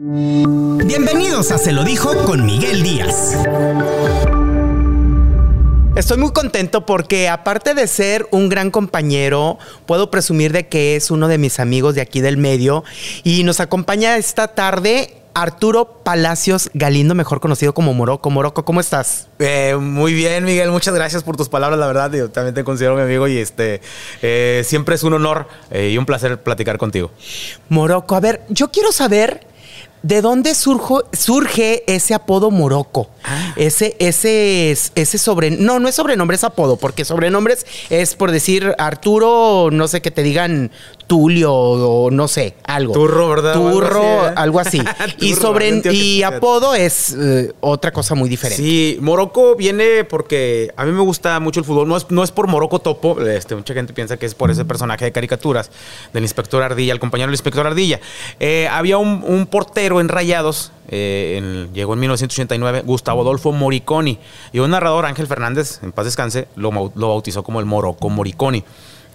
Bienvenidos 0.00 1.50
a 1.50 1.58
Se 1.58 1.72
lo 1.72 1.82
dijo 1.82 2.14
con 2.24 2.46
Miguel 2.46 2.84
Díaz. 2.84 3.36
Estoy 5.96 6.18
muy 6.18 6.30
contento 6.30 6.86
porque 6.86 7.28
aparte 7.28 7.74
de 7.74 7.88
ser 7.88 8.28
un 8.30 8.48
gran 8.48 8.70
compañero, 8.70 9.58
puedo 9.86 10.08
presumir 10.08 10.52
de 10.52 10.68
que 10.68 10.94
es 10.94 11.10
uno 11.10 11.26
de 11.26 11.38
mis 11.38 11.58
amigos 11.58 11.96
de 11.96 12.02
aquí 12.02 12.20
del 12.20 12.36
medio 12.36 12.84
y 13.24 13.42
nos 13.42 13.58
acompaña 13.58 14.16
esta 14.16 14.54
tarde 14.54 15.16
Arturo 15.34 16.00
Palacios 16.04 16.70
Galindo, 16.74 17.16
mejor 17.16 17.40
conocido 17.40 17.74
como 17.74 17.92
Moroco. 17.92 18.30
Moroco, 18.30 18.64
¿cómo 18.64 18.78
estás? 18.78 19.26
Eh, 19.40 19.74
muy 19.80 20.14
bien, 20.14 20.44
Miguel. 20.44 20.70
Muchas 20.70 20.94
gracias 20.94 21.24
por 21.24 21.36
tus 21.36 21.48
palabras, 21.48 21.80
la 21.80 21.88
verdad. 21.88 22.12
Yo 22.12 22.30
también 22.30 22.54
te 22.54 22.62
considero 22.62 22.94
mi 22.94 23.02
amigo 23.02 23.26
y 23.26 23.38
este 23.38 23.80
eh, 24.22 24.62
siempre 24.64 24.94
es 24.94 25.02
un 25.02 25.14
honor 25.14 25.48
eh, 25.72 25.90
y 25.90 25.98
un 25.98 26.06
placer 26.06 26.40
platicar 26.40 26.78
contigo. 26.78 27.10
Moroco, 27.68 28.14
a 28.14 28.20
ver, 28.20 28.42
yo 28.48 28.70
quiero 28.70 28.92
saber 28.92 29.48
¿De 30.02 30.22
dónde 30.22 30.54
surge 30.54 31.84
ese 31.86 32.14
apodo 32.14 32.50
Moroco? 32.50 33.10
Ah. 33.24 33.54
Ese, 33.56 33.96
ese, 33.98 34.70
ese 34.70 35.18
sobrenombre. 35.18 35.64
No, 35.66 35.78
no 35.78 35.88
es 35.88 35.94
sobrenombre, 35.96 36.36
es 36.36 36.44
apodo, 36.44 36.76
porque 36.76 37.04
sobrenombres 37.04 37.66
es 37.90 38.14
por 38.14 38.30
decir 38.30 38.74
Arturo, 38.78 39.70
no 39.72 39.88
sé, 39.88 40.00
que 40.00 40.10
te 40.10 40.22
digan 40.22 40.70
Tulio 41.08 41.54
o 41.54 42.10
no 42.10 42.28
sé, 42.28 42.54
algo. 42.64 42.92
Turro, 42.92 43.30
¿verdad? 43.30 43.54
Turro, 43.54 44.30
algo 44.36 44.60
así. 44.60 44.78
¿eh? 44.78 44.84
y 45.20 45.34
sobre 45.34 45.80
y 45.90 46.22
apodo 46.22 46.74
es 46.74 47.16
eh, 47.18 47.54
otra 47.60 47.92
cosa 47.92 48.14
muy 48.14 48.28
diferente. 48.28 48.62
Sí, 48.62 48.98
Moroco 49.00 49.56
viene 49.56 50.04
porque 50.04 50.70
a 50.76 50.84
mí 50.84 50.92
me 50.92 51.00
gusta 51.00 51.40
mucho 51.40 51.60
el 51.60 51.66
fútbol. 51.66 51.88
No 51.88 51.96
es, 51.96 52.10
no 52.10 52.22
es 52.22 52.30
por 52.30 52.46
Moroco 52.46 52.78
Topo. 52.78 53.18
Este, 53.22 53.56
mucha 53.56 53.72
gente 53.72 53.94
piensa 53.94 54.18
que 54.18 54.26
es 54.26 54.34
por 54.34 54.50
ese 54.50 54.66
personaje 54.66 55.06
de 55.06 55.12
caricaturas 55.12 55.70
del 56.12 56.24
inspector 56.24 56.62
Ardilla, 56.62 56.92
el 56.92 57.00
compañero 57.00 57.28
del 57.28 57.34
inspector 57.34 57.66
Ardilla. 57.66 58.00
Eh, 58.38 58.68
había 58.70 58.98
un, 58.98 59.46
portero 59.46 60.02
en 60.02 60.08
Rayados, 60.08 60.72
llegó 60.90 61.94
en 61.94 62.00
1989, 62.00 62.82
Gustavo 62.84 63.22
Adolfo 63.22 63.50
Moriconi. 63.52 64.18
Y 64.52 64.58
un 64.58 64.70
narrador, 64.70 65.06
Ángel 65.06 65.26
Fernández, 65.26 65.80
en 65.82 65.92
paz 65.92 66.04
descanse, 66.04 66.48
lo, 66.54 66.70
lo 66.70 67.08
bautizó 67.08 67.42
como 67.42 67.60
el 67.60 67.66
Moroco 67.66 68.10
Moriconi. 68.10 68.62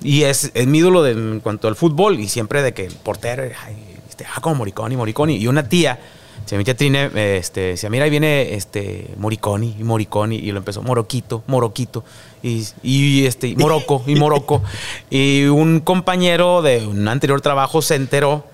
Y 0.02 0.24
es, 0.24 0.52
mi 0.68 0.80
ídolo 0.80 1.06
en 1.08 1.40
cuanto 1.40 1.68
al 1.68 1.76
fútbol 1.76 2.20
y 2.20 2.28
siempre 2.28 2.62
de 2.62 2.74
que 2.74 2.86
el 2.86 2.94
portero, 2.94 3.44
este, 3.44 4.26
ah, 4.26 4.42
como 4.42 4.56
Moriconi, 4.56 4.96
Moriconi. 4.98 5.38
Y 5.38 5.48
una 5.48 5.68
tía, 5.68 6.00
se 6.46 6.58
mi 6.58 6.64
tía 6.64 6.76
Trine, 6.76 7.10
este, 7.38 7.62
decía, 7.62 7.90
mira, 7.90 8.06
ahí 8.06 8.10
viene 8.10 8.54
este, 8.54 9.10
Moriconi 9.18 9.76
y 9.80 9.84
Moriconi. 9.84 10.38
Y 10.38 10.52
lo 10.52 10.58
empezó, 10.58 10.82
Moroquito, 10.82 11.44
Moroquito. 11.48 12.04
Y, 12.42 12.66
y 12.82 13.26
este, 13.26 13.56
Moroco, 13.56 14.04
y 14.06 14.16
Moroco. 14.16 14.62
y 15.10 15.46
un 15.46 15.80
compañero 15.80 16.62
de 16.62 16.86
un 16.86 17.08
anterior 17.08 17.40
trabajo 17.42 17.82
se 17.82 17.96
enteró 17.96 18.46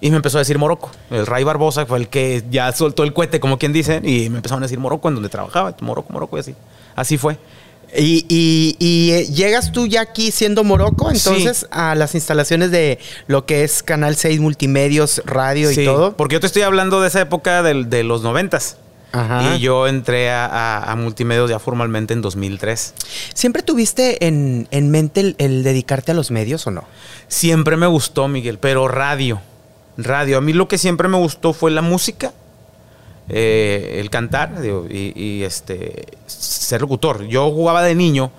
y 0.00 0.10
me 0.10 0.16
empezó 0.16 0.38
a 0.38 0.40
decir 0.40 0.58
Moroco. 0.58 0.90
El 1.10 1.26
Ray 1.26 1.44
Barbosa 1.44 1.86
fue 1.86 1.98
el 1.98 2.08
que 2.08 2.44
ya 2.50 2.70
soltó 2.72 3.02
el 3.02 3.12
cohete, 3.12 3.40
como 3.40 3.58
quien 3.58 3.72
dice, 3.72 4.00
y 4.04 4.28
me 4.28 4.36
empezaron 4.38 4.62
a 4.62 4.66
decir 4.66 4.78
Moroco 4.78 5.08
en 5.08 5.14
donde 5.14 5.28
trabajaba. 5.28 5.74
Moroco, 5.80 6.12
Moroco, 6.12 6.36
y 6.36 6.40
así. 6.40 6.54
Así 6.94 7.16
fue. 7.16 7.38
Y, 7.98 8.76
eh, 9.12 9.26
llegas 9.32 9.72
tú 9.72 9.86
ya 9.86 10.02
aquí 10.02 10.30
siendo 10.30 10.64
Moroco, 10.64 11.10
entonces, 11.10 11.66
a 11.70 11.94
las 11.94 12.14
instalaciones 12.14 12.70
de 12.70 12.98
lo 13.26 13.46
que 13.46 13.64
es 13.64 13.82
Canal 13.82 14.16
6 14.16 14.40
Multimedios, 14.40 15.22
radio 15.24 15.70
y 15.70 15.84
todo. 15.84 16.16
Porque 16.16 16.34
yo 16.34 16.40
te 16.40 16.46
estoy 16.46 16.62
hablando 16.62 17.00
de 17.00 17.08
esa 17.08 17.20
época 17.20 17.62
de, 17.62 18.04
los 18.04 18.22
noventas. 18.22 18.78
Y 19.54 19.60
yo 19.60 19.86
entré 19.86 20.30
a, 20.30 20.94
Multimedios 20.98 21.48
ya 21.48 21.58
formalmente 21.58 22.12
en 22.12 22.20
2003. 22.20 22.94
¿Siempre 23.32 23.62
tuviste 23.62 24.26
en, 24.26 24.90
mente 24.90 25.34
el, 25.38 25.62
dedicarte 25.62 26.12
a 26.12 26.14
los 26.14 26.30
medios 26.30 26.66
o 26.66 26.70
no? 26.70 26.84
Siempre 27.28 27.76
me 27.76 27.86
gustó, 27.86 28.28
Miguel, 28.28 28.58
pero 28.58 28.88
radio. 28.88 29.40
Radio. 29.96 30.36
A 30.36 30.40
mí 30.42 30.52
lo 30.52 30.68
que 30.68 30.76
siempre 30.76 31.08
me 31.08 31.16
gustó 31.16 31.54
fue 31.54 31.70
la 31.70 31.80
música 31.80 32.32
eh, 33.28 33.98
el 34.00 34.10
cantar 34.10 34.54
y, 34.90 35.42
este, 35.42 36.06
ser 36.26 36.80
locutor. 36.80 37.24
Yo 37.26 37.50
jugaba 37.50 37.82
de 37.82 37.94
niño 37.94 38.30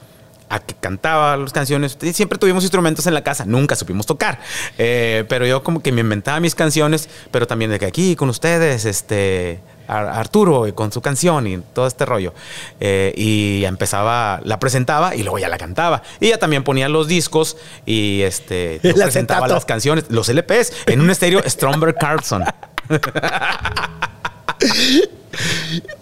a 0.49 0.59
que 0.59 0.75
cantaba 0.75 1.35
las 1.35 1.51
canciones. 1.51 1.97
Siempre 2.13 2.37
tuvimos 2.37 2.63
instrumentos 2.63 3.05
en 3.07 3.13
la 3.13 3.23
casa, 3.23 3.45
nunca 3.45 3.75
supimos 3.75 4.05
tocar. 4.05 4.39
Eh, 4.77 5.25
pero 5.27 5.45
yo 5.45 5.63
como 5.63 5.81
que 5.81 5.91
me 5.91 6.01
inventaba 6.01 6.39
mis 6.39 6.55
canciones, 6.55 7.09
pero 7.31 7.47
también 7.47 7.71
de 7.71 7.79
que 7.79 7.85
aquí 7.85 8.15
con 8.15 8.29
ustedes, 8.29 8.85
este, 8.85 9.59
Arturo 9.87 10.65
con 10.75 10.91
su 10.91 11.01
canción 11.01 11.47
y 11.47 11.57
todo 11.73 11.87
este 11.87 12.05
rollo. 12.05 12.33
Eh, 12.79 13.13
y 13.15 13.63
empezaba, 13.65 14.41
la 14.43 14.59
presentaba 14.59 15.15
y 15.15 15.23
luego 15.23 15.39
ya 15.39 15.49
la 15.49 15.57
cantaba. 15.57 16.03
Y 16.19 16.29
ya 16.29 16.37
también 16.37 16.63
ponía 16.63 16.89
los 16.89 17.07
discos 17.07 17.57
y 17.85 18.21
este, 18.21 18.79
presentaba 18.95 19.47
las 19.47 19.65
canciones, 19.65 20.05
los 20.09 20.29
LPs, 20.29 20.73
en 20.87 21.01
un 21.01 21.09
estéreo 21.09 21.41
Stromberg 21.45 21.95
Carlson. 21.97 22.43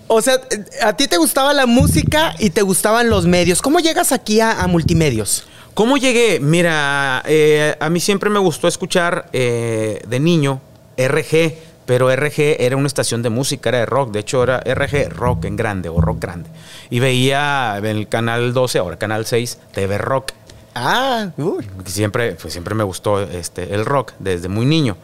O 0.08 0.22
sea, 0.22 0.36
a 0.84 0.96
ti 0.96 1.08
te 1.08 1.18
gustaba 1.18 1.54
la 1.54 1.66
música 1.66 2.36
y 2.40 2.52
te 2.52 2.62
gustaban 2.62 3.10
los 3.10 3.26
medios. 3.26 3.62
¿Cómo 3.62 3.80
llegas 3.80 4.12
aquí 4.12 4.40
a, 4.40 4.66
multimedios? 4.68 5.46
¿Cómo 5.74 5.98
llegué? 5.98 6.40
Mira, 6.40 7.24
eh, 7.26 7.76
a 7.80 7.90
mí 7.90 8.00
siempre 8.00 8.30
me 8.30 8.40
gustó 8.40 8.68
escuchar 8.68 9.30
eh, 9.34 10.02
de 10.08 10.20
niño 10.20 10.62
RG, 10.98 11.54
pero 11.86 12.16
RG 12.16 12.58
era 12.60 12.78
una 12.78 12.88
estación 12.88 13.24
de 13.24 13.30
música, 13.30 13.70
era 13.70 13.80
de 13.80 13.86
rock. 13.86 14.12
De 14.12 14.20
hecho, 14.20 14.44
era 14.44 14.60
RG 14.60 15.10
Rock 15.10 15.46
en 15.46 15.56
grande 15.56 15.90
o 15.90 16.00
rock 16.00 16.20
grande. 16.22 16.50
Y 16.90 17.00
veía 17.00 17.76
en 17.78 17.86
el 17.86 18.08
canal 18.08 18.54
12, 18.54 18.80
ahora 18.80 18.98
canal 18.98 19.26
6, 19.26 19.60
TV 19.74 19.98
Rock. 19.98 20.32
Ah, 20.76 21.30
uy. 21.38 21.68
Siempre, 21.86 22.34
pues 22.34 22.54
siempre 22.54 22.76
me 22.76 22.84
gustó 22.84 23.22
este, 23.22 23.74
el 23.74 23.86
rock 23.86 24.14
desde 24.20 24.50
muy 24.50 24.66
niño. 24.66 24.98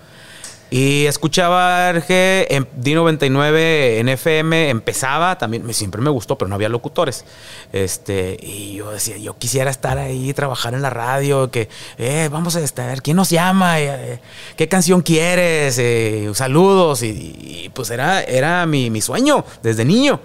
Y 0.73 1.05
escuchaba 1.05 1.91
RG 1.91 2.05
en 2.49 2.65
D99 2.81 3.99
en 3.99 4.07
FM, 4.07 4.69
empezaba, 4.69 5.37
también 5.37 5.65
me, 5.65 5.73
siempre 5.73 6.01
me 6.01 6.09
gustó, 6.09 6.37
pero 6.37 6.47
no 6.47 6.55
había 6.55 6.69
locutores. 6.69 7.25
Este, 7.73 8.37
y 8.41 8.75
yo 8.75 8.89
decía, 8.89 9.17
yo 9.17 9.37
quisiera 9.37 9.69
estar 9.69 9.97
ahí, 9.97 10.33
trabajar 10.33 10.73
en 10.73 10.81
la 10.81 10.89
radio, 10.89 11.51
que, 11.51 11.67
eh, 11.97 12.29
vamos 12.31 12.55
a 12.55 12.61
estar, 12.61 13.01
¿quién 13.01 13.17
nos 13.17 13.29
llama? 13.29 13.81
Eh, 13.81 14.21
¿Qué 14.55 14.69
canción 14.69 15.01
quieres? 15.01 15.77
Eh, 15.77 16.31
saludos. 16.35 17.03
Y, 17.03 17.69
pues 17.73 17.89
era, 17.89 18.23
era 18.23 18.65
mi, 18.65 18.89
mi 18.89 19.01
sueño 19.01 19.43
desde 19.61 19.83
niño, 19.83 20.21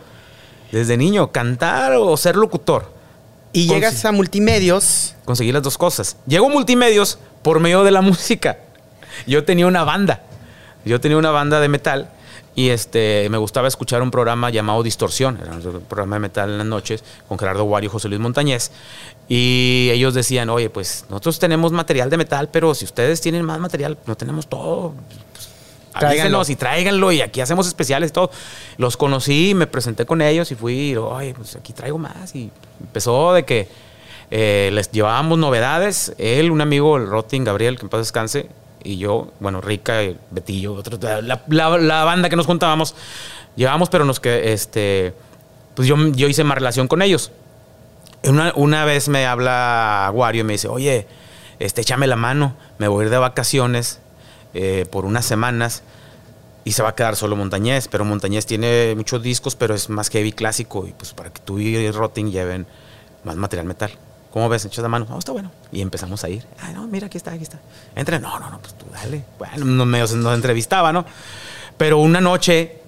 desde 0.71 0.97
niño, 0.97 1.33
cantar 1.33 1.95
o 1.95 2.17
ser 2.17 2.37
locutor. 2.37 2.95
Y 3.53 3.67
llegas 3.67 4.05
a 4.05 4.13
multimedios. 4.13 5.17
Conseguí 5.25 5.51
las 5.51 5.65
dos 5.65 5.77
cosas. 5.77 6.19
Llego 6.28 6.47
a 6.47 6.51
multimedios 6.51 7.19
por 7.43 7.59
medio 7.59 7.83
de 7.83 7.91
la 7.91 8.01
música. 8.03 8.59
Yo 9.27 9.45
tenía 9.45 9.67
una 9.67 9.83
banda. 9.83 10.23
Yo 10.87 11.01
tenía 11.01 11.19
una 11.19 11.31
banda 11.31 11.61
de 11.61 11.69
metal 11.69 12.11
y 12.55 12.71
este, 12.71 13.29
me 13.29 13.39
gustaba 13.39 13.69
escuchar 13.69 14.01
un 14.03 14.11
programa 14.11 14.51
llamado 14.51 14.83
Distorsión, 14.83 15.39
era 15.43 15.53
un 15.53 15.83
programa 15.83 16.17
de 16.17 16.21
metal 16.21 16.51
en 16.51 16.59
las 16.59 16.67
noches 16.67 17.05
con 17.29 17.39
Gerardo 17.39 17.65
Guario 17.65 17.89
y 17.89 17.93
José 17.93 18.09
Luis 18.09 18.21
Montañez. 18.21 18.71
Y 19.29 19.91
ellos 19.93 20.15
decían, 20.15 20.49
oye, 20.49 20.71
pues 20.71 21.05
nosotros 21.11 21.39
tenemos 21.39 21.73
material 21.73 22.09
de 22.09 22.17
metal, 22.17 22.49
pero 22.51 22.75
si 22.75 22.85
ustedes 22.85 23.21
tienen 23.21 23.45
más 23.45 23.59
material, 23.59 23.99
no 24.07 24.17
tenemos 24.17 24.47
todo. 24.47 24.95
Pues, 25.35 25.49
tráiganlo. 25.99 26.43
y 26.47 26.57
tráiganlo 26.57 27.13
y 27.13 27.21
aquí 27.21 27.41
hacemos 27.41 27.67
especiales 27.67 28.11
y 28.11 28.13
todo. 28.13 28.31
Los 28.79 28.97
conocí, 28.97 29.55
me 29.55 29.67
presenté 29.67 30.07
con 30.07 30.23
ellos 30.23 30.51
y 30.53 30.55
fui, 30.55 30.97
oye, 30.97 31.35
pues 31.35 31.57
aquí 31.57 31.73
traigo 31.73 31.99
más. 31.99 32.35
Y 32.35 32.51
empezó 32.81 33.35
de 33.35 33.45
que 33.45 33.69
eh, 34.31 34.71
les 34.73 34.91
llevábamos 34.93 35.37
novedades. 35.37 36.15
Él, 36.17 36.51
un 36.51 36.61
amigo, 36.61 36.97
el 36.97 37.09
Rotting 37.09 37.45
Gabriel, 37.45 37.77
que 37.77 37.83
en 37.83 37.89
paz 37.89 38.01
descanse, 38.01 38.49
y 38.87 38.99
yo, 38.99 39.33
bueno, 39.41 39.61
Rica, 39.61 40.01
Betillo, 40.31 40.75
otros, 40.75 41.01
la, 41.03 41.43
la, 41.49 42.05
banda 42.05 42.29
que 42.29 42.37
nos 42.37 42.47
juntábamos, 42.47 42.95
llevábamos, 43.57 43.89
pero 43.89 44.05
nos 44.05 44.21
que, 44.21 44.53
este, 44.53 45.13
pues 45.75 45.89
yo, 45.89 45.97
yo 46.13 46.29
hice 46.29 46.45
más 46.45 46.57
relación 46.57 46.87
con 46.87 47.03
ellos. 47.03 47.33
Una, 48.25 48.53
una 48.55 48.85
vez 48.85 49.09
me 49.09 49.27
habla 49.27 50.11
Wario 50.15 50.43
y 50.43 50.45
me 50.45 50.53
dice, 50.55 50.69
oye, 50.69 51.07
este, 51.59 51.81
échame 51.81 52.07
la 52.07 52.17
mano, 52.17 52.57
me 52.79 52.89
voy 52.89 53.03
a 53.03 53.05
ir 53.07 53.11
de 53.11 53.19
vacaciones 53.19 54.01
eh, 54.55 54.87
por 54.91 55.05
unas 55.05 55.27
semanas 55.27 55.83
y 56.65 56.73
se 56.73 56.83
va 56.83 56.91
a 56.91 56.95
quedar 56.95 57.17
solo 57.17 57.37
Montañez, 57.37 57.89
pero 57.89 58.05
Montañez 58.05 58.47
tiene 58.47 58.95
muchos 58.97 59.22
discos, 59.22 59.57
pero 59.57 59.75
es 59.75 59.89
más 59.89 60.09
heavy 60.10 60.33
clásico 60.33 60.87
y 60.87 60.93
pues 60.93 61.13
para 61.13 61.33
que 61.33 61.41
tú 61.41 61.59
y 61.59 61.91
Rotting 61.91 62.31
lleven 62.31 62.66
más 63.25 63.37
material 63.37 63.66
metal. 63.66 63.91
¿Cómo 64.36 64.50
ves? 64.50 64.66
Echas 64.66 64.83
la 64.83 64.91
mano. 64.91 65.06
No, 65.09 65.18
está 65.18 65.33
bueno. 65.33 65.50
Y 65.72 65.80
empezamos 65.80 66.22
a 66.22 66.28
ir. 66.28 66.44
Ay, 66.60 66.74
no, 66.74 66.86
mira, 66.86 67.06
aquí 67.06 67.16
está, 67.16 67.30
aquí 67.30 67.42
está. 67.42 67.59
Entra. 67.94 68.18
No, 68.18 68.38
no, 68.38 68.50
no, 68.50 68.59
pues 68.59 68.74
tú 68.74 68.84
dale. 68.92 69.24
Bueno, 69.38 69.86
nos, 69.86 70.15
nos 70.15 70.34
entrevistaba, 70.34 70.92
¿no? 70.92 71.06
Pero 71.78 71.97
una 71.97 72.21
noche 72.21 72.83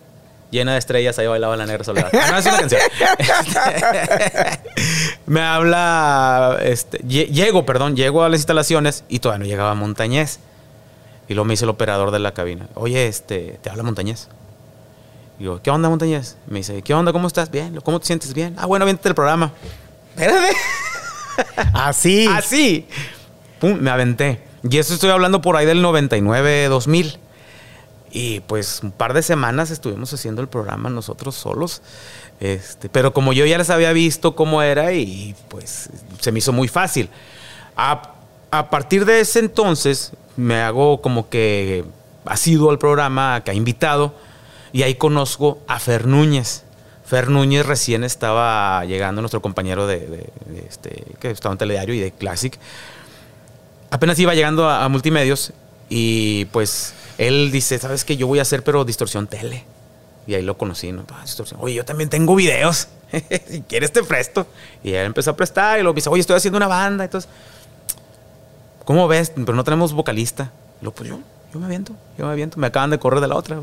llena 0.51 0.75
de 0.75 0.79
estrellas, 0.79 1.19
ahí 1.19 1.27
bailaba 1.27 1.57
la 1.57 1.65
negra 1.65 1.85
soledad. 1.85 2.13
No, 2.13 2.37
es 2.37 2.45
una 2.45 2.59
canción. 2.59 2.83
me 5.27 5.41
habla, 5.41 6.59
este, 6.61 6.99
llego, 6.99 7.65
perdón, 7.65 7.97
llego 7.97 8.25
a 8.25 8.29
las 8.29 8.41
instalaciones 8.41 9.05
y 9.09 9.21
todavía 9.21 9.39
no 9.39 9.51
llegaba 9.51 9.75
Montañez. 9.75 10.41
Y 11.29 11.33
luego 11.33 11.47
me 11.47 11.55
dice 11.55 11.65
el 11.65 11.71
operador 11.71 12.11
de 12.11 12.19
la 12.19 12.35
cabina, 12.35 12.69
oye, 12.75 13.07
este, 13.07 13.59
te 13.63 13.71
habla 13.71 13.85
Montañez. 13.85 14.29
Y 15.39 15.45
digo, 15.45 15.63
¿qué 15.63 15.71
onda, 15.71 15.89
Montañez? 15.89 16.37
Me 16.47 16.59
dice, 16.59 16.83
¿qué 16.83 16.93
onda? 16.93 17.15
¿Cómo 17.15 17.27
estás? 17.27 17.51
Bien. 17.51 17.81
¿Cómo 17.81 18.01
te 18.01 18.05
sientes? 18.05 18.35
Bien. 18.35 18.55
Ah, 18.59 18.67
bueno, 18.67 18.85
viente 18.85 19.09
el 19.09 19.15
programa. 19.15 19.51
Espérate. 20.15 20.55
Así. 21.73 22.27
Así. 22.27 22.87
Pum, 23.61 23.79
me 23.81 23.91
aventé. 23.91 24.43
Y 24.69 24.79
eso 24.79 24.95
estoy 24.95 25.11
hablando 25.11 25.41
por 25.41 25.57
ahí 25.57 25.67
del 25.67 25.83
99, 25.83 26.69
2000. 26.69 27.19
Y 28.11 28.41
pues 28.41 28.81
un 28.83 28.91
par 28.91 29.13
de 29.13 29.23
semanas 29.23 29.71
estuvimos 29.71 30.13
haciendo 30.13 30.41
el 30.41 30.49
programa 30.49 30.89
nosotros 30.91 31.35
solos. 31.35 31.83
Este, 32.41 32.89
pero 32.89 33.13
como 33.13 33.33
yo 33.33 33.45
ya 33.47 33.59
les 33.59 33.71
había 33.71 33.93
visto 33.93 34.35
cómo 34.35 34.63
era 34.63 34.93
y 34.93 35.35
pues 35.49 35.91
se 36.21 36.33
me 36.33 36.39
hizo 36.39 36.53
muy 36.53 36.69
fácil. 36.69 37.11
A, 37.77 38.15
a 38.51 38.71
partir 38.71 39.05
de 39.05 39.21
ese 39.21 39.41
entonces 39.41 40.13
me 40.37 40.61
hago 40.63 41.03
como 41.03 41.29
que 41.29 41.85
asiduo 42.25 42.71
al 42.71 42.79
programa, 42.79 43.43
que 43.45 43.51
ha 43.51 43.55
invitado, 43.55 44.15
y 44.73 44.83
ahí 44.83 44.95
conozco 44.95 45.59
a 45.67 45.79
Fer 45.79 46.07
Núñez. 46.07 46.65
Fer 47.09 47.29
Núñez 47.31 47.65
recién 47.65 48.05
estaba 48.05 48.85
llegando, 48.85 49.23
nuestro 49.23 49.41
compañero 49.41 49.87
de, 49.87 50.01
de- 50.01 50.31
de 50.47 50.67
este, 50.69 51.05
que 51.21 51.31
estaba 51.31 51.53
en 51.55 51.59
Telediario 51.59 51.95
y 51.95 52.01
de 52.01 52.13
Classic. 52.13 52.57
Apenas 53.91 54.19
iba 54.19 54.35
llegando 54.35 54.69
a, 54.69 54.85
a 54.85 54.89
Multimedios 54.89 55.53
y 55.89 56.45
pues 56.47 56.93
él 57.17 57.51
dice, 57.51 57.79
¿sabes 57.79 58.05
qué? 58.05 58.17
Yo 58.19 58.27
voy 58.27 58.39
a 58.39 58.43
hacer 58.43 58.63
pero 58.63 58.85
distorsión 58.85 59.27
tele. 59.27 59.65
Y 60.27 60.35
ahí 60.35 60.43
lo 60.43 60.59
conocí, 60.59 60.93
¿no? 60.93 61.05
Ah, 61.11 61.23
distorsión. 61.25 61.59
Oye, 61.63 61.75
yo 61.75 61.85
también 61.87 62.11
tengo 62.11 62.35
videos. 62.35 62.89
si 63.49 63.63
quieres 63.63 63.91
te 63.91 64.03
presto. 64.03 64.47
Y 64.85 64.93
él 64.93 65.07
empezó 65.07 65.31
a 65.31 65.37
prestar 65.37 65.79
y 65.79 65.83
luego 65.83 65.95
me 65.95 65.99
dice, 66.01 66.11
oye, 66.11 66.21
estoy 66.21 66.37
haciendo 66.37 66.59
una 66.59 66.67
banda. 66.69 67.05
Entonces, 67.05 67.31
¿cómo 68.85 69.09
ves? 69.09 69.33
Pero 69.35 69.55
no 69.55 69.65
tenemos 69.65 69.95
vocalista. 69.95 70.53
Y 70.81 70.85
luego, 70.85 70.95
pues 70.97 71.09
yo, 71.09 71.19
yo 71.53 71.61
me 71.61 71.67
aviento, 71.67 71.93
yo 72.19 72.27
me 72.27 72.33
aviento. 72.33 72.59
Me 72.59 72.67
acaban 72.67 72.91
de 72.91 72.99
correr 72.99 73.21
de 73.21 73.29
la 73.29 73.37
otra. 73.37 73.59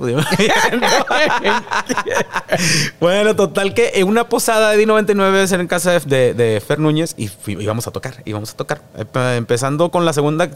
bueno, 3.00 3.36
total 3.36 3.74
que 3.74 3.92
en 3.96 4.08
una 4.08 4.28
posada 4.30 4.72
de 4.72 4.86
D99 4.88 5.60
en 5.60 5.68
casa 5.68 5.92
de, 5.92 6.00
de- 6.00 6.34
de 6.34 6.62
Fer 6.62 6.80
Núñez 6.80 7.14
y 7.18 7.28
fui- 7.28 7.62
íbamos 7.62 7.88
a 7.88 7.92
tocar, 7.92 8.22
íbamos 8.26 8.52
a 8.54 8.58
tocar. 8.58 8.82
Empe- 8.98 9.38
Empezando 9.38 9.92
con 9.92 10.06
la 10.06 10.14
segunda, 10.14 10.50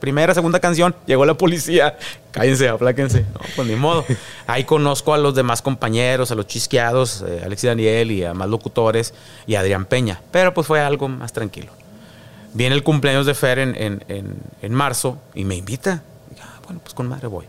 primera, 0.00 0.34
segunda 0.34 0.60
canción, 0.60 0.94
llegó 1.06 1.24
la 1.24 1.34
policía. 1.34 1.96
Cállense, 2.32 2.68
apláquense. 2.68 3.22
No, 3.32 3.40
pues 3.54 3.68
ni 3.68 3.76
modo. 3.76 4.04
Ahí 4.46 4.64
conozco 4.64 5.14
a 5.14 5.18
los 5.18 5.34
demás 5.34 5.62
compañeros, 5.62 6.30
a 6.30 6.34
los 6.34 6.46
chisqueados, 6.46 7.24
eh, 7.26 7.42
Alex 7.44 7.64
y 7.64 7.66
Daniel 7.68 8.10
y 8.10 8.24
a 8.24 8.34
más 8.34 8.48
locutores 8.48 9.14
y 9.46 9.54
a 9.54 9.60
Adrián 9.60 9.86
Peña. 9.86 10.20
Pero 10.30 10.52
pues 10.52 10.66
fue 10.66 10.80
algo 10.80 11.08
más 11.08 11.32
tranquilo. 11.32 11.72
Viene 12.52 12.74
el 12.74 12.82
cumpleaños 12.82 13.26
de 13.26 13.34
Fer 13.34 13.58
en, 13.58 13.74
en- 13.76 14.04
en- 14.08 14.36
en 14.62 14.74
marzo 14.74 15.18
y 15.34 15.44
me 15.44 15.56
invita. 15.56 16.02
Ah, 16.66 16.70
bueno, 16.70 16.80
pues 16.82 16.94
con 16.94 17.08
madre 17.08 17.28
voy. 17.28 17.46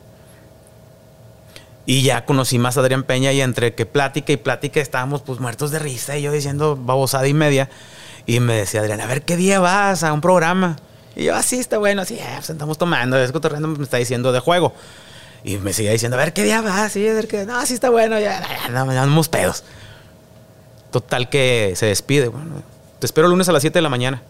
Y 1.86 2.02
ya 2.02 2.26
conocí 2.26 2.60
más 2.60 2.78
a 2.78 2.82
Adrián 2.82 3.04
Peña 3.04 3.32
y 3.32 3.42
entre 3.42 3.74
que 3.74 3.86
plática 3.86 4.34
y 4.34 4.38
plática 4.38 4.82
estábamos 4.82 5.22
pues 5.22 5.40
muertos 5.40 5.72
de 5.72 5.80
risa 5.80 6.18
y 6.18 6.22
yo 6.22 6.32
diciendo 6.32 6.78
babosada 6.80 7.28
y 7.28 7.34
media. 7.34 7.70
Y 8.26 8.42
me 8.42 8.56
decía 8.56 8.82
Adrián, 8.82 9.00
a 9.00 9.06
ver 9.06 9.24
qué 9.24 9.38
día 9.38 9.60
vas 9.60 10.04
a 10.04 10.12
un 10.12 10.20
programa. 10.22 10.76
Y 11.16 11.24
yo, 11.24 11.36
así 11.36 11.58
está 11.58 11.78
bueno, 11.78 12.02
así, 12.02 12.20
ah, 12.20 12.34
pues 12.36 12.50
andamos 12.50 12.78
tomando, 12.78 13.18
es 13.18 13.32
cotorreando, 13.32 13.70
me 13.70 13.84
está 13.84 13.98
diciendo 13.98 14.32
de 14.34 14.40
juego. 14.40 14.74
Y 15.44 15.58
me 15.58 15.72
seguía 15.72 15.92
diciendo, 15.92 16.18
a 16.18 16.20
ver 16.20 16.34
qué 16.34 16.44
día 16.44 16.62
vas, 16.62 16.92
sí, 16.92 17.08
a 17.08 17.14
ver 17.14 17.28
qué, 17.28 17.46
no, 17.46 17.66
sí 17.66 17.74
está 17.74 17.90
bueno, 17.90 18.20
ya, 18.20 18.42
ya, 18.70 19.28
pedos. 19.32 19.64
Total 20.92 21.30
que 21.30 21.74
se 21.76 21.86
despide, 21.86 22.28
bueno, 22.28 22.62
te 23.00 23.06
espero 23.06 23.28
el 23.28 23.32
lunes 23.32 23.48
a 23.48 23.54
las 23.54 23.62
7 23.62 23.78
de 23.78 23.82
la 23.82 23.90
mañana. 23.90 24.22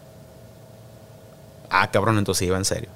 Ah, 1.70 1.90
cabrón, 1.90 2.20
entonces 2.20 2.48
iba 2.48 2.58
en 2.58 2.66
serio. 2.66 2.90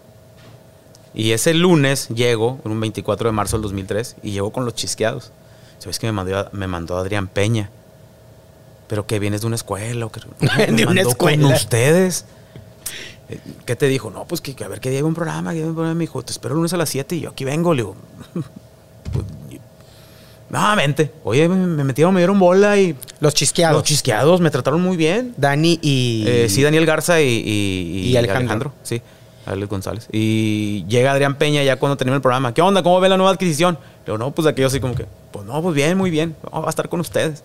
Y 1.14 1.32
ese 1.32 1.54
lunes 1.54 2.08
llego, 2.10 2.60
un 2.64 2.80
24 2.80 3.30
de 3.30 3.34
marzo 3.34 3.58
del 3.58 3.64
2003, 3.64 4.16
y 4.24 4.32
llego 4.32 4.52
con 4.52 4.66
los 4.66 4.74
chisqueados. 4.76 5.32
¿Sabes 5.80 6.00
que 6.00 6.08
me 6.08 6.14
mandó, 6.14 6.48
me 6.54 6.68
mandó 6.68 6.98
Adrián 6.98 7.28
Peña? 7.28 7.70
¿Pero 8.88 9.06
que 9.08 9.20
vienes 9.20 9.42
de 9.42 9.48
una 9.48 9.56
escuela? 9.56 10.06
¿O 10.06 10.12
que, 10.12 10.22
De 10.66 10.72
me 10.72 10.84
una 10.84 10.94
mandó 10.96 11.10
escuela. 11.10 11.44
con 11.44 11.54
ustedes? 11.54 12.26
Eh, 13.30 13.40
¿Qué 13.66 13.76
te 13.76 13.88
dijo? 13.88 14.12
No, 14.12 14.26
pues 14.26 14.42
que, 14.42 14.54
que 14.56 14.64
a 14.64 14.68
ver 14.68 14.80
qué 14.80 14.90
día 14.90 15.00
hay 15.00 15.04
un 15.04 15.14
programa. 15.14 15.52
que 15.54 15.60
hay 15.60 15.64
un 15.66 15.74
programa. 15.74 15.96
Me 15.96 16.04
dijo, 16.04 16.22
te 16.24 16.32
espero 16.32 16.54
el 16.54 16.58
lunes 16.58 16.74
a 16.74 16.78
las 16.78 16.90
7 16.90 17.16
y 17.16 17.22
yo 17.22 17.30
aquí 17.32 17.44
vengo. 17.46 17.74
Le 17.74 17.82
digo, 17.84 17.96
pues, 19.14 19.26
vente. 20.78 21.12
Oye, 21.24 21.48
me, 21.48 21.56
me 21.56 21.84
metieron, 21.84 22.14
me 22.14 22.20
dieron 22.20 22.38
bola 22.40 22.78
y 22.78 22.96
Los 23.20 23.34
chisqueados. 23.34 23.78
los 23.78 23.84
chisqueados 23.84 24.42
me 24.42 24.50
trataron 24.52 24.82
muy 24.82 24.98
bien. 24.98 25.34
Dani 25.38 25.80
y. 25.82 26.26
Eh, 26.28 26.50
sí, 26.50 26.62
Daniel 26.62 26.86
Garza 26.86 27.22
y, 27.22 27.26
y- 27.28 28.10
Y 28.10 28.18
Alejandro. 28.18 28.74
Sí, 28.84 29.02
Alex 29.46 29.70
González. 29.70 30.08
Y 30.12 30.86
llega 30.88 31.12
Adrián 31.12 31.36
Peña 31.36 31.64
ya 31.64 31.78
cuando 31.78 31.98
termina 31.98 32.16
el 32.16 32.22
programa. 32.22 32.54
¿Qué 32.54 32.62
onda? 32.62 32.84
¿Cómo 32.84 33.00
ve 33.00 33.10
la 33.10 33.18
nueva 33.18 33.32
adquisición? 33.32 33.76
Le 33.76 34.06
digo, 34.06 34.18
no, 34.18 34.32
pues 34.32 34.48
aquello 34.48 34.68
así 34.68 34.80
como 34.80 34.96
que, 34.96 35.06
pues 35.32 35.46
no, 35.46 35.62
pues 35.62 35.76
bien, 35.76 35.98
muy 35.98 36.12
bien. 36.12 36.36
Va 36.54 36.66
a 36.66 36.70
estar 36.70 36.90
con 36.90 37.00
ustedes. 37.00 37.44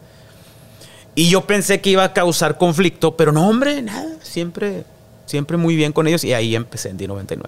Y 1.14 1.28
yo 1.28 1.42
pensé 1.42 1.80
que 1.80 1.90
iba 1.90 2.04
a 2.04 2.12
causar 2.12 2.58
conflicto, 2.58 3.16
pero 3.16 3.32
no, 3.32 3.48
hombre, 3.48 3.80
nada. 3.82 4.16
Siempre, 4.22 4.84
siempre 5.24 5.56
muy 5.56 5.74
bien 5.74 5.92
con 5.92 6.06
ellos. 6.06 6.24
Y 6.24 6.34
ahí 6.34 6.54
empecé 6.54 6.90
en 6.90 6.98
D99. 6.98 7.40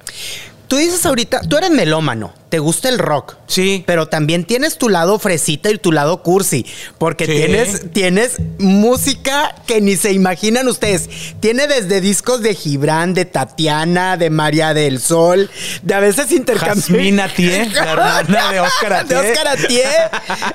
Tú 0.68 0.76
dices 0.76 1.04
ahorita, 1.06 1.40
tú 1.48 1.56
eres 1.56 1.70
melómano, 1.70 2.32
te 2.50 2.58
gusta 2.58 2.88
el 2.90 2.98
rock. 2.98 3.36
Sí. 3.46 3.82
Pero 3.86 4.08
también 4.08 4.44
tienes 4.44 4.76
tu 4.76 4.90
lado 4.90 5.18
fresita 5.18 5.70
y 5.70 5.78
tu 5.78 5.92
lado 5.92 6.22
cursi. 6.22 6.66
Porque 6.98 7.24
Sí. 7.24 7.32
tienes, 7.32 7.90
tienes 7.92 8.36
música 8.58 9.54
que 9.66 9.80
ni 9.80 9.96
se 9.96 10.12
imaginan 10.12 10.68
ustedes. 10.68 11.08
Tiene 11.40 11.66
desde 11.66 12.00
discos 12.02 12.42
de 12.42 12.54
Gibran, 12.54 13.14
de 13.14 13.24
Tatiana, 13.24 14.16
de 14.18 14.28
María 14.30 14.74
del 14.74 15.00
Sol, 15.00 15.50
de 15.82 15.94
a 15.94 16.00
veces 16.00 16.30
intercambiamos. 16.32 16.84
Jazmín 16.88 17.20
Atié, 17.20 17.66
la 17.74 17.92
hermana 17.92 18.52
de 18.52 18.60
Óscar 18.60 18.92
Atié. 18.92 19.16
De 19.22 19.30
Óscar 19.30 19.48
Atié. 19.48 19.84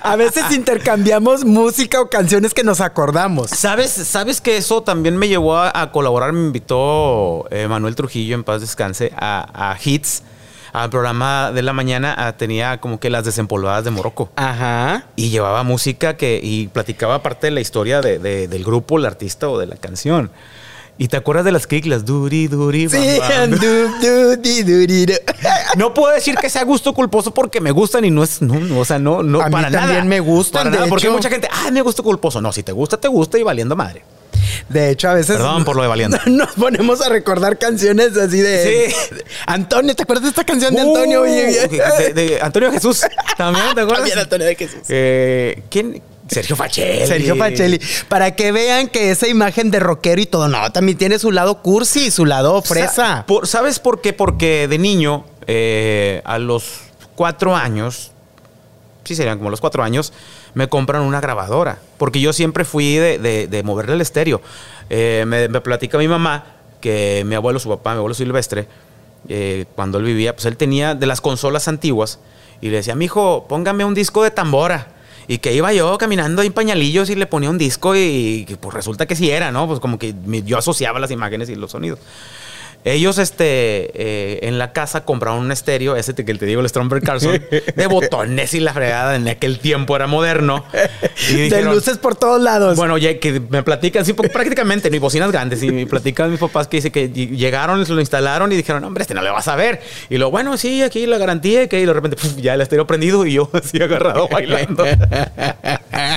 A 0.03 0.15
veces 0.15 0.43
intercambiamos 0.51 1.43
música 1.43 1.99
o 2.01 2.09
canciones 2.09 2.53
que 2.53 2.63
nos 2.63 2.81
acordamos. 2.81 3.49
¿Sabes, 3.49 3.89
¿Sabes 3.91 4.41
que 4.41 4.57
eso 4.57 4.83
también 4.83 5.17
me 5.17 5.27
llevó 5.27 5.57
a, 5.57 5.71
a 5.81 5.91
colaborar? 5.91 6.33
Me 6.33 6.41
invitó 6.45 7.47
eh, 7.49 7.67
Manuel 7.67 7.95
Trujillo, 7.95 8.35
en 8.35 8.43
paz 8.43 8.61
descanse, 8.61 9.11
a, 9.15 9.71
a 9.71 9.75
Al 10.73 10.89
programa 10.89 11.51
de 11.51 11.61
la 11.61 11.71
mañana. 11.73 12.15
a- 12.17 12.35
tenía 12.35 12.79
como 12.81 12.99
que 12.99 13.09
las 13.11 13.23
desempolvadas 13.25 13.83
de 13.83 13.91
Morocco. 13.91 14.31
Ajá. 14.35 15.05
Y 15.15 15.29
llevaba 15.29 15.61
música 15.63 16.17
que, 16.17 16.39
y 16.41 16.67
platicaba 16.67 17.21
parte 17.21 17.47
de 17.47 17.51
la 17.51 17.61
historia 17.61 18.01
de- 18.01 18.17
de- 18.17 18.47
del 18.47 18.63
grupo, 18.63 18.97
el 18.97 19.05
artista 19.05 19.47
o 19.49 19.59
de 19.59 19.67
la 19.67 19.75
canción. 19.75 20.31
¿Y 20.97 21.07
te 21.07 21.17
acuerdas 21.17 21.43
de 21.45 21.51
las 21.51 21.65
cliclas? 21.65 22.05
Duri, 22.05 22.47
duri, 22.47 22.85
bam, 22.87 23.01
Sí, 23.01 23.19
bam. 23.19 23.49
du, 23.59 23.87
du, 24.01 24.37
di, 24.37 24.61
du, 24.63 24.85
di, 24.87 25.05
du. 25.07 25.13
No 25.77 25.91
puedo 25.93 26.13
decir 26.13 26.35
que 26.35 26.49
sea 26.51 26.63
gusto 26.63 26.93
culposo 26.93 27.31
porque 27.33 27.59
me 27.61 27.71
gustan 27.71 28.05
y 28.05 28.11
no 28.11 28.23
es, 28.23 28.41
no, 28.43 28.59
no, 28.59 28.79
o 28.79 28.85
sea, 28.85 28.99
no, 28.99 29.23
no, 29.23 29.41
A 29.41 29.45
mí 29.47 29.51
para 29.51 29.71
también 29.71 29.89
nada. 29.97 30.03
me 30.05 30.19
gustan, 30.19 30.59
Para 30.61 30.69
de 30.71 30.77
nada, 30.77 30.89
porque 30.89 31.09
mucha 31.09 31.29
gente, 31.29 31.47
ah, 31.51 31.69
me 31.71 31.81
gusta 31.81 32.03
culposo. 32.03 32.41
No, 32.41 32.51
si 32.51 32.61
te 32.61 32.71
gusta, 32.71 32.97
te 32.97 33.07
gusta 33.07 33.37
y 33.39 33.43
valiendo 33.43 33.75
madre. 33.75 34.03
De 34.69 34.89
hecho, 34.89 35.09
a 35.09 35.13
veces. 35.13 35.35
Perdón 35.37 35.63
por 35.65 35.75
lo 35.75 35.81
de 35.81 35.87
valiente. 35.87 36.17
Nos 36.27 36.51
ponemos 36.53 37.01
a 37.01 37.09
recordar 37.09 37.57
canciones 37.57 38.15
así 38.17 38.37
de. 38.39 38.89
Sí. 38.91 39.15
Antonio, 39.47 39.95
¿te 39.95 40.03
acuerdas 40.03 40.23
de 40.23 40.29
esta 40.29 40.43
canción 40.43 40.73
de 40.75 40.81
Antonio? 40.81 41.21
Uh, 41.21 41.23
Oye, 41.23 41.67
de, 41.67 42.13
de 42.13 42.39
Antonio 42.41 42.71
Jesús. 42.71 43.01
También, 43.37 43.65
¿te 43.75 43.81
acuerdas? 43.81 43.97
También 43.99 44.19
Antonio 44.19 44.47
de 44.47 44.55
Jesús. 44.55 44.79
Eh, 44.89 45.63
¿Quién? 45.69 46.01
Sergio 46.25 46.55
Facelli. 46.55 47.05
Sergio 47.05 47.37
Pacelli. 47.37 47.79
Para 48.07 48.33
que 48.33 48.51
vean 48.53 48.87
que 48.87 49.11
esa 49.11 49.27
imagen 49.27 49.69
de 49.71 49.79
rockero 49.81 50.21
y 50.21 50.25
todo, 50.25 50.47
no, 50.47 50.71
también 50.71 50.97
tiene 50.97 51.19
su 51.19 51.31
lado 51.31 51.61
cursi, 51.61 52.11
su 52.11 52.25
lado 52.25 52.61
fresa. 52.61 52.93
Sa- 52.93 53.25
por- 53.27 53.45
¿Sabes 53.45 53.79
por 53.79 53.99
qué? 54.01 54.13
Porque 54.13 54.69
de 54.69 54.77
niño, 54.77 55.25
eh, 55.47 56.21
a 56.23 56.39
los 56.39 56.79
cuatro 57.15 57.55
años, 57.55 58.12
sí 59.03 59.15
serían 59.15 59.37
como 59.37 59.49
los 59.49 59.61
cuatro 59.61 59.83
años, 59.83 60.13
me 60.53 60.67
compran 60.69 61.01
una 61.01 61.21
grabadora. 61.21 61.79
Porque 61.97 62.19
yo 62.21 62.33
siempre 62.33 62.65
fui 62.65 62.95
de, 62.95 63.17
de- 63.47 63.63
moverle 63.63 63.93
el 63.95 64.01
estéreo. 64.01 64.41
Eh, 64.89 65.23
me, 65.27 65.47
me 65.47 65.61
platica 65.61 65.97
mi 65.97 66.07
mamá 66.07 66.45
que 66.81 67.23
mi 67.25 67.35
abuelo, 67.35 67.59
su 67.59 67.69
papá, 67.69 67.91
mi 67.93 67.97
abuelo 67.97 68.13
Silvestre, 68.13 68.67
eh, 69.29 69.65
cuando 69.75 69.97
él 69.99 70.03
vivía, 70.03 70.33
pues 70.35 70.45
él 70.45 70.57
tenía 70.57 70.95
de 70.95 71.05
las 71.05 71.21
consolas 71.21 71.67
antiguas 71.69 72.19
y 72.61 72.69
le 72.69 72.77
decía, 72.77 72.95
mi 72.95 73.05
hijo, 73.05 73.45
póngame 73.47 73.85
un 73.85 73.93
disco 73.93 74.23
de 74.23 74.31
tambora. 74.31 74.87
Y 75.25 75.37
que 75.37 75.53
iba 75.53 75.71
yo 75.71 75.97
caminando 75.97 76.41
en 76.41 76.51
pañalillos 76.51 77.09
y 77.09 77.15
le 77.15 77.25
ponía 77.25 77.49
un 77.49 77.57
disco 77.57 77.95
y, 77.95 78.45
y, 78.45 78.55
pues 78.59 78.73
resulta 78.73 79.05
que 79.05 79.15
sí 79.15 79.31
era, 79.31 79.53
¿no? 79.53 79.67
Pues 79.67 79.79
como 79.79 79.97
que 79.97 80.13
yo 80.45 80.57
asociaba 80.57 80.99
las 80.99 81.11
imágenes 81.11 81.47
y 81.49 81.55
los 81.55 81.71
sonidos. 81.71 81.99
Ellos, 82.85 83.17
este, 83.17 83.45
eh, 83.93 84.39
en 84.43 84.57
la 84.57 84.73
casa 84.73 85.05
compraron 85.05 85.39
un 85.39 85.51
estéreo, 85.51 85.95
ese 85.95 86.13
que 86.13 86.33
te 86.35 86.45
digo, 86.45 86.61
el 86.61 86.67
Stromberg 86.69 87.03
Carlson, 87.03 87.41
de 87.75 87.87
botones 87.87 88.53
y 88.53 88.59
la 88.59 88.73
fregada. 88.73 89.15
En 89.15 89.27
aquel 89.27 89.59
tiempo 89.59 89.95
era 89.95 90.07
moderno. 90.07 90.65
Y 91.29 91.35
de 91.35 91.43
dijeron, 91.43 91.73
luces 91.75 91.97
por 91.97 92.15
todos 92.15 92.41
lados. 92.41 92.75
Bueno, 92.75 92.97
ya 92.97 93.17
que 93.19 93.39
me 93.39 93.63
platican, 93.63 94.03
sí, 94.05 94.13
prácticamente, 94.13 94.89
ni 94.89 94.99
bocinas 94.99 95.31
grandes. 95.31 95.63
Y 95.63 95.71
me 95.71 95.85
platican 95.87 96.29
mis 96.31 96.39
papás 96.39 96.67
que 96.67 96.77
dice 96.77 96.91
que 96.91 97.09
ll- 97.09 97.35
llegaron, 97.37 97.85
se 97.85 97.93
lo 97.93 97.99
instalaron 98.01 98.51
y 98.51 98.55
dijeron, 98.57 98.83
hombre, 98.83 99.03
este 99.03 99.13
no 99.13 99.21
le 99.21 99.29
vas 99.29 99.47
a 99.47 99.55
ver. 99.55 99.81
Y 100.09 100.17
lo 100.17 100.31
bueno, 100.31 100.57
sí, 100.57 100.81
aquí 100.81 101.05
la 101.05 101.17
garantía, 101.17 101.63
y 101.63 101.67
que 101.69 101.79
y 101.79 101.85
de 101.85 101.93
repente 101.93 102.17
puf, 102.17 102.35
ya 102.37 102.55
el 102.55 102.61
estéreo 102.61 102.85
prendido 102.87 103.25
y 103.25 103.33
yo 103.33 103.49
así 103.53 103.81
agarrado 103.81 104.27
bailando. 104.27 104.83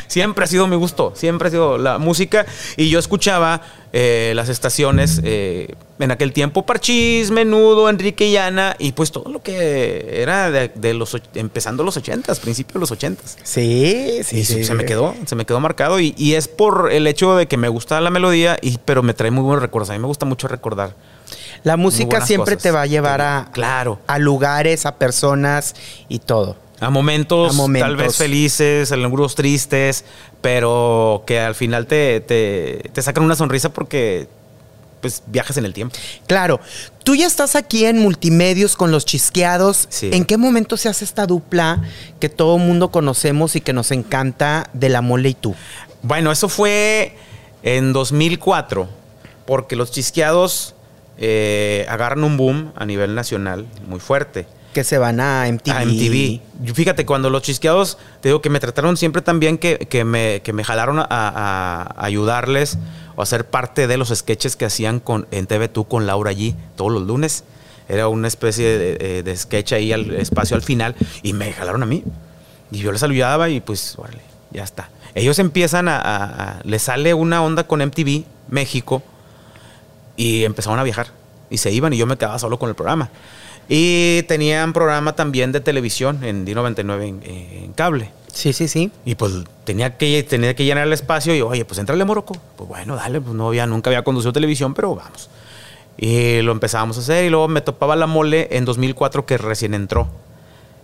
siempre 0.08 0.44
ha 0.44 0.48
sido 0.48 0.66
mi 0.66 0.76
gusto, 0.76 1.12
siempre 1.14 1.48
ha 1.48 1.50
sido 1.50 1.78
la 1.78 1.98
música. 1.98 2.46
Y 2.76 2.90
yo 2.90 2.98
escuchaba 2.98 3.60
eh, 3.92 4.32
las 4.34 4.48
estaciones 4.48 5.20
eh, 5.24 5.74
en 5.98 6.10
aquel 6.10 6.32
tiempo, 6.32 6.66
Parchís, 6.66 7.30
Menudo, 7.30 7.88
Enrique 7.88 8.26
y 8.26 8.36
Ana, 8.36 8.76
y 8.78 8.92
pues 8.92 9.10
todo 9.12 9.30
lo 9.32 9.42
que 9.42 10.20
era 10.22 10.50
de, 10.50 10.68
de 10.74 10.92
los, 10.94 11.16
empezando 11.34 11.82
los 11.84 11.96
ochentas, 11.96 12.38
principios 12.40 12.74
de 12.74 12.80
los 12.80 12.90
ochentas. 12.90 13.38
sí, 13.42 14.20
sí, 14.24 14.38
Y 14.40 14.44
sí. 14.44 14.64
se 14.64 14.74
me 14.74 14.84
quedó, 14.84 15.14
se 15.24 15.34
me 15.36 15.44
quedó 15.46 15.58
marcado. 15.60 15.98
Y, 16.00 16.14
y 16.18 16.34
es 16.34 16.48
por 16.48 16.92
el 16.92 17.06
hecho 17.06 17.36
de 17.36 17.46
que 17.46 17.56
me 17.56 17.68
gusta 17.68 18.00
la 18.00 18.10
melodía, 18.10 18.58
y, 18.60 18.78
pero 18.84 19.02
me 19.02 19.14
trae 19.14 19.30
muy 19.30 19.42
buenos 19.44 19.62
recuerdos. 19.62 19.90
A 19.90 19.94
mí 19.94 19.98
me 19.98 20.06
gusta 20.06 20.26
mucho 20.26 20.48
recordar. 20.48 20.94
La 21.62 21.76
música 21.76 22.20
siempre 22.24 22.54
cosas. 22.56 22.62
te 22.62 22.70
va 22.70 22.82
a 22.82 22.86
llevar 22.86 23.20
a, 23.22 23.48
Claro. 23.52 23.98
a 24.06 24.18
lugares, 24.18 24.86
a 24.86 24.96
personas 24.96 25.74
y 26.08 26.18
todo. 26.20 26.56
A 26.78 26.90
momentos, 26.90 27.54
A 27.54 27.56
momentos. 27.56 27.88
tal 27.88 27.96
vez 27.96 28.16
felices, 28.16 28.92
algunos 28.92 29.34
tristes, 29.34 30.04
pero 30.42 31.24
que 31.26 31.40
al 31.40 31.54
final 31.54 31.86
te, 31.86 32.20
te, 32.20 32.90
te 32.92 33.02
sacan 33.02 33.24
una 33.24 33.34
sonrisa 33.34 33.70
porque 33.70 34.28
pues 35.00 35.22
viajas 35.26 35.56
en 35.56 35.64
el 35.64 35.72
tiempo. 35.72 35.94
Claro, 36.26 36.60
tú 37.04 37.14
ya 37.14 37.26
estás 37.26 37.54
aquí 37.56 37.84
en 37.84 37.98
multimedios 37.98 38.76
con 38.76 38.90
los 38.90 39.04
chisqueados. 39.04 39.86
Sí. 39.90 40.10
¿En 40.12 40.24
qué 40.24 40.36
momento 40.36 40.76
se 40.76 40.88
hace 40.88 41.04
esta 41.04 41.26
dupla 41.26 41.82
que 42.20 42.28
todo 42.28 42.58
mundo 42.58 42.90
conocemos 42.90 43.56
y 43.56 43.60
que 43.60 43.72
nos 43.72 43.90
encanta 43.92 44.68
de 44.72 44.88
la 44.88 45.02
mole 45.02 45.30
y 45.30 45.34
tú? 45.34 45.54
Bueno, 46.02 46.32
eso 46.32 46.48
fue 46.48 47.16
en 47.62 47.92
2004, 47.92 48.88
porque 49.46 49.76
los 49.76 49.90
chisqueados 49.90 50.74
eh, 51.18 51.86
agarran 51.88 52.24
un 52.24 52.36
boom 52.36 52.72
a 52.76 52.84
nivel 52.84 53.14
nacional 53.14 53.66
muy 53.88 54.00
fuerte. 54.00 54.46
Que 54.74 54.84
se 54.84 54.98
van 54.98 55.20
a 55.20 55.46
MTV. 55.50 55.70
A 55.72 55.84
MTV. 55.86 56.40
Yo, 56.62 56.74
fíjate, 56.74 57.06
cuando 57.06 57.30
los 57.30 57.40
chisqueados, 57.42 57.96
te 58.20 58.28
digo 58.28 58.42
que 58.42 58.50
me 58.50 58.60
trataron 58.60 58.96
siempre 58.98 59.22
tan 59.22 59.40
bien 59.40 59.56
que, 59.56 59.78
que 59.78 60.04
me, 60.04 60.42
que 60.42 60.52
me 60.52 60.64
jalaron 60.64 60.98
a, 60.98 61.06
a- 61.08 61.82
a 61.96 62.04
ayudarles 62.04 62.76
o 63.16 63.22
a 63.22 63.26
ser 63.26 63.46
parte 63.46 63.86
de 63.86 63.96
los 63.96 64.10
sketches 64.10 64.54
que 64.56 64.64
hacían 64.66 65.00
con, 65.00 65.26
en 65.30 65.46
TV 65.46 65.68
Tú 65.68 65.86
con 65.88 66.06
Laura 66.06 66.32
G 66.32 66.54
todos 66.76 66.92
los 66.92 67.02
lunes. 67.02 67.44
Era 67.88 68.08
una 68.08 68.28
especie 68.28 68.78
de, 68.78 68.96
de- 68.96 69.22
de 69.22 69.36
sketch 69.36 69.72
ahí 69.72 69.92
al 69.92 70.12
espacio 70.14 70.56
al 70.56 70.62
final 70.62 70.94
y 71.22 71.32
me 71.32 71.52
jalaron 71.52 71.82
a 71.82 71.86
mí. 71.86 72.04
Y 72.70 72.78
yo 72.78 72.92
les 72.92 73.00
saludaba 73.00 73.48
y 73.48 73.60
pues, 73.60 73.94
órale, 73.98 74.20
ya 74.50 74.64
está. 74.64 74.90
Ellos 75.14 75.38
empiezan 75.38 75.88
a, 75.88 75.96
a- 75.98 76.24
a- 76.24 76.60
Les 76.64 76.82
sale 76.82 77.14
una 77.14 77.42
onda 77.42 77.64
con 77.66 77.80
MTV 77.80 78.24
México 78.48 79.02
y 80.16 80.44
empezaron 80.44 80.78
a 80.78 80.82
viajar. 80.82 81.08
Y 81.48 81.58
se 81.58 81.70
iban 81.72 81.92
y 81.92 81.96
yo 81.96 82.06
me 82.06 82.16
quedaba 82.16 82.38
solo 82.38 82.58
con 82.58 82.68
el 82.68 82.74
programa. 82.74 83.08
Y 83.68 84.22
tenían 84.24 84.72
programa 84.72 85.14
también 85.14 85.52
de 85.52 85.60
televisión 85.60 86.22
en 86.22 86.46
D99 86.46 87.02
en, 87.02 87.20
en 87.24 87.72
cable. 87.72 88.10
Sí, 88.32 88.52
sí, 88.52 88.68
sí. 88.68 88.90
Y 89.04 89.14
pues 89.14 89.32
tenía 89.64 89.96
que, 89.96 90.22
tenía 90.22 90.54
que 90.54 90.64
llenar 90.64 90.86
el 90.86 90.92
espacio 90.92 91.34
y, 91.34 91.40
oye, 91.40 91.64
pues 91.64 91.78
entrale 91.78 92.04
Morocco. 92.04 92.36
Pues 92.56 92.68
bueno, 92.68 92.94
dale, 92.94 93.20
pues 93.20 93.34
no 93.34 93.48
había, 93.48 93.66
nunca 93.66 93.90
había 93.90 94.04
conducido 94.04 94.32
televisión, 94.32 94.74
pero 94.74 94.94
vamos. 94.94 95.30
Y 95.96 96.42
lo 96.42 96.52
empezábamos 96.52 96.98
a 96.98 97.00
hacer 97.00 97.24
y 97.24 97.30
luego 97.30 97.48
me 97.48 97.62
topaba 97.62 97.96
la 97.96 98.06
mole 98.06 98.48
en 98.50 98.66
2004 98.66 99.24
que 99.24 99.38
recién 99.38 99.72
entró. 99.72 100.08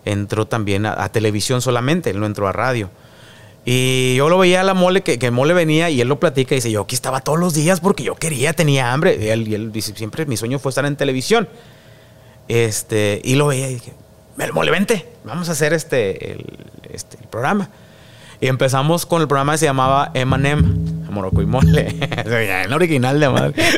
Entró 0.05 0.47
también 0.47 0.87
a, 0.87 1.05
a 1.05 1.13
televisión 1.13 1.61
solamente, 1.61 2.11
él 2.11 2.21
no 2.21 2.27
entró 2.27 2.49
a 2.49 2.53
radio. 2.53 2.89
Y 3.65 4.17
yo 4.17 4.29
lo 4.29 4.39
veía 4.39 4.63
a 4.63 4.65
la 4.65 4.75
mole, 4.75 5.03
que, 5.03 5.19
que 5.19 5.31
mole 5.31 5.55
venía 5.55 5.89
y 5.91 6.01
él 6.01 6.09
lo 6.09 6.19
platica 6.19 6.55
y 6.55 6.57
dice, 6.57 6.71
yo 6.73 6.81
aquí 6.81 6.95
estaba 6.95 7.21
todos 7.21 7.39
los 7.39 7.55
días 7.55 7.81
porque 7.81 8.03
yo 8.03 8.15
quería, 8.17 8.55
tenía 8.55 8.93
hambre. 8.93 9.19
Y 9.21 9.29
él, 9.29 9.47
y 9.47 9.55
él 9.55 9.71
dice, 9.71 9.95
siempre 9.95 10.27
mi 10.27 10.37
sueño 10.37 10.59
fue 10.59 10.71
estar 10.71 10.87
en 10.87 10.97
televisión. 10.97 11.47
Este, 12.49 13.21
y 13.25 13.35
lo 13.35 13.47
veía 13.47 13.71
y 13.71 13.75
dije, 13.75 13.93
mole, 14.53 14.71
vente, 14.71 15.09
vamos 15.25 15.49
a 15.49 15.53
hacer 15.53 15.73
este, 15.73 16.33
el, 16.33 16.45
este, 16.91 17.19
el 17.21 17.29
programa. 17.29 17.69
Y 18.41 18.49
empezamos 18.49 19.07
con 19.07 19.23
el 19.23 19.29
programa 19.29 19.53
que 19.53 19.59
se 19.59 19.67
llamaba 19.67 20.11
Emanem, 20.15 21.07
Morocco 21.11 21.43
y 21.43 21.47
Mole. 21.47 21.97
el 22.65 22.73
original 22.73 23.21
de 23.21 23.29
madre. 23.29 23.55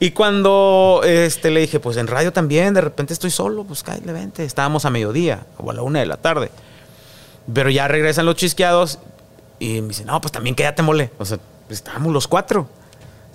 y 0.00 0.12
cuando 0.12 1.02
este, 1.04 1.50
le 1.50 1.60
dije, 1.60 1.80
pues 1.80 1.98
en 1.98 2.06
radio 2.06 2.32
también, 2.32 2.72
de 2.72 2.80
repente 2.80 3.12
estoy 3.12 3.30
solo, 3.30 3.64
pues 3.64 3.82
cállate, 3.82 4.10
vente. 4.10 4.44
Estábamos 4.44 4.86
a 4.86 4.90
mediodía 4.90 5.44
o 5.58 5.70
a 5.70 5.74
la 5.74 5.82
una 5.82 6.00
de 6.00 6.06
la 6.06 6.16
tarde. 6.16 6.50
Pero 7.52 7.68
ya 7.68 7.88
regresan 7.88 8.24
los 8.24 8.36
chisqueados 8.36 9.00
y 9.58 9.82
me 9.82 9.88
dicen, 9.88 10.06
no, 10.06 10.18
pues 10.22 10.32
también 10.32 10.56
quédate, 10.56 10.82
mole. 10.82 11.10
O 11.18 11.26
sea, 11.26 11.38
estábamos 11.68 12.10
los 12.10 12.26
cuatro. 12.26 12.70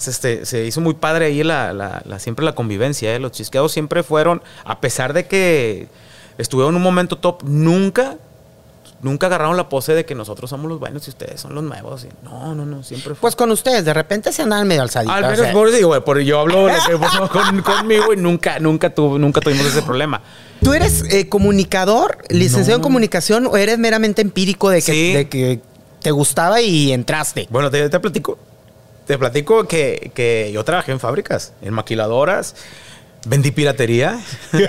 Este, 0.08 0.46
se 0.46 0.65
hizo 0.65 0.81
muy 0.81 0.93
padre 0.93 1.25
ahí 1.25 1.43
la, 1.43 1.74
la- 1.74 2.01
la- 2.05 2.20
siempre 2.20 2.46
la 2.46 2.53
convivencia. 2.55 3.13
¿eh? 3.15 3.20
Los 3.20 3.31
chisqueados 3.31 3.72
siempre 3.72 4.03
fueron, 4.03 4.41
a 4.63 4.79
pesar 4.81 5.13
de 5.13 5.25
que 5.27 5.88
estuvieron 6.38 6.74
en 6.74 6.77
un 6.77 6.84
momento 6.84 7.17
top, 7.17 7.43
nunca, 7.43 8.17
nunca 9.01 9.27
agarraron 9.27 9.58
la 9.58 9.67
pose 9.70 9.93
de 9.93 10.05
que 10.05 10.15
nosotros 10.15 10.50
somos 10.50 10.70
los 10.70 10.79
buenos 10.79 11.05
y 11.08 11.10
ustedes 11.12 11.39
son 11.41 11.53
los 11.55 11.63
nuevos. 11.63 12.05
No, 12.24 12.53
no, 12.55 12.65
no, 12.65 12.84
siempre 12.84 13.15
fue. 13.15 13.22
Pues 13.22 13.36
con 13.36 13.51
ustedes, 13.51 13.84
de 13.86 13.93
repente 13.93 14.31
se 14.31 14.41
andaban 14.43 14.67
medio 14.67 14.81
alzaditos. 14.84 15.15
Al 15.15 15.24
menos 15.24 15.39
o 15.39 15.43
sea. 15.43 15.53
por 15.53 15.72
digo, 15.72 16.20
yo 16.22 16.39
hablo 16.39 16.65
de 16.67 16.74
que 16.88 16.98
pasó 16.98 17.27
con- 17.29 17.62
conmigo 17.62 18.13
y 18.13 18.17
nunca, 18.17 18.60
nunca, 18.60 18.89
tuve, 18.93 19.20
nunca 19.20 19.41
tuvimos 19.41 19.65
ese 19.65 19.81
problema. 19.81 20.22
¿Tú 20.63 20.74
eres 20.74 21.03
eh, 21.12 21.27
comunicador, 21.27 22.20
licenciado 22.29 22.77
en 22.77 22.84
comunicación 22.84 23.48
o 23.48 23.58
eres 23.58 23.79
meramente 23.79 24.22
empírico 24.22 24.70
de 24.70 24.81
que, 24.81 24.91
Sí. 24.91 25.13
de 25.13 25.27
que 25.29 25.62
te 26.01 26.12
gustaba 26.12 26.62
y 26.62 26.91
entraste? 26.91 27.48
Bueno, 27.50 27.70
te, 27.72 27.89
te 27.89 28.00
platico. 28.00 28.38
Te 29.12 29.18
platico 29.18 29.68
que, 29.68 30.10
que 30.15 30.51
yo 30.53 30.63
trabajé 30.63 30.94
en 30.94 31.00
fábricas, 31.01 31.51
en 31.62 31.74
maquiladoras, 31.74 32.56
vendí 33.25 33.51
piratería. 33.51 34.18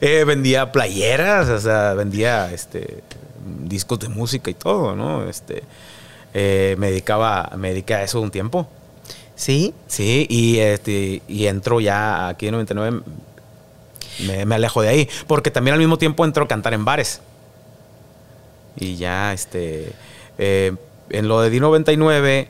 Eh, 0.00 0.24
vendía 0.24 0.70
playeras, 0.72 1.48
o 1.48 1.60
sea, 1.60 1.94
vendía 1.94 2.52
este, 2.52 3.02
discos 3.64 3.98
de 3.98 4.08
música 4.08 4.48
y 4.50 4.54
todo, 4.54 4.94
¿no? 4.94 5.28
Este, 5.28 5.62
eh, 6.34 6.76
me, 6.78 6.90
dedicaba, 6.90 7.50
me 7.56 7.70
dediqué 7.70 7.94
a 7.94 8.02
eso 8.02 8.20
un 8.20 8.30
tiempo. 8.30 8.68
¿Sí? 9.36 9.74
Sí, 9.86 10.26
y, 10.28 10.58
este, 10.58 11.22
y 11.26 11.46
entro 11.46 11.80
ya 11.80 12.28
aquí 12.28 12.46
en 12.46 12.52
99, 12.52 13.00
me, 14.26 14.46
me 14.46 14.54
alejo 14.54 14.82
de 14.82 14.88
ahí, 14.88 15.08
porque 15.26 15.50
también 15.50 15.74
al 15.74 15.80
mismo 15.80 15.98
tiempo 15.98 16.24
entro 16.24 16.44
a 16.44 16.48
cantar 16.48 16.74
en 16.74 16.84
bares. 16.84 17.20
Y 18.76 18.96
ya, 18.96 19.32
este, 19.32 19.92
eh, 20.38 20.74
en 21.10 21.28
lo 21.28 21.40
de 21.40 21.50
D99, 21.50 22.48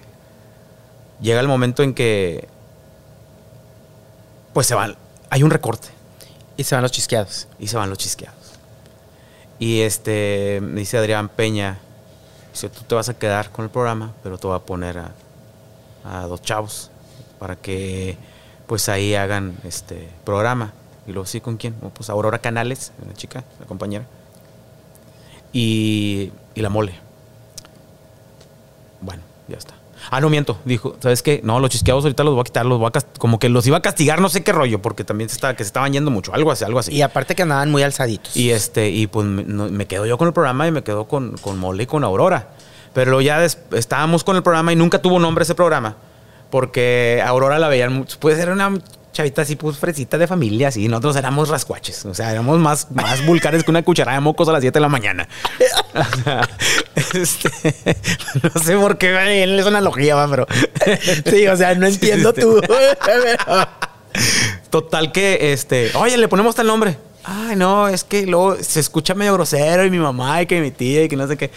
llega 1.20 1.40
el 1.40 1.48
momento 1.48 1.82
en 1.82 1.94
que, 1.94 2.48
pues 4.52 4.66
se 4.66 4.74
va, 4.74 4.94
hay 5.30 5.42
un 5.42 5.50
recorte 5.50 5.88
Y 6.56 6.64
se 6.64 6.74
van 6.74 6.82
los 6.82 6.92
chisqueados. 6.92 7.48
y 7.58 7.68
se 7.68 7.76
van 7.76 7.88
los 7.90 7.98
chisqueados. 7.98 8.36
Y 9.58 9.80
este, 9.80 10.60
me 10.62 10.80
dice 10.80 10.98
Adrián 10.98 11.28
Peña, 11.28 11.78
dice, 12.52 12.68
tú 12.68 12.82
te 12.82 12.94
vas 12.94 13.08
a 13.08 13.14
quedar 13.18 13.50
con 13.50 13.64
el 13.64 13.70
programa, 13.70 14.12
pero 14.22 14.36
te 14.38 14.46
voy 14.46 14.56
a 14.56 14.60
poner 14.60 14.98
a, 14.98 15.12
a 16.04 16.26
dos 16.26 16.42
chavos 16.42 16.90
para 17.38 17.56
que 17.56 18.16
pues 18.66 18.88
ahí 18.88 19.14
hagan 19.14 19.56
este 19.64 20.08
programa. 20.24 20.72
Y 21.06 21.12
luego, 21.12 21.26
sí, 21.26 21.40
¿con 21.40 21.56
quién? 21.56 21.74
"Oh, 21.82 21.90
pues 21.90 22.10
Aurora 22.10 22.38
Canales, 22.40 22.92
la 23.06 23.14
chica, 23.14 23.44
la 23.60 23.66
compañera. 23.66 24.04
Y, 25.58 26.32
y 26.54 26.60
la 26.60 26.68
mole. 26.68 26.92
Bueno, 29.00 29.22
ya 29.48 29.56
está. 29.56 29.74
Ah, 30.10 30.20
no 30.20 30.28
miento. 30.30 30.58
Dijo, 30.64 30.96
¿sabes 31.00 31.22
qué? 31.22 31.40
No, 31.42 31.58
los 31.60 31.70
chisqueados 31.70 32.04
ahorita 32.04 32.22
los 32.24 32.34
voy 32.34 32.42
a 32.42 32.44
quitar, 32.44 32.66
los 32.66 32.78
voy 32.78 32.90
a 32.94 33.00
como 33.18 33.38
que 33.38 33.48
los 33.48 33.66
iba 33.66 33.78
a 33.78 33.82
castigar, 33.82 34.20
no 34.20 34.28
sé 34.28 34.44
qué 34.44 34.52
rollo, 34.52 34.80
porque 34.80 35.02
también 35.02 35.28
se 35.30 35.34
estaba, 35.36 35.54
que 35.56 35.64
se 35.64 35.68
estaban 35.68 35.92
yendo 35.92 36.10
mucho, 36.10 36.32
algo 36.34 36.52
así, 36.52 36.64
algo 36.64 36.78
así. 36.78 36.92
Y 36.92 37.02
aparte 37.02 37.34
que 37.34 37.42
andaban 37.42 37.70
muy 37.70 37.82
alzaditos. 37.82 38.36
Y 38.36 38.50
este, 38.50 38.90
y 38.90 39.06
pues 39.06 39.26
me, 39.26 39.42
no- 39.44 39.68
me 39.68 39.86
quedo 39.86 40.06
yo 40.06 40.16
con 40.18 40.28
el 40.28 40.34
programa 40.34 40.66
y 40.68 40.70
me 40.70 40.82
quedo 40.84 41.06
con, 41.08 41.36
con 41.38 41.58
Mole 41.58 41.84
y 41.84 41.86
con 41.86 42.04
Aurora. 42.04 42.50
Pero 42.92 43.20
ya 43.20 43.40
des- 43.40 43.58
estábamos 43.72 44.22
con 44.24 44.36
el 44.36 44.42
programa 44.42 44.72
y 44.72 44.76
nunca 44.76 45.00
tuvo 45.02 45.18
nombre 45.18 45.42
ese 45.42 45.54
programa. 45.54 45.96
Porque 46.50 47.22
Aurora 47.26 47.58
la 47.58 47.68
veían 47.68 47.92
mucho. 47.92 48.20
Puede 48.20 48.36
ser 48.36 48.50
una 48.50 48.78
chavita 49.16 49.42
así, 49.42 49.56
pues 49.56 49.78
fresita 49.78 50.18
de 50.18 50.26
familia, 50.26 50.68
así. 50.68 50.88
Nosotros 50.88 51.16
éramos 51.16 51.48
rascuaches. 51.48 52.04
O 52.04 52.14
sea, 52.14 52.30
éramos 52.30 52.58
más, 52.58 52.90
más 52.90 53.24
vulgares 53.24 53.64
que 53.64 53.70
una 53.70 53.82
cucharada 53.82 54.18
de 54.18 54.20
mocos 54.20 54.48
a 54.48 54.52
las 54.52 54.60
7 54.60 54.76
de 54.76 54.80
la 54.80 54.88
mañana. 54.88 55.28
O 55.96 56.22
sea, 56.22 56.46
este, 57.14 57.50
no 58.42 58.62
sé 58.62 58.76
por 58.76 58.98
qué, 58.98 59.42
es 59.42 59.66
una 59.66 59.78
analogía, 59.78 60.26
pero. 60.28 60.46
Sí, 61.30 61.46
o 61.46 61.56
sea, 61.56 61.74
no 61.74 61.86
entiendo 61.86 62.34
sí. 62.34 62.42
tú. 62.42 62.60
Total 64.70 65.12
que, 65.12 65.52
este, 65.52 65.90
oye, 65.94 66.18
le 66.18 66.28
ponemos 66.28 66.54
tal 66.54 66.66
nombre. 66.66 66.98
Ay, 67.24 67.56
no, 67.56 67.88
es 67.88 68.04
que 68.04 68.26
luego 68.26 68.56
se 68.60 68.80
escucha 68.80 69.14
medio 69.14 69.32
grosero 69.32 69.86
y 69.86 69.90
mi 69.90 69.98
mamá 69.98 70.42
y 70.42 70.46
que 70.46 70.60
mi 70.60 70.70
tía 70.70 71.04
y 71.04 71.08
que 71.08 71.16
no 71.16 71.26
sé 71.26 71.38
qué. 71.38 71.50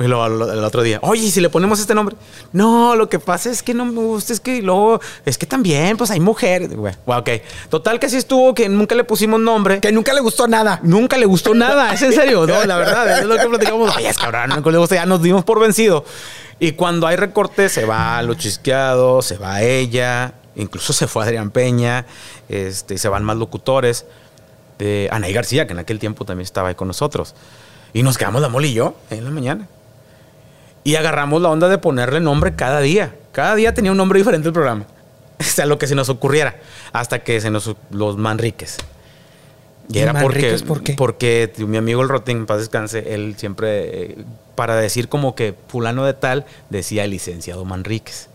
Y 0.00 0.04
luego 0.08 0.22
al- 0.24 0.58
el 0.58 0.64
otro 0.64 0.82
día, 0.82 0.98
oye, 1.02 1.24
¿y 1.26 1.30
si 1.30 1.40
le 1.40 1.50
ponemos 1.50 1.78
este 1.78 1.94
nombre? 1.94 2.16
No, 2.52 2.96
lo 2.96 3.08
que 3.10 3.18
pasa 3.18 3.50
es 3.50 3.62
que 3.62 3.74
no 3.74 3.84
me 3.84 4.00
gusta, 4.00 4.32
es 4.32 4.40
que 4.40 4.62
luego, 4.62 4.98
es 5.26 5.36
que 5.36 5.44
también, 5.46 5.96
pues 5.98 6.10
hay 6.10 6.20
mujeres. 6.20 6.74
Güey, 6.74 6.94
ok. 7.04 7.28
Total 7.68 8.00
que 8.00 8.06
así 8.06 8.16
estuvo, 8.16 8.54
que 8.54 8.68
nunca 8.68 8.94
le 8.94 9.04
pusimos 9.04 9.38
nombre. 9.40 9.78
que 9.80 9.92
nunca 9.92 10.12
le 10.14 10.20
gustó 10.20 10.48
nada. 10.48 10.80
Nunca 10.82 11.18
le 11.18 11.26
gustó 11.26 11.54
nada, 11.54 11.92
es 11.92 12.00
en 12.02 12.12
serio, 12.14 12.46
no, 12.46 12.64
la 12.64 12.76
verdad, 12.78 13.18
es 13.18 13.26
lo 13.26 13.36
que 13.36 13.46
platicamos. 13.46 13.94
Oye, 13.96 14.08
es 14.08 14.16
cabrón, 14.16 14.48
nunca 14.50 14.70
le 14.70 14.78
gusta, 14.78 14.94
ya 14.94 15.04
nos 15.06 15.22
dimos 15.22 15.44
por 15.44 15.60
vencido. 15.60 16.04
Y 16.58 16.72
cuando 16.72 17.06
hay 17.06 17.16
recortes, 17.16 17.72
se 17.72 17.84
va 17.84 18.22
lo 18.22 18.34
chisqueado, 18.34 19.22
se 19.22 19.36
va 19.36 19.62
ella, 19.62 20.32
incluso 20.56 20.92
se 20.92 21.06
fue 21.06 21.24
Adrián 21.24 21.50
Peña, 21.50 22.06
este, 22.48 22.96
se 22.98 23.08
van 23.08 23.22
más 23.24 23.36
locutores. 23.36 24.06
De 24.78 25.08
Anaí 25.12 25.34
García, 25.34 25.66
que 25.66 25.74
en 25.74 25.78
aquel 25.78 25.98
tiempo 25.98 26.24
también 26.24 26.44
estaba 26.46 26.68
ahí 26.70 26.74
con 26.74 26.88
nosotros. 26.88 27.34
Y 27.92 28.02
nos 28.02 28.16
quedamos 28.16 28.40
la 28.40 28.48
mole 28.48 28.68
y 28.68 28.72
yo 28.72 28.94
en 29.10 29.24
la 29.24 29.30
mañana. 29.30 29.68
Y 30.84 30.94
agarramos 30.94 31.42
la 31.42 31.50
onda 31.50 31.68
de 31.68 31.78
ponerle 31.78 32.20
nombre 32.20 32.54
cada 32.54 32.80
día. 32.80 33.14
Cada 33.32 33.54
día 33.54 33.74
tenía 33.74 33.90
un 33.90 33.98
nombre 33.98 34.18
diferente 34.18 34.48
el 34.48 34.54
programa. 34.54 34.84
O 35.40 35.42
sea, 35.42 35.64
lo 35.64 35.78
que 35.78 35.86
se 35.86 35.94
nos 35.94 36.10
ocurriera. 36.10 36.56
Hasta 36.92 37.20
que 37.20 37.40
se 37.40 37.50
nos... 37.50 37.74
Los 37.90 38.18
Manriques. 38.18 38.76
Y 39.88 39.94
¿Los 39.94 40.02
era 40.02 40.20
porque, 40.20 40.58
por 40.66 40.82
qué? 40.82 40.92
porque 40.94 41.50
mi 41.58 41.76
amigo 41.78 42.02
el 42.02 42.08
Rotin, 42.08 42.38
en 42.38 42.46
paz 42.46 42.58
descanse, 42.58 43.14
él 43.14 43.34
siempre, 43.36 44.02
eh, 44.02 44.16
para 44.54 44.76
decir 44.76 45.08
como 45.08 45.34
que 45.34 45.54
fulano 45.66 46.04
de 46.04 46.14
tal, 46.14 46.46
decía 46.68 47.06
licenciado 47.06 47.64
Manríquez. 47.64 48.29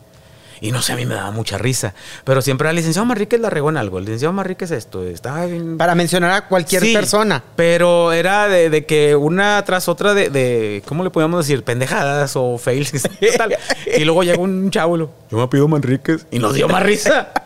Y 0.62 0.72
no 0.72 0.82
sé, 0.82 0.94
a 0.94 0.96
mí 0.96 1.06
me 1.06 1.14
daba 1.16 1.32
mucha 1.32 1.58
risa. 1.58 1.94
Pero 2.24 2.42
siempre 2.42 2.70
el 2.70 2.76
licenciado 2.76 3.06
Manríquez 3.06 3.40
la 3.40 3.50
regó 3.50 3.70
en 3.70 3.78
algo. 3.78 4.00
El 4.00 4.06
licenciado 4.06 4.34
Manríquez 4.34 4.72
esto, 4.72 5.04
estaba 5.06 5.46
bien... 5.46 5.78
Para 5.78 5.94
mencionar 5.96 6.32
a 6.32 6.48
cualquier 6.48 6.82
Sí, 6.82 6.94
persona. 6.94 7.44
Pero 7.56 8.12
era 8.14 8.48
de, 8.48 8.70
de 8.70 8.86
que 8.86 9.16
una 9.16 9.64
tras 9.66 9.88
otra 9.88 10.14
de, 10.14 10.30
de, 10.30 10.82
¿cómo 10.88 11.04
le 11.04 11.10
podíamos 11.12 11.46
decir? 11.46 11.64
Pendejadas 11.64 12.34
o 12.36 12.58
fails. 12.58 12.92
tal. 13.38 13.56
Y 13.98 14.04
luego 14.06 14.24
llegó 14.24 14.42
un 14.44 14.72
chavo 14.72 14.96
yo 14.96 15.10
me 15.32 15.48
pido 15.48 15.68
Manríquez. 15.68 16.26
Y 16.32 16.40
nos 16.40 16.54
dio 16.54 16.68
más 16.68 16.84
risa. 16.84 17.32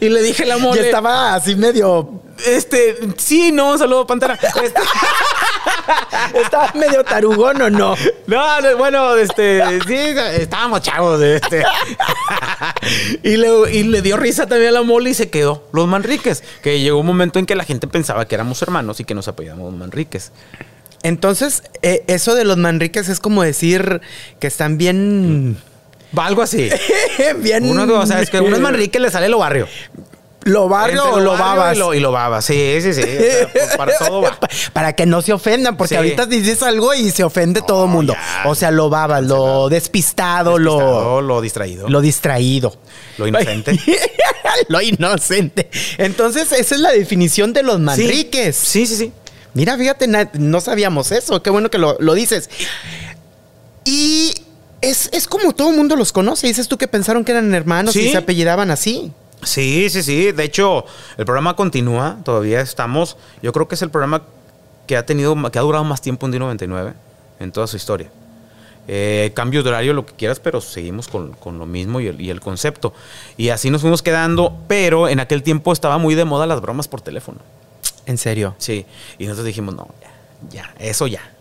Y 0.00 0.10
le 0.10 0.20
dije 0.20 0.44
la 0.44 0.58
Y 0.58 0.60
mole. 0.60 0.80
estaba 0.82 1.34
así 1.34 1.54
medio. 1.54 2.20
Este, 2.44 2.96
sí, 3.16 3.50
no, 3.50 3.70
un 3.72 3.78
saludo, 3.78 4.06
Pantera. 4.06 4.34
Este, 4.34 4.80
Estaba 6.34 6.72
medio 6.74 7.04
tarugón 7.04 7.60
o 7.62 7.70
no. 7.70 7.94
no, 8.26 8.60
no, 8.60 8.76
bueno, 8.76 9.16
este, 9.16 9.62
sí, 9.86 9.96
estábamos 10.38 10.82
chavos, 10.82 11.20
este. 11.20 11.64
y, 13.22 13.36
le, 13.36 13.74
y 13.74 13.82
le 13.84 14.02
dio 14.02 14.16
risa 14.16 14.46
también 14.46 14.70
a 14.70 14.72
la 14.72 14.82
mole 14.82 15.10
y 15.10 15.14
se 15.14 15.30
quedó. 15.30 15.68
Los 15.72 15.86
Manríquez. 15.86 16.42
Que 16.62 16.80
llegó 16.80 16.98
un 17.00 17.06
momento 17.06 17.38
en 17.38 17.46
que 17.46 17.54
la 17.54 17.64
gente 17.64 17.86
pensaba 17.86 18.26
que 18.26 18.34
éramos 18.34 18.60
hermanos 18.62 19.00
y 19.00 19.04
que 19.04 19.14
nos 19.14 19.28
apoyábamos 19.28 19.72
Manríquez. 19.74 20.32
Entonces, 21.02 21.62
eh, 21.82 22.02
eso 22.08 22.34
de 22.34 22.44
los 22.44 22.56
manriques 22.56 23.08
es 23.08 23.20
como 23.20 23.42
decir 23.42 24.00
que 24.40 24.46
están 24.46 24.76
bien. 24.76 25.56
Va 26.16 26.26
algo 26.26 26.42
así. 26.42 26.68
bien. 27.38 27.64
Uno, 27.64 28.00
o 28.00 28.06
sea, 28.06 28.20
es 28.20 28.30
que 28.30 28.40
uno 28.40 28.56
es 28.56 28.62
Manrique 28.62 28.98
le 28.98 29.10
sale 29.10 29.28
lo 29.28 29.38
barrio. 29.38 29.68
¿Lo 30.46 30.68
barrio 30.68 31.04
o 31.12 31.20
lo 31.20 31.32
barrio 31.32 31.44
babas? 31.44 31.76
Y 31.76 31.78
lo, 31.78 31.94
y 31.94 32.00
lo 32.00 32.12
babas, 32.12 32.44
sí, 32.44 32.78
sí, 32.80 32.94
sí. 32.94 33.02
o 33.02 33.04
sea, 33.04 33.48
pues, 33.52 33.76
para 33.76 33.98
todo 33.98 34.22
va. 34.22 34.38
Pa- 34.40 34.48
Para 34.72 34.92
que 34.94 35.04
no 35.06 35.20
se 35.22 35.32
ofendan, 35.32 35.76
porque 35.76 35.90
Sí. 35.94 35.96
ahorita 35.96 36.26
dices 36.26 36.62
algo 36.62 36.94
y 36.94 37.10
se 37.10 37.24
ofende 37.24 37.62
todo 37.62 37.84
el 37.84 37.90
mundo. 37.90 38.14
ya. 38.14 38.48
O 38.48 38.54
sea, 38.54 38.70
lo 38.70 38.88
babas, 38.88 39.22
lo 39.24 39.68
despistado, 39.68 40.52
Despistado, 40.56 40.58
lo, 40.58 41.20
lo 41.22 41.40
distraído. 41.40 41.84
lo 41.84 41.90
Lo, 41.90 42.00
distraído. 42.00 42.76
inocente. 43.18 43.78
lo 44.68 44.80
inocente. 44.80 45.70
Entonces, 45.98 46.52
esa 46.52 46.74
es 46.74 46.80
la 46.80 46.92
definición 46.92 47.52
de 47.52 47.62
los 47.62 47.78
manriques. 47.80 48.56
Sí, 48.56 48.86
sí, 48.86 48.96
sí. 48.96 49.12
Mira, 49.54 49.76
fíjate, 49.76 50.06
no 50.34 50.60
sabíamos 50.60 51.12
eso. 51.12 51.42
Qué 51.42 51.50
bueno 51.50 51.70
que 51.70 51.78
lo, 51.78 51.96
lo 51.98 52.14
dices. 52.14 52.50
Y 53.84 54.34
es, 54.80 55.08
es 55.12 55.26
como 55.26 55.52
todo 55.52 55.70
el 55.70 55.76
mundo 55.76 55.96
los 55.96 56.12
conoce. 56.12 56.46
Dices 56.46 56.68
tú 56.68 56.76
que 56.78 56.88
pensaron 56.88 57.24
que 57.24 57.32
eran 57.32 57.54
hermanos 57.54 57.96
y 57.96 58.10
se 58.10 58.16
apellidaban 58.16 58.70
así. 58.70 59.12
Sí, 59.42 59.88
sí, 59.90 60.02
sí. 60.02 60.32
De 60.32 60.44
hecho, 60.44 60.84
el 61.16 61.24
programa 61.24 61.54
continúa. 61.56 62.16
Todavía 62.24 62.60
estamos. 62.60 63.16
Yo 63.42 63.52
creo 63.52 63.68
que 63.68 63.74
es 63.74 63.82
el 63.82 63.90
programa 63.90 64.22
que 64.86 64.96
ha 64.96 65.04
tenido, 65.06 65.34
que 65.50 65.58
ha 65.58 65.62
durado 65.62 65.84
más 65.84 66.00
tiempo 66.00 66.26
en 66.26 66.32
D99 66.32 66.94
en 67.40 67.52
toda 67.52 67.66
su 67.66 67.76
historia. 67.76 68.08
Eh, 68.88 69.32
cambios 69.34 69.64
de 69.64 69.70
horario, 69.70 69.92
lo 69.94 70.06
que 70.06 70.14
quieras, 70.14 70.38
pero 70.40 70.60
seguimos 70.60 71.08
con, 71.08 71.32
con 71.32 71.58
lo 71.58 71.66
mismo 71.66 72.00
y 72.00 72.06
el, 72.06 72.20
y 72.20 72.30
el 72.30 72.40
concepto. 72.40 72.94
Y 73.36 73.48
así 73.50 73.68
nos 73.70 73.80
fuimos 73.80 74.00
quedando, 74.02 74.56
pero 74.68 75.08
en 75.08 75.18
aquel 75.20 75.42
tiempo 75.42 75.72
estaba 75.72 75.98
muy 75.98 76.14
de 76.14 76.24
moda 76.24 76.46
las 76.46 76.60
bromas 76.60 76.86
por 76.88 77.00
teléfono. 77.00 77.38
En 78.06 78.16
serio. 78.16 78.54
Sí. 78.58 78.86
Y 79.18 79.24
nosotros 79.24 79.46
dijimos, 79.46 79.74
no, 79.74 79.88
ya, 80.00 80.10
ya, 80.50 80.74
eso 80.78 81.08
ya. 81.08 81.32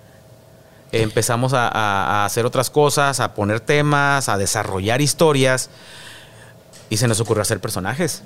Empezamos 0.91 1.53
a, 1.53 1.67
a- 1.67 2.21
a 2.23 2.25
hacer 2.25 2.45
otras 2.45 2.69
cosas, 2.69 3.19
a 3.19 3.33
poner 3.33 3.59
temas, 3.59 4.27
a 4.29 4.37
desarrollar 4.37 5.01
historias. 5.01 5.69
Y 6.89 6.97
se 6.97 7.07
nos 7.07 7.19
ocurrió 7.19 7.41
hacer 7.41 7.59
personajes. 7.59 8.21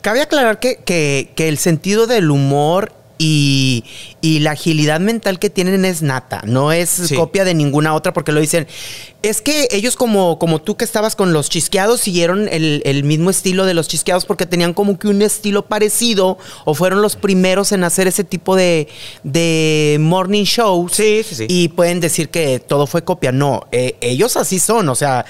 Cabe 0.00 0.20
aclarar 0.20 0.58
que, 0.60 0.76
que- 0.84 1.30
que 1.34 1.48
el 1.48 1.58
sentido 1.58 2.06
del 2.06 2.30
humor 2.30 2.92
y, 3.22 3.84
y 4.22 4.38
la 4.40 4.52
agilidad 4.52 4.98
mental 4.98 5.38
que 5.38 5.50
tienen 5.50 5.84
es 5.84 6.00
nata, 6.00 6.40
no 6.46 6.72
es 6.72 6.88
Sí. 6.88 7.14
copia 7.14 7.44
de 7.44 7.52
ninguna 7.52 7.94
otra 7.94 8.14
porque 8.14 8.32
lo 8.32 8.40
dicen. 8.40 8.66
Es 9.22 9.42
que 9.42 9.68
ellos 9.72 9.96
como, 9.96 10.38
como 10.38 10.62
tú 10.62 10.78
que 10.78 10.86
estabas 10.86 11.16
con 11.16 11.34
los 11.34 11.50
chisqueados 11.50 12.00
siguieron 12.00 12.48
el, 12.48 12.80
el 12.86 13.04
mismo 13.04 13.28
estilo 13.28 13.66
de 13.66 13.74
los 13.74 13.88
chisqueados 13.88 14.24
porque 14.24 14.46
tenían 14.46 14.72
como 14.72 14.98
que 14.98 15.08
un 15.08 15.20
estilo 15.20 15.66
parecido 15.66 16.38
o 16.64 16.72
fueron 16.74 17.02
los 17.02 17.16
primeros 17.16 17.72
en 17.72 17.84
hacer 17.84 18.08
ese 18.08 18.24
tipo 18.24 18.56
de, 18.56 18.88
de 19.22 19.98
morning 20.00 20.44
shows. 20.44 20.92
Sí, 20.92 21.22
sí, 21.22 21.34
sí. 21.34 21.46
Y 21.48 21.68
pueden 21.68 22.00
decir 22.00 22.30
que 22.30 22.58
todo 22.58 22.86
fue 22.86 23.04
copia. 23.04 23.32
No, 23.32 23.66
eh, 23.70 23.96
ellos 24.00 24.38
así 24.38 24.58
son, 24.58 24.88
o 24.88 24.94
sea, 24.94 25.26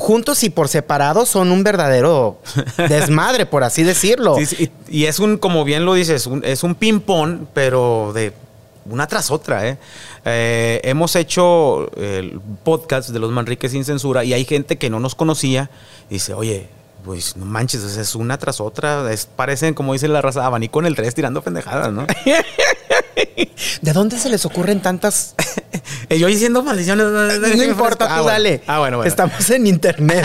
juntos 0.00 0.42
y 0.44 0.50
por 0.50 0.68
separado 0.68 1.26
son 1.26 1.50
un 1.50 1.62
verdadero 1.64 2.38
desmadre, 2.88 3.46
por 3.46 3.64
así 3.64 3.82
decirlo. 3.82 4.36
Sí, 4.36 4.46
sí, 4.46 4.70
y, 4.88 4.98
y 5.00 5.04
es 5.06 5.18
un, 5.18 5.38
como 5.38 5.64
bien 5.64 5.84
lo 5.84 5.94
dices, 5.94 6.26
un- 6.26 6.44
es 6.44 6.62
un 6.62 6.74
ping-pong, 6.74 7.46
pero 7.54 8.12
de 8.14 8.32
una 8.90 9.06
tras 9.06 9.30
otra. 9.30 9.66
¿eh? 9.68 9.78
Eh, 10.24 10.80
hemos 10.84 11.14
hecho 11.16 11.90
el 11.96 12.40
podcast 12.64 13.10
de 13.10 13.18
los 13.18 13.30
Manriques 13.30 13.72
sin 13.72 13.84
censura 13.84 14.24
y 14.24 14.32
hay 14.32 14.44
gente 14.44 14.78
que 14.78 14.88
no 14.90 14.98
nos 15.00 15.14
conocía 15.14 15.70
y 16.08 16.14
dice, 16.14 16.32
oye, 16.34 16.68
pues 17.04 17.36
no 17.36 17.44
manches, 17.44 17.82
es 17.82 18.14
una 18.14 18.38
tras 18.38 18.60
otra. 18.60 19.10
Es, 19.12 19.26
parecen, 19.26 19.74
como 19.74 19.92
dice 19.92 20.08
la 20.08 20.20
raza, 20.22 20.44
abanico 20.44 20.80
en 20.80 20.86
el 20.86 20.94
3 20.96 21.14
tirando 21.14 21.42
pendejadas, 21.42 21.92
¿no? 21.92 22.06
¿De 23.82 23.92
dónde 23.92 24.18
se 24.18 24.28
les 24.28 24.44
ocurren 24.44 24.80
tantas? 24.80 25.34
Yo 26.10 26.26
diciendo 26.26 26.62
maldiciones. 26.62 27.06
No 27.06 27.62
importa, 27.64 28.06
tú 28.08 28.14
Ah, 28.14 28.22
dale. 28.22 28.62
Ah, 28.66 28.78
bueno, 28.78 28.96
bueno. 28.98 29.08
Estamos 29.08 29.48
en 29.50 29.66
internet. 29.66 30.24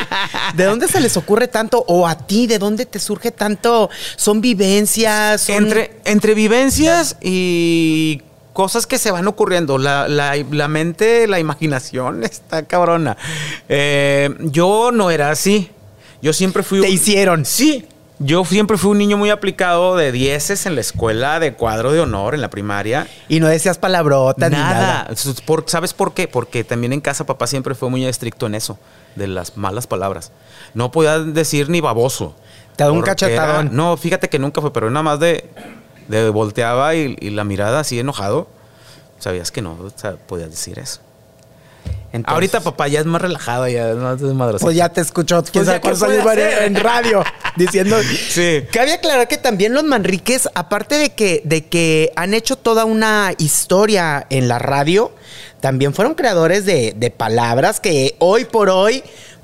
¿De 0.54 0.64
dónde 0.64 0.88
se 0.88 1.00
les 1.00 1.16
ocurre 1.16 1.48
tanto? 1.48 1.84
O 1.88 2.06
a 2.06 2.16
ti, 2.16 2.46
¿de 2.46 2.58
dónde 2.58 2.86
te 2.86 2.98
surge 2.98 3.30
tanto? 3.32 3.90
¿Son 4.16 4.40
vivencias? 4.40 5.42
Son... 5.42 5.56
Entre, 5.56 5.98
entre 6.04 6.34
vivencias 6.34 7.16
y 7.20 8.22
cosas 8.52 8.86
que 8.86 8.98
se 8.98 9.10
van 9.10 9.26
ocurriendo. 9.26 9.78
La, 9.78 10.08
la- 10.08 10.36
la 10.50 10.68
mente, 10.68 11.26
la 11.26 11.38
imaginación 11.40 12.22
está 12.24 12.62
cabrona. 12.64 13.16
Eh, 13.68 14.30
yo 14.40 14.90
no 14.92 15.10
era 15.10 15.30
así. 15.30 15.70
Yo 16.22 16.32
siempre 16.32 16.62
fui... 16.62 16.80
Te 16.80 16.86
un- 16.88 16.92
hicieron. 16.94 17.44
Sí. 17.44 17.84
Yo 18.18 18.44
siempre 18.46 18.78
fui 18.78 18.92
un 18.92 18.98
niño 18.98 19.18
muy 19.18 19.28
aplicado 19.28 19.94
de 19.94 20.10
dieces 20.10 20.64
en 20.64 20.74
la 20.74 20.80
escuela, 20.80 21.38
de 21.38 21.52
cuadro 21.52 21.92
de 21.92 22.00
honor 22.00 22.34
en 22.34 22.40
la 22.40 22.48
primaria. 22.48 23.06
Y 23.28 23.40
no 23.40 23.46
decías 23.46 23.76
palabrotas 23.76 24.50
ni 24.50 24.56
Nada. 24.56 25.08
por- 25.44 25.64
¿Sabes 25.68 25.92
por 25.92 26.14
qué? 26.14 26.26
Porque 26.26 26.64
también 26.64 26.94
en 26.94 27.02
casa 27.02 27.26
papá 27.26 27.46
siempre 27.46 27.74
fue 27.74 27.90
muy 27.90 28.06
estricto 28.06 28.46
en 28.46 28.54
eso, 28.54 28.78
de 29.16 29.26
las 29.26 29.58
malas 29.58 29.86
palabras. 29.86 30.32
No 30.72 30.90
podía 30.90 31.18
decir 31.18 31.68
ni 31.68 31.82
baboso. 31.82 32.34
Te 32.76 32.84
da 32.84 32.90
un 32.92 33.02
cachetadón. 33.02 33.66
era- 33.66 33.74
no, 33.76 33.96
fíjate 33.98 34.30
que 34.30 34.38
nunca 34.38 34.62
fue, 34.62 34.72
pero 34.72 34.88
nada 34.90 35.02
más 35.02 35.20
de, 35.20 35.50
de 36.08 36.30
volteaba 36.30 36.94
y, 36.94 37.16
y 37.20 37.30
la 37.30 37.44
mirada 37.44 37.80
así 37.80 37.98
enojado. 38.00 38.48
Sabías 39.18 39.50
que 39.50 39.60
no 39.60 39.72
o 39.72 39.90
sea, 39.94 40.16
podías 40.16 40.50
decir 40.50 40.78
eso. 40.78 41.00
Entonces, 42.12 42.32
Ahorita 42.34 42.60
papá 42.60 42.88
ya 42.88 43.00
es 43.00 43.06
más 43.06 43.20
relajado, 43.20 43.68
ya 43.68 43.90
es 43.90 43.96
más 43.96 44.20
desmadroso. 44.20 44.64
Pues 44.64 44.74
ya 44.76 44.88
te 44.88 45.00
escuchó. 45.02 45.42
¿Quién 45.42 45.64
Pues 45.66 46.02
en 46.62 46.74
radio 46.76 47.22
diciendo. 47.56 47.96
Sí. 48.30 48.62
Cabe 48.72 48.94
aclarar 48.94 49.28
que 49.28 49.36
también 49.36 49.74
los 49.74 49.84
Manriques, 49.84 50.48
aparte 50.54 50.96
de 50.96 51.10
que, 51.10 51.42
de 51.44 51.66
que 51.66 52.12
han 52.16 52.32
hecho 52.32 52.56
toda 52.56 52.84
una 52.86 53.32
historia 53.38 54.26
en 54.30 54.48
la 54.48 54.58
radio, 54.58 55.12
también 55.60 55.92
fueron 55.92 56.14
creadores 56.14 56.64
de, 56.64 56.94
de 56.96 57.10
palabras 57.10 57.80
que 57.80 58.16
hoy 58.18 58.44
por 58.46 58.70
hoy. 58.70 59.02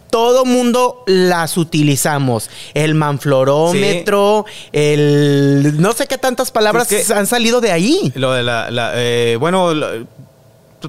Todo 0.09 0.45
mundo 0.45 1.05
las 1.07 1.57
utilizamos. 1.57 2.51
El 2.75 2.95
manflorómetro, 2.95 4.45
el. 4.73 5.81
No 5.81 5.93
sé 5.93 6.07
qué 6.07 6.19
tantas 6.19 6.51
palabras 6.51 6.93
Es 6.93 7.09
que- 7.09 7.15
han 7.15 7.27
salido 7.27 7.63
de 7.63 7.73
ahí. 7.73 8.13
Lo 8.15 8.33
de 8.33 8.43
la, 8.43 8.71
la, 8.71 8.93
eh, 8.97 9.37
bueno, 9.41 9.71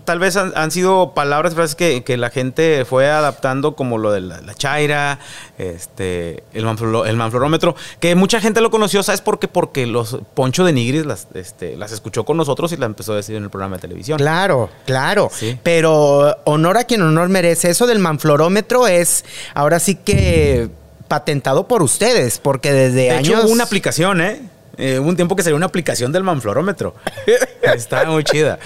tal 0.02 0.20
vez 0.20 0.36
han, 0.36 0.52
han 0.56 0.72
sido 0.72 1.14
palabras 1.14 1.54
frases 1.54 1.76
que, 1.76 2.04
que 2.04 2.18
la 2.18 2.30
gente 2.30 2.86
fue 2.86 3.10
adaptando 3.10 3.76
como 3.76 3.98
lo 3.98 4.12
de 4.12 4.22
la, 4.22 4.42
la 4.42 4.54
chaira, 4.54 5.20
este, 5.58 6.44
el, 6.54 6.66
el 7.06 7.16
manflorómetro, 7.18 7.76
que 8.00 8.16
mucha 8.16 8.40
gente 8.42 8.62
lo 8.62 8.72
conoció, 8.72 9.04
¿sabes 9.04 9.22
por 9.22 9.40
qué? 9.40 9.48
Porque 9.48 9.86
los 9.88 10.18
Poncho 10.34 10.64
de 10.64 10.74
Nigris 10.74 11.06
las, 11.06 11.28
este, 11.34 11.78
las 11.78 11.92
escuchó 11.92 12.26
con 12.26 12.38
nosotros 12.38 12.72
y 12.72 12.78
la 12.78 12.86
empezó 12.86 13.14
a 13.14 13.18
decir 13.18 13.36
en 13.36 13.44
el 13.44 13.50
programa 13.50 13.78
de 13.78 13.82
televisión. 13.82 14.18
Claro, 14.18 14.70
claro. 14.86 15.30
Sí. 15.34 15.58
Pero 15.64 16.36
honor 16.46 16.78
a 16.78 16.84
quien 16.86 17.02
honor 17.02 17.30
merece. 17.30 17.70
Eso 17.70 17.88
del 17.88 18.00
manflorómetro 18.00 18.88
es 18.88 19.26
ahora 19.54 19.80
sí 19.80 19.96
que 19.96 20.70
patentado 21.08 21.68
por 21.68 21.84
ustedes, 21.84 22.40
porque 22.40 22.72
desde 22.74 23.02
De 23.04 23.12
años. 23.12 23.28
hecho, 23.30 23.42
hubo 23.46 23.52
una 23.54 23.66
aplicación, 23.66 24.22
¿eh? 24.22 24.42
Eh, 24.78 24.98
hubo 24.98 25.08
un 25.10 25.16
tiempo 25.16 25.36
que 25.36 25.44
salió 25.44 25.56
una 25.56 25.68
aplicación 25.68 26.12
del 26.12 26.24
manflorómetro. 26.24 26.96
Está 27.62 28.06
muy 28.06 28.24
chida. 28.24 28.58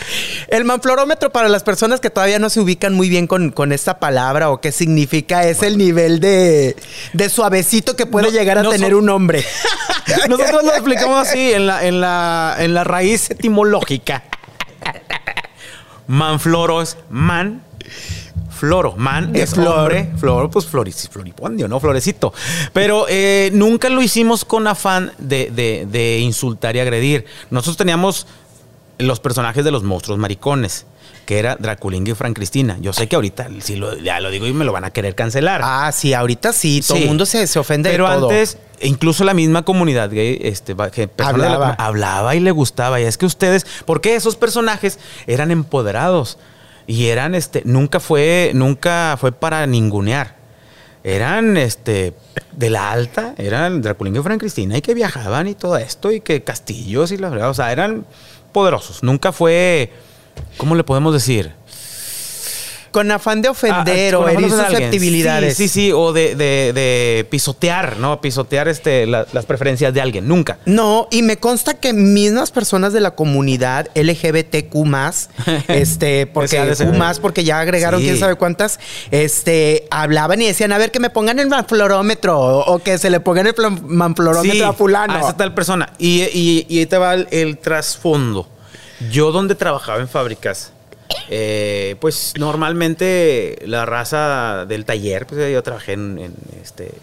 El 0.48 0.64
manflorómetro, 0.64 1.32
para 1.32 1.50
las 1.50 1.64
personas 1.64 2.00
que 2.00 2.10
todavía 2.10 2.40
no 2.40 2.50
se 2.50 2.62
ubican 2.62 2.94
muy 2.94 3.10
bien 3.10 3.28
con, 3.28 3.52
con 3.52 3.74
esta 3.74 4.00
palabra 4.00 4.50
o 4.50 4.62
qué 4.62 4.72
significa, 4.72 5.44
es 5.48 5.64
el 5.64 5.78
nivel 5.78 6.20
de, 6.22 6.78
de 7.12 7.30
suavecito 7.30 7.96
que 7.98 8.06
puede 8.06 8.28
No, 8.28 8.32
llegar 8.34 8.58
a 8.58 8.64
no 8.64 8.70
tener 8.70 8.92
so- 8.92 8.98
un 9.00 9.10
hombre. 9.10 9.44
Nosotros 10.30 10.64
lo 10.64 10.72
explicamos 10.74 11.28
así 11.28 11.52
en 11.52 11.68
la, 11.68 11.86
en 11.86 12.00
la, 12.00 12.56
en 12.60 12.74
la 12.74 12.86
raíz 12.86 13.30
etimológica. 13.30 14.24
Manfloro 16.08 16.82
es 16.82 16.98
man. 17.10 17.64
Floro, 18.58 18.96
man 18.98 19.32
De 19.32 19.44
es 19.44 19.52
flor. 19.54 19.80
hombre, 19.80 20.12
flor, 20.18 20.50
pues 20.50 20.66
floris- 20.72 21.10
floripondio, 21.10 21.68
¿no? 21.68 21.80
Florecito. 21.80 22.34
Pero 22.74 23.06
eh, 23.08 23.50
nunca 23.54 23.90
lo 23.90 24.02
hicimos 24.02 24.44
con 24.46 24.68
afán 24.68 25.12
de, 25.20 25.52
de- 25.52 25.86
de 25.90 26.20
insultar 26.20 26.76
y 26.76 26.80
agredir. 26.80 27.26
Nosotros 27.52 27.78
teníamos 27.78 28.28
los 28.98 29.20
personajes 29.20 29.64
de 29.64 29.70
los 29.72 29.84
monstruos 29.84 30.18
maricones, 30.20 30.86
que 31.28 31.38
era 31.40 31.56
Draculinga 31.58 32.12
y 32.12 32.16
Fran 32.16 32.34
Cristina. 32.34 32.78
Yo 32.82 32.94
sé 32.94 33.08
que 33.08 33.16
ahorita, 33.16 33.48
si 33.60 33.76
lo, 33.76 33.96
ya 33.98 34.20
lo 34.20 34.32
digo 34.32 34.48
y 34.48 34.54
me 34.54 34.66
lo 34.66 34.72
van 34.72 34.86
a 34.86 34.92
querer 34.92 35.14
cancelar. 35.14 35.62
Ah, 35.64 35.92
sí, 35.92 36.14
ahorita 36.14 36.52
sí, 36.54 36.82
todo 36.82 36.98
el 36.98 37.04
Sí. 37.04 37.08
mundo 37.10 37.26
se, 37.26 37.46
se 37.48 37.60
ofende 37.60 37.90
Pero 37.92 38.10
de 38.10 38.16
todo. 38.16 38.30
antes, 38.30 38.58
incluso 38.82 39.24
la 39.24 39.34
misma 39.36 39.64
comunidad 39.64 40.10
gay, 40.10 40.40
este, 40.42 40.76
que 40.92 41.10
la 41.18 41.28
Hablaba. 41.28 41.76
hablaba 41.78 42.36
y 42.36 42.40
le 42.40 42.50
gustaba. 42.52 43.00
Y 43.00 43.04
es 43.04 43.18
que 43.18 43.26
ustedes, 43.28 43.68
porque 43.86 44.16
esos 44.16 44.36
personajes 44.36 44.98
eran 45.28 45.52
empoderados 45.52 46.40
y 46.88 47.08
eran, 47.08 47.36
este, 47.36 47.62
nunca 47.66 48.00
fue, 48.00 48.52
nunca 48.56 49.18
fue 49.20 49.34
para 49.34 49.68
ningunear. 49.68 50.38
Eran, 51.04 51.58
este, 51.58 52.14
de 52.54 52.70
la 52.70 52.92
alta, 52.92 53.36
eran 53.38 53.82
Draculinga 53.82 54.20
y 54.20 54.24
Fran 54.24 54.40
Cristina 54.40 54.78
y 54.78 54.82
que 54.82 54.94
viajaban 54.94 55.48
y 55.48 55.54
todo 55.54 55.78
esto 55.78 56.12
y 56.12 56.22
que 56.22 56.44
castillos 56.44 57.12
y 57.12 57.18
la 57.18 57.30
verdad, 57.30 57.50
o 57.50 57.54
sea, 57.54 57.72
eran 57.72 58.06
poderosos. 58.52 59.04
Nunca 59.04 59.32
fue, 59.32 59.92
¿cómo 60.58 60.76
le 60.76 60.84
podemos 60.84 61.14
decir? 61.14 61.54
Con 62.98 63.12
afán 63.12 63.44
de 63.44 63.50
ofender 63.50 64.16
Ah, 64.16 64.20
o 64.20 64.28
herir 64.28 64.50
susceptibilidades. 64.50 65.56
Sí, 65.56 65.68
sí, 65.68 65.88
sí, 65.88 65.92
o 65.92 66.14
de, 66.14 66.36
de- 66.36 66.74
de 66.74 67.28
pisotear, 67.30 67.98
¿no? 67.98 68.20
Pisotear 68.22 68.68
este, 68.68 69.06
la- 69.06 69.28
las 69.34 69.46
preferencias 69.46 69.94
de 69.94 70.02
alguien. 70.02 70.28
Nunca. 70.28 70.58
No, 70.66 71.08
y 71.12 71.22
me 71.22 71.38
consta 71.38 71.76
que 71.76 71.94
mismas 71.94 72.50
personas 72.50 72.94
de 72.94 73.02
la 73.02 73.12
comunidad 73.12 73.88
LGBTQ 73.94 74.74
este, 75.68 76.26
porque. 76.26 76.58
Q 76.58 77.22
porque 77.22 77.44
ya 77.44 77.60
agregaron 77.60 78.00
Sí. 78.00 78.08
quién 78.08 78.18
sabe 78.18 78.34
cuántas, 78.36 78.80
este, 79.12 79.88
hablaban 79.92 80.42
y 80.42 80.48
decían, 80.48 80.72
a 80.72 80.78
ver, 80.80 80.90
que 80.92 81.00
me 81.00 81.10
pongan 81.12 81.38
el 81.38 81.48
manflorómetro 81.48 82.40
o, 82.40 82.80
que 82.80 82.98
se 82.98 83.10
le 83.12 83.20
pongan 83.20 83.46
el 83.48 83.54
manflorómetro 83.84 84.68
a 84.68 84.74
fulano. 84.74 85.14
a 85.14 85.20
esa 85.20 85.38
tal 85.38 85.54
persona. 85.54 85.94
Y, 86.00 86.24
y- 86.34 86.66
y 86.68 86.80
ahí 86.80 86.86
te 86.88 86.98
va 86.98 87.14
el, 87.14 87.28
el 87.32 87.58
trasfondo. 87.60 88.48
Yo 89.12 89.32
donde 89.32 89.54
trabajaba 89.54 90.00
en 90.00 90.08
fábricas, 90.08 90.72
eh, 91.30 91.96
pues 92.00 92.34
normalmente 92.38 93.60
la 93.66 93.86
raza 93.86 94.66
del 94.66 94.86
taller, 94.86 95.26
pues 95.28 95.52
yo 95.52 95.64
trabajé 95.64 95.94
en, 95.94 96.18
en, 96.20 96.34
este, 96.62 96.94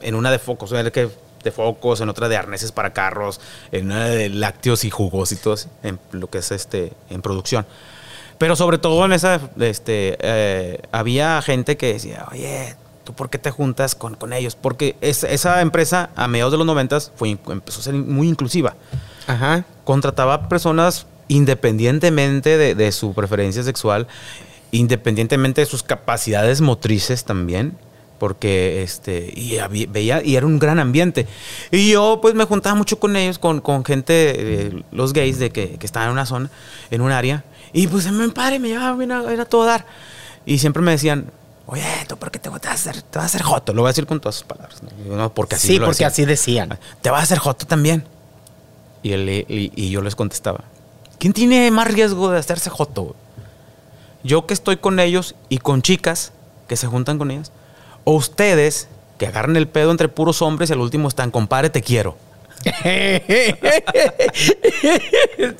en 0.00 0.14
una 0.14 0.30
de 0.30 0.38
focos, 0.38 0.72
en 0.72 0.90
que 0.90 1.08
de 1.42 1.50
focos, 1.50 2.00
en 2.00 2.08
otra 2.08 2.28
de 2.28 2.36
arneses 2.36 2.70
para 2.72 2.92
carros, 2.92 3.40
en 3.72 3.86
una 3.86 4.06
de 4.06 4.28
lácteos 4.28 4.84
y 4.84 4.90
jugos 4.90 5.32
y 5.32 5.36
todo 5.36 5.56
en 5.82 5.98
lo 6.12 6.28
que 6.30 6.38
es 6.38 6.52
este, 6.52 6.92
en 7.10 7.20
producción. 7.22 7.66
Pero 8.38 8.54
sobre 8.56 8.78
todo 8.78 9.04
en 9.04 9.12
esa, 9.12 9.40
este, 9.60 10.16
eh, 10.20 10.80
había 10.92 11.40
gente 11.42 11.76
que 11.76 11.92
decía, 11.94 12.26
oye, 12.30 12.74
¿tú 13.04 13.12
por 13.12 13.28
qué 13.30 13.38
te 13.38 13.50
juntas 13.50 13.94
con, 13.94 14.14
con 14.14 14.32
ellos? 14.32 14.54
Porque 14.56 14.96
es- 15.00 15.24
esa 15.24 15.60
empresa 15.62 16.10
a 16.16 16.28
mediados 16.28 16.52
de 16.52 16.58
los 16.58 16.66
noventas 16.66 17.10
fue, 17.16 17.30
empezó 17.48 17.80
a 17.80 17.82
ser 17.82 17.94
muy 17.94 18.28
inclusiva. 18.28 18.74
Ajá. 19.26 19.64
Contrataba 19.84 20.48
personas 20.48 21.06
independientemente 21.36 22.56
de, 22.58 22.74
de 22.74 22.92
su 22.92 23.14
preferencia 23.14 23.62
sexual, 23.62 24.06
independientemente 24.70 25.60
de 25.60 25.66
sus 25.66 25.82
capacidades 25.82 26.60
motrices 26.60 27.24
también. 27.24 27.76
Porque 28.18 28.84
este, 28.84 29.32
y 29.34 29.58
había- 29.58 29.88
veía, 29.88 30.22
y 30.24 30.36
era 30.36 30.46
un 30.46 30.60
gran 30.60 30.78
ambiente. 30.78 31.26
Y 31.72 31.90
yo, 31.90 32.20
pues, 32.22 32.34
me 32.36 32.44
juntaba 32.44 32.76
mucho 32.76 33.00
con 33.00 33.16
ellos, 33.16 33.40
con, 33.40 33.60
con 33.60 33.84
gente, 33.84 34.12
eh, 34.68 34.82
los 34.92 35.12
gays, 35.12 35.40
de 35.40 35.50
que, 35.50 35.70
que 35.76 35.86
estaban 35.86 36.06
en 36.06 36.12
una 36.12 36.24
zona, 36.24 36.48
en 36.92 37.00
un 37.00 37.10
área. 37.10 37.42
Y 37.72 37.88
pues, 37.88 38.08
me 38.12 38.28
padre, 38.28 38.60
me 38.60 38.68
llevaba 38.68 38.96
bien 38.96 39.10
a, 39.10 39.22
bien 39.22 39.40
a 39.40 39.44
todo 39.44 39.64
dar. 39.64 39.86
Y 40.46 40.58
siempre 40.58 40.80
me 40.84 40.92
decían, 40.92 41.32
oye, 41.66 41.82
¿tú 42.06 42.16
por 42.16 42.30
qué 42.30 42.38
te 42.38 42.48
vas 42.48 42.64
a 42.64 42.70
hacer, 42.70 43.02
te 43.02 43.18
vas 43.18 43.24
a 43.24 43.26
hacer 43.26 43.42
joto? 43.42 43.72
Lo 43.74 43.82
voy 43.82 43.88
a 43.88 43.90
decir 43.90 44.06
con 44.06 44.20
todas 44.20 44.36
sus 44.36 44.44
palabras. 44.44 44.80
¿no? 44.84 44.90
Y 45.04 45.08
yo, 45.08 45.16
"No, 45.16 45.34
porque 45.34 45.56
así 45.56 45.66
sí, 45.66 45.72
lo 45.80 45.86
porque 45.86 46.04
decían. 46.04 46.10
así 46.12 46.24
decían. 46.24 46.78
Te 47.00 47.10
vas 47.10 47.20
a 47.20 47.22
hacer 47.24 47.38
joto 47.38 47.66
también. 47.66 48.04
Y, 49.02 49.10
él, 49.14 49.28
y, 49.48 49.72
y 49.74 49.90
yo 49.90 50.00
les 50.00 50.14
contestaba, 50.14 50.62
¿quién 51.22 51.32
tiene 51.32 51.70
más 51.70 51.86
riesgo 51.86 52.32
de 52.32 52.38
hacerse 52.40 52.68
joto? 52.68 53.14
Yo 54.24 54.44
que 54.44 54.54
estoy 54.54 54.76
con 54.78 54.98
ellos 54.98 55.36
y 55.48 55.58
con 55.58 55.80
chicas 55.82 56.32
que 56.66 56.74
se 56.76 56.88
juntan 56.88 57.16
con 57.16 57.30
ellas. 57.30 57.52
O 58.02 58.14
ustedes 58.14 58.88
que 59.18 59.28
agarran 59.28 59.54
el 59.56 59.68
pedo 59.68 59.92
entre 59.92 60.08
puros 60.08 60.42
hombres 60.42 60.68
y 60.68 60.72
al 60.72 60.80
último 60.80 61.06
están, 61.06 61.30
compadre, 61.30 61.70
te 61.70 61.80
quiero. 61.80 62.16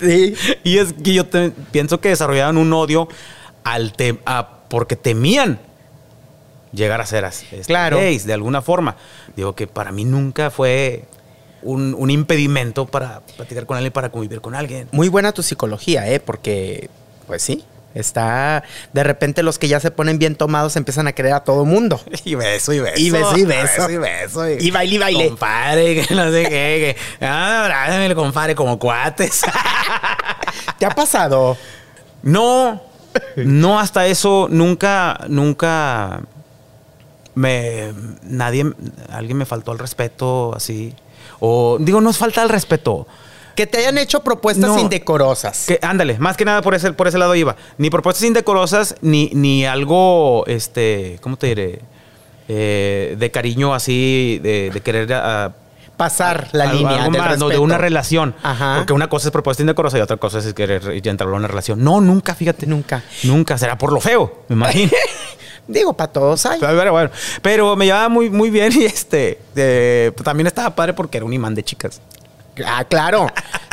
sí. 0.01 0.35
Y 0.65 0.79
es 0.79 0.93
que 0.93 1.15
yo 1.15 1.27
te- 1.27 1.51
pienso 1.71 2.01
que 2.01 2.09
desarrollaban 2.09 2.57
un 2.57 2.73
odio 2.73 3.07
al 3.65 3.93
te- 3.93 4.19
a- 4.27 4.49
porque 4.69 4.97
temían 4.97 5.61
llegar 6.73 7.01
a 7.01 7.07
ser 7.07 7.25
así, 7.25 7.47
este, 7.53 7.65
Claro. 7.67 7.99
gays, 7.99 8.27
de 8.27 8.33
alguna 8.33 8.63
forma. 8.63 8.97
Digo 9.37 9.55
que 9.55 9.67
para 9.67 9.93
mí 9.93 10.05
nunca 10.05 10.51
fue 10.51 11.05
un, 11.63 11.95
un 11.95 12.11
impedimento 12.11 12.87
para 12.87 13.21
platicar 13.37 13.67
con 13.67 13.77
alguien, 13.77 13.93
para 13.93 14.11
convivir 14.11 14.41
con 14.41 14.55
alguien. 14.55 14.89
Muy 14.93 15.09
buena 15.09 15.33
tu 15.33 15.43
psicología, 15.43 16.09
¿eh? 16.09 16.21
Porque, 16.21 16.91
pues 17.27 17.43
sí, 17.43 17.65
está... 17.95 18.65
De 18.93 19.03
repente 19.03 19.43
los 19.43 19.59
que 19.59 19.69
ya 19.69 19.81
se 19.81 19.91
ponen 19.91 20.19
bien 20.19 20.35
tomados 20.35 20.77
empiezan 20.77 21.07
a 21.07 21.13
querer 21.13 21.35
a 21.35 21.45
todo 21.45 21.65
mundo. 21.65 22.01
Y 22.25 22.35
beso, 22.35 22.73
y 22.73 22.81
beso. 22.81 23.01
Y 23.01 23.11
beso, 23.11 23.39
y 23.39 23.45
beso. 23.45 23.91
Y 23.91 23.97
beso. 23.97 24.49
Y 24.49 24.71
baile, 24.71 24.95
y 24.95 24.99
baile. 24.99 25.29
Compadre, 25.29 26.07
que 26.07 26.15
no 26.15 26.31
sé 26.31 26.43
qué. 26.45 26.97
Que, 27.21 27.27
ah, 27.27 28.13
compadre, 28.15 28.55
como 28.55 28.79
cuates. 28.79 29.43
¿Te 30.79 30.87
ha 30.87 30.91
pasado? 30.91 31.57
No, 32.23 32.81
no 33.37 33.81
hasta 33.81 34.07
eso, 34.07 34.47
nunca, 34.51 35.21
nunca 35.29 36.23
me, 37.35 37.93
nadie, 38.23 38.73
alguien 39.11 39.39
me 39.39 39.47
faltó 39.47 39.73
al 39.73 39.79
respeto 39.79 40.55
así. 40.55 40.95
O 41.45 41.77
digo, 41.81 42.01
no 42.01 42.11
es 42.11 42.17
falta 42.17 42.41
al 42.41 42.49
respeto. 42.49 43.07
Que 43.57 43.67
te 43.67 43.79
hayan 43.79 43.99
hecho 43.99 44.21
propuestas 44.23 44.71
No. 44.71 44.79
indecorosas. 44.79 45.65
Que, 45.67 45.79
ándale, 45.83 46.19
más 46.19 46.37
que 46.37 46.45
nada 46.45 46.63
por 46.63 46.75
ese, 46.75 46.93
por 46.93 47.09
ese 47.09 47.19
lado 47.19 47.35
iba. 47.35 47.57
Ni 47.79 47.91
propuestas 47.91 48.25
indecorosas, 48.25 48.95
ni, 49.03 49.29
ni 49.35 49.67
algo, 49.67 50.45
este, 50.47 51.19
¿cómo 51.21 51.37
te 51.37 51.49
diré? 51.49 51.81
Eh, 52.49 53.17
de 53.19 53.31
cariño 53.33 53.75
así, 53.75 54.39
de, 54.43 54.71
de 54.73 54.81
querer 54.81 55.07
Pasar 55.97 56.49
la 56.53 56.73
línea 56.73 57.05
algo 57.05 57.13
del 57.13 57.21
más, 57.23 57.39
¿no? 57.39 57.49
de 57.49 57.59
una 57.59 57.77
relación. 57.77 58.35
Ajá. 58.43 58.77
Porque 58.79 58.93
una 58.93 59.09
cosa 59.09 59.29
es 59.29 59.33
propuesta 59.33 59.63
indecorosa 59.63 59.99
y 59.99 60.01
otra 60.01 60.17
cosa 60.17 60.39
es 60.39 60.55
querer 60.55 61.03
ya 61.03 61.11
entrar 61.11 61.29
en 61.29 61.35
una 61.37 61.49
relación. 61.49 61.83
No, 61.85 62.01
nunca, 62.01 62.35
fíjate. 62.35 62.67
Nunca. 62.67 63.03
Nunca. 63.25 63.59
Será 63.59 63.77
por 63.77 63.93
lo 63.93 64.01
feo, 64.01 64.45
me 64.49 64.55
imagino. 64.57 64.91
Digo, 65.69 65.93
para 65.93 66.13
todos 66.13 66.45
hay. 66.47 66.61
Pero 66.61 66.93
bueno, 66.93 67.11
pero 67.41 67.77
me 67.77 67.87
llevaba 67.87 68.09
muy, 68.09 68.31
muy 68.31 68.51
bien 68.51 68.73
y 68.79 68.85
este 68.85 69.39
eh, 69.57 70.13
también 70.23 70.47
estaba 70.47 70.75
padre 70.75 70.93
porque 70.93 71.19
era 71.19 71.27
un 71.27 71.33
imán 71.33 71.55
de 71.55 71.63
chicas. 71.63 72.01
Ah, 72.67 72.85
claro. 72.85 73.29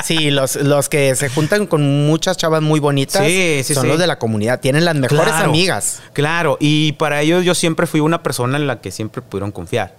Sí, 0.06 0.32
los, 0.32 0.56
los 0.56 0.88
que 0.88 1.14
se 1.16 1.28
juntan 1.28 1.68
con 1.68 2.06
muchas 2.08 2.38
chavas 2.38 2.62
muy 2.62 2.80
bonitas 2.80 3.26
Sí, 3.26 3.62
sí, 3.66 3.74
son 3.74 3.84
sí. 3.84 3.90
los 3.90 4.00
de 4.00 4.08
la 4.08 4.18
comunidad. 4.18 4.62
Tienen 4.62 4.86
las 4.86 4.96
mejores 4.96 5.26
Claro, 5.26 5.50
amigas. 5.50 6.02
Claro, 6.14 6.58
y 6.62 6.94
para 6.94 7.22
ellos 7.22 7.44
yo 7.44 7.54
siempre 7.54 7.88
fui 7.88 8.00
una 8.00 8.24
persona 8.24 8.58
en 8.58 8.68
la 8.68 8.80
que 8.80 8.92
siempre 8.92 9.22
pudieron 9.22 9.52
confiar. 9.52 9.94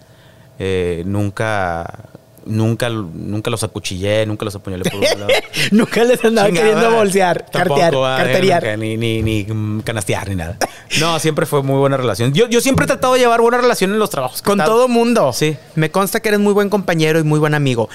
Eh, 0.59 1.03
nunca, 1.05 2.05
nunca, 2.51 2.89
nunca 2.89 3.51
los 3.51 3.63
acuchillé, 3.63 4.27
nunca 4.27 4.45
los 4.45 4.55
apuñalé 4.55 4.85
por 4.91 5.01
un 5.01 5.21
lado. 5.21 5.29
Nunca 5.71 6.05
les 6.05 6.25
andaba 6.25 6.49
Chingada, 6.49 6.67
queriendo 6.67 6.97
bolsear, 6.97 7.47
tampoco, 7.51 7.81
cartear, 7.81 8.05
ah, 8.05 8.17
carterear. 8.19 8.63
nunca, 8.63 8.77
ni, 8.77 8.97
ni, 8.97 9.23
ni 9.23 9.83
canastear, 9.83 10.29
ni 10.29 10.37
nada. 10.37 10.57
No, 10.99 11.21
siempre 11.21 11.47
fue 11.47 11.63
muy 11.63 11.77
buena 11.77 11.97
relación. 11.97 12.35
Yo, 12.35 12.49
yo 12.49 12.61
siempre 12.61 12.85
he 12.85 12.87
tratado 12.89 13.15
de 13.15 13.21
llevar 13.21 13.41
buena 13.41 13.59
relación 13.59 13.93
en 13.93 14.01
los 14.01 14.11
trabajos. 14.11 14.43
Con 14.43 14.59
todo 14.59 14.89
mundo. 14.89 15.33
Sí. 15.33 15.57
Me 15.77 15.91
consta 15.91 16.21
que 16.21 16.31
eres 16.31 16.41
muy 16.41 16.53
buen 16.53 16.69
compañero 16.69 17.21
y 17.21 17.23
muy 17.23 17.39
buen 17.39 17.55
amigo. 17.55 17.89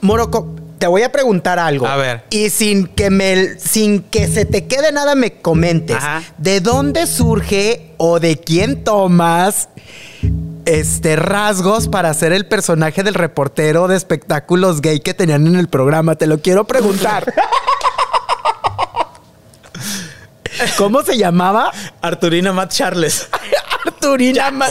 Moroco, 0.00 0.52
te 0.78 0.88
voy 0.88 1.02
a 1.02 1.12
preguntar 1.12 1.60
algo. 1.60 1.86
A 1.86 1.96
ver. 1.96 2.24
Y 2.30 2.50
sin 2.50 2.88
que 2.88 3.10
me, 3.10 3.58
sin 3.58 4.02
que 4.02 4.26
se 4.26 4.46
te 4.46 4.66
quede 4.66 4.90
nada, 4.90 5.14
me 5.14 5.34
comentes. 5.34 5.96
Ajá. 5.96 6.22
¿De 6.38 6.60
dónde 6.60 7.06
surge 7.06 7.92
o 7.98 8.18
de 8.18 8.36
quién 8.38 8.82
tomas 8.82 9.68
este 10.66 11.16
rasgos 11.16 11.88
para 11.88 12.12
ser 12.14 12.32
el 12.32 12.46
personaje 12.46 13.02
del 13.02 13.14
reportero 13.14 13.88
de 13.88 13.96
espectáculos 13.96 14.80
gay 14.80 15.00
que 15.00 15.14
tenían 15.14 15.46
en 15.46 15.56
el 15.56 15.68
programa? 15.68 16.16
Te 16.16 16.26
lo 16.26 16.40
quiero 16.40 16.64
preguntar. 16.64 17.32
¿Cómo 20.76 21.02
se 21.02 21.16
llamaba? 21.16 21.70
Arturina 22.02 22.52
Matt 22.52 22.72
Charles. 22.72 23.28
Arturina 23.86 24.50
Ma- 24.50 24.68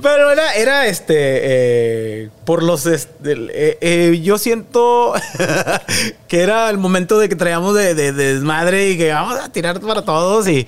Pero 0.00 0.30
era, 0.30 0.52
era 0.54 0.86
este, 0.86 1.14
eh, 1.16 2.28
por 2.44 2.62
los, 2.62 2.86
este, 2.86 4.20
yo 4.22 4.38
siento 4.38 5.12
que 6.28 6.40
era 6.42 6.70
el 6.70 6.78
momento 6.78 7.18
de 7.18 7.28
que 7.28 7.36
traíamos 7.36 7.74
de- 7.74 7.94
de 7.94 8.12
desmadre 8.12 8.90
y 8.90 8.96
que 8.98 9.12
vamos 9.12 9.38
a 9.38 9.50
tirar 9.50 9.80
para 9.80 10.02
todos 10.02 10.46
y, 10.48 10.66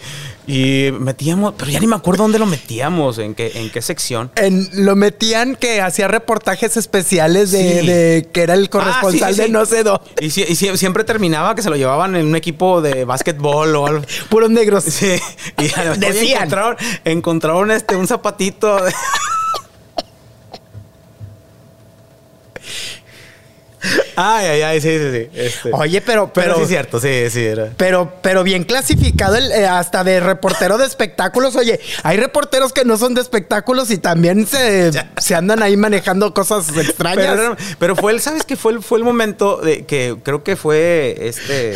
y 0.53 0.91
metíamos, 0.93 1.55
pero 1.57 1.71
ya 1.71 1.79
ni 1.79 1.87
me 1.87 1.95
acuerdo 1.97 2.25
dónde 2.25 2.39
lo 2.41 2.47
metíamos, 2.47 3.19
en 3.19 3.35
qué, 3.35 3.53
en 3.55 3.71
qué 3.71 3.81
sección. 3.83 4.33
En- 4.35 4.69
lo 4.85 4.97
metían 4.97 5.55
que 5.55 5.81
hacía 5.81 6.09
reportajes 6.09 6.77
especiales 6.77 7.53
de, 7.53 7.81
Sí. 7.81 7.87
de 7.87 8.29
que 8.33 8.43
era 8.43 8.55
el 8.55 8.69
corresponsal 8.69 9.23
Ah, 9.23 9.29
sí, 9.29 9.35
sí, 9.35 9.41
de 9.43 9.49
no 9.51 9.65
sé 9.65 9.85
dónde. 9.85 10.05
Y, 10.21 10.27
sie- 10.31 10.47
y 10.49 10.55
sie- 10.57 10.77
siempre 10.77 11.05
terminaba 11.05 11.55
que 11.55 11.63
se 11.63 11.71
lo 11.71 11.77
llevaban 11.77 12.17
en 12.17 12.27
un 12.27 12.35
equipo 12.35 12.81
de 12.83 13.05
básquetbol 13.05 13.77
o 13.77 13.87
algo. 13.87 14.05
Puros 14.29 14.51
negros. 14.51 14.85
Sí. 14.85 15.15
Y 15.59 15.69
Decían. 15.99 16.39
encontraron, 16.43 16.77
encontraron 17.05 17.71
este, 17.71 17.95
un 17.97 18.07
zapatito. 18.09 18.83
de- 18.85 18.93
Ay, 24.17 24.47
ay, 24.47 24.63
ay, 24.63 24.81
sí, 24.81 24.99
sí, 24.99 25.11
sí. 25.11 25.31
Este. 25.33 25.71
Oye, 25.73 26.01
pero, 26.01 26.33
pero, 26.33 26.55
pero, 26.55 26.57
sí 26.57 26.63
es 26.63 26.69
cierto, 26.69 27.01
sí, 27.01 27.31
sí. 27.31 27.45
Era. 27.45 27.71
pero, 27.77 28.13
pero 28.23 28.43
bien 28.43 28.65
clasificado 28.65 29.37
el, 29.37 29.51
eh, 29.53 29.67
hasta 29.67 30.05
de 30.05 30.21
reportero 30.21 30.77
de 30.77 30.87
espectáculos. 30.87 31.57
Oye, 31.57 31.81
hay 32.03 32.17
reporteros 32.19 32.73
que 32.73 32.85
no 32.85 32.99
son 32.99 33.15
de 33.15 33.23
espectáculos 33.23 33.91
y 33.91 33.99
también 33.99 34.47
se, 34.47 34.91
se 35.17 35.35
andan 35.35 35.63
ahí 35.63 35.77
manejando 35.77 36.35
cosas 36.35 36.69
extrañas. 36.77 37.39
Pero 37.79 37.97
fue 37.97 38.13
el, 38.13 38.21
¿sabes 38.21 38.45
qué? 38.45 38.57
Fue 38.57 38.73
el, 38.73 38.83
fue 38.83 38.99
el 38.99 39.05
momento 39.05 39.57
de 39.57 39.87
que 39.87 40.17
creo 40.23 40.45
que 40.45 40.57
fue 40.57 41.17
este 41.21 41.75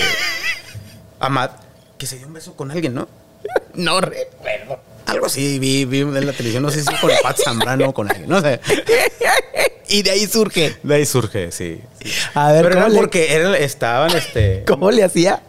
Amad 1.20 1.50
que 1.98 2.06
se 2.06 2.18
dio 2.18 2.26
un 2.26 2.34
beso 2.34 2.54
con 2.54 2.70
alguien, 2.70 2.94
¿no? 2.94 3.08
no 3.74 4.00
recuerdo. 4.00 4.80
Algo 5.06 5.26
así, 5.26 5.58
vi, 5.58 5.84
vi 5.84 6.00
en 6.00 6.26
la 6.26 6.32
televisión, 6.32 6.62
no 6.62 6.70
sé 6.70 6.80
si 6.82 6.94
con 6.96 7.10
el 7.10 7.18
Pat 7.22 7.38
Zambrano 7.42 7.88
o 7.88 7.94
con 7.94 8.10
alguien, 8.10 8.28
no 8.28 8.40
sé. 8.40 8.60
Y 9.86 10.02
de 10.02 10.10
ahí 10.12 10.26
surge. 10.26 10.76
De 10.82 10.94
ahí 10.94 11.04
surge, 11.04 11.52
sí. 11.52 11.78
sí. 12.02 12.10
A 12.32 12.50
ver, 12.52 12.62
Pero 12.62 12.74
¿cómo 12.76 12.86
era 12.86 12.94
le- 12.94 12.98
porque 12.98 13.34
era- 13.34 13.56
estaban, 13.58 14.16
este... 14.16 14.64
¿Cómo 14.66 14.90
le 14.90 15.04
hacía? 15.04 15.42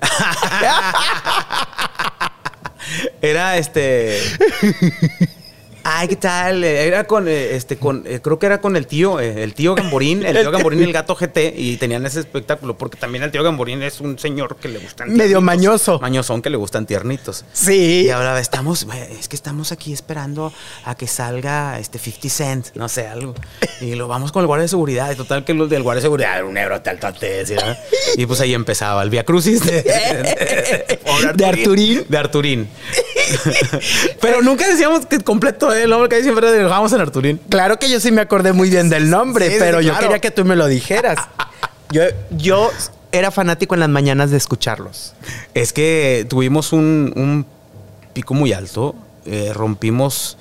Era 3.22 3.56
este. 3.56 4.20
Ay, 5.86 6.08
¿qué 6.08 6.16
tal? 6.16 6.64
Era 6.64 7.04
con, 7.04 7.28
eh, 7.28 7.54
este, 7.54 7.76
con, 7.76 8.04
eh, 8.06 8.20
creo 8.22 8.38
que 8.38 8.46
era 8.46 8.58
con 8.62 8.74
el 8.74 8.86
tío, 8.86 9.20
eh, 9.20 9.42
el 9.42 9.52
tío 9.52 9.74
Gamborín, 9.74 10.24
el 10.24 10.40
tío 10.40 10.50
Gamborín 10.50 10.80
y 10.80 10.84
el 10.84 10.92
gato 10.94 11.14
GT, 11.14 11.52
y 11.56 11.76
tenían 11.76 12.06
ese 12.06 12.20
espectáculo, 12.20 12.78
porque 12.78 12.96
también 12.96 13.22
el 13.22 13.30
tío 13.30 13.42
Gamborín 13.42 13.82
es 13.82 14.00
un 14.00 14.18
señor 14.18 14.56
que 14.56 14.68
le 14.68 14.78
gustan 14.78 15.08
Medio 15.08 15.18
tiernitos. 15.18 15.42
mañoso. 15.42 15.98
Mañosón 16.00 16.40
que 16.40 16.48
le 16.48 16.56
gustan 16.56 16.86
tiernitos. 16.86 17.44
Sí. 17.52 18.04
Y 18.06 18.10
ahora 18.10 18.40
estamos, 18.40 18.86
es 19.18 19.28
que 19.28 19.36
estamos 19.36 19.72
aquí 19.72 19.92
esperando 19.92 20.54
a 20.86 20.94
que 20.94 21.06
salga 21.06 21.78
este 21.78 21.98
50 21.98 22.28
Cent, 22.30 22.66
no 22.76 22.88
sé, 22.88 23.06
algo. 23.06 23.34
Y 23.82 23.94
lo 23.94 24.08
vamos 24.08 24.32
con 24.32 24.40
el 24.40 24.46
guardia 24.46 24.62
de 24.62 24.68
seguridad. 24.68 25.12
Y 25.12 25.16
total 25.16 25.44
que 25.44 25.52
los 25.52 25.68
del 25.68 25.82
guardia 25.82 26.00
de 26.00 26.06
seguridad 26.06 26.36
era 26.36 26.46
un 26.46 26.54
negro 26.54 26.80
tal, 26.80 26.98
tal, 26.98 27.12
tal. 27.12 27.78
Y 28.16 28.24
pues 28.24 28.40
ahí 28.40 28.54
empezaba 28.54 29.02
el 29.02 29.10
Via 29.10 29.24
Crucis 29.24 29.62
de, 29.64 29.82
De 31.34 31.44
Arturín. 31.44 32.06
De 32.08 32.16
Arturín. 32.16 32.68
Pero 34.20 34.42
nunca 34.42 34.66
decíamos 34.66 35.06
que 35.06 35.20
completo, 35.20 35.72
¿eh? 35.72 35.84
el 35.84 35.90
nombre 35.90 36.08
que 36.08 36.22
siempre 36.22 36.50
dejábamos 36.50 36.92
en 36.92 37.00
Arturín. 37.00 37.40
Claro 37.48 37.78
que 37.78 37.88
yo 37.88 38.00
sí 38.00 38.12
me 38.12 38.20
acordé 38.20 38.52
muy 38.52 38.70
bien 38.70 38.88
del 38.88 39.10
nombre, 39.10 39.46
Sí, 39.46 39.52
sí, 39.52 39.58
pero 39.60 39.80
yo 39.80 39.98
quería 39.98 40.18
que 40.18 40.30
tú 40.30 40.44
me 40.44 40.56
lo 40.56 40.66
dijeras. 40.66 41.18
Yo, 41.90 42.02
yo 42.30 42.70
era 43.12 43.30
fanático 43.30 43.74
en 43.74 43.80
las 43.80 43.88
mañanas 43.88 44.30
de 44.30 44.36
escucharlos. 44.36 45.14
Es 45.54 45.72
que 45.72 46.26
tuvimos 46.28 46.72
un, 46.72 47.12
un 47.16 47.46
pico 48.12 48.34
muy 48.34 48.52
alto, 48.52 48.94
eh, 49.26 49.52
rompimos 49.54 50.36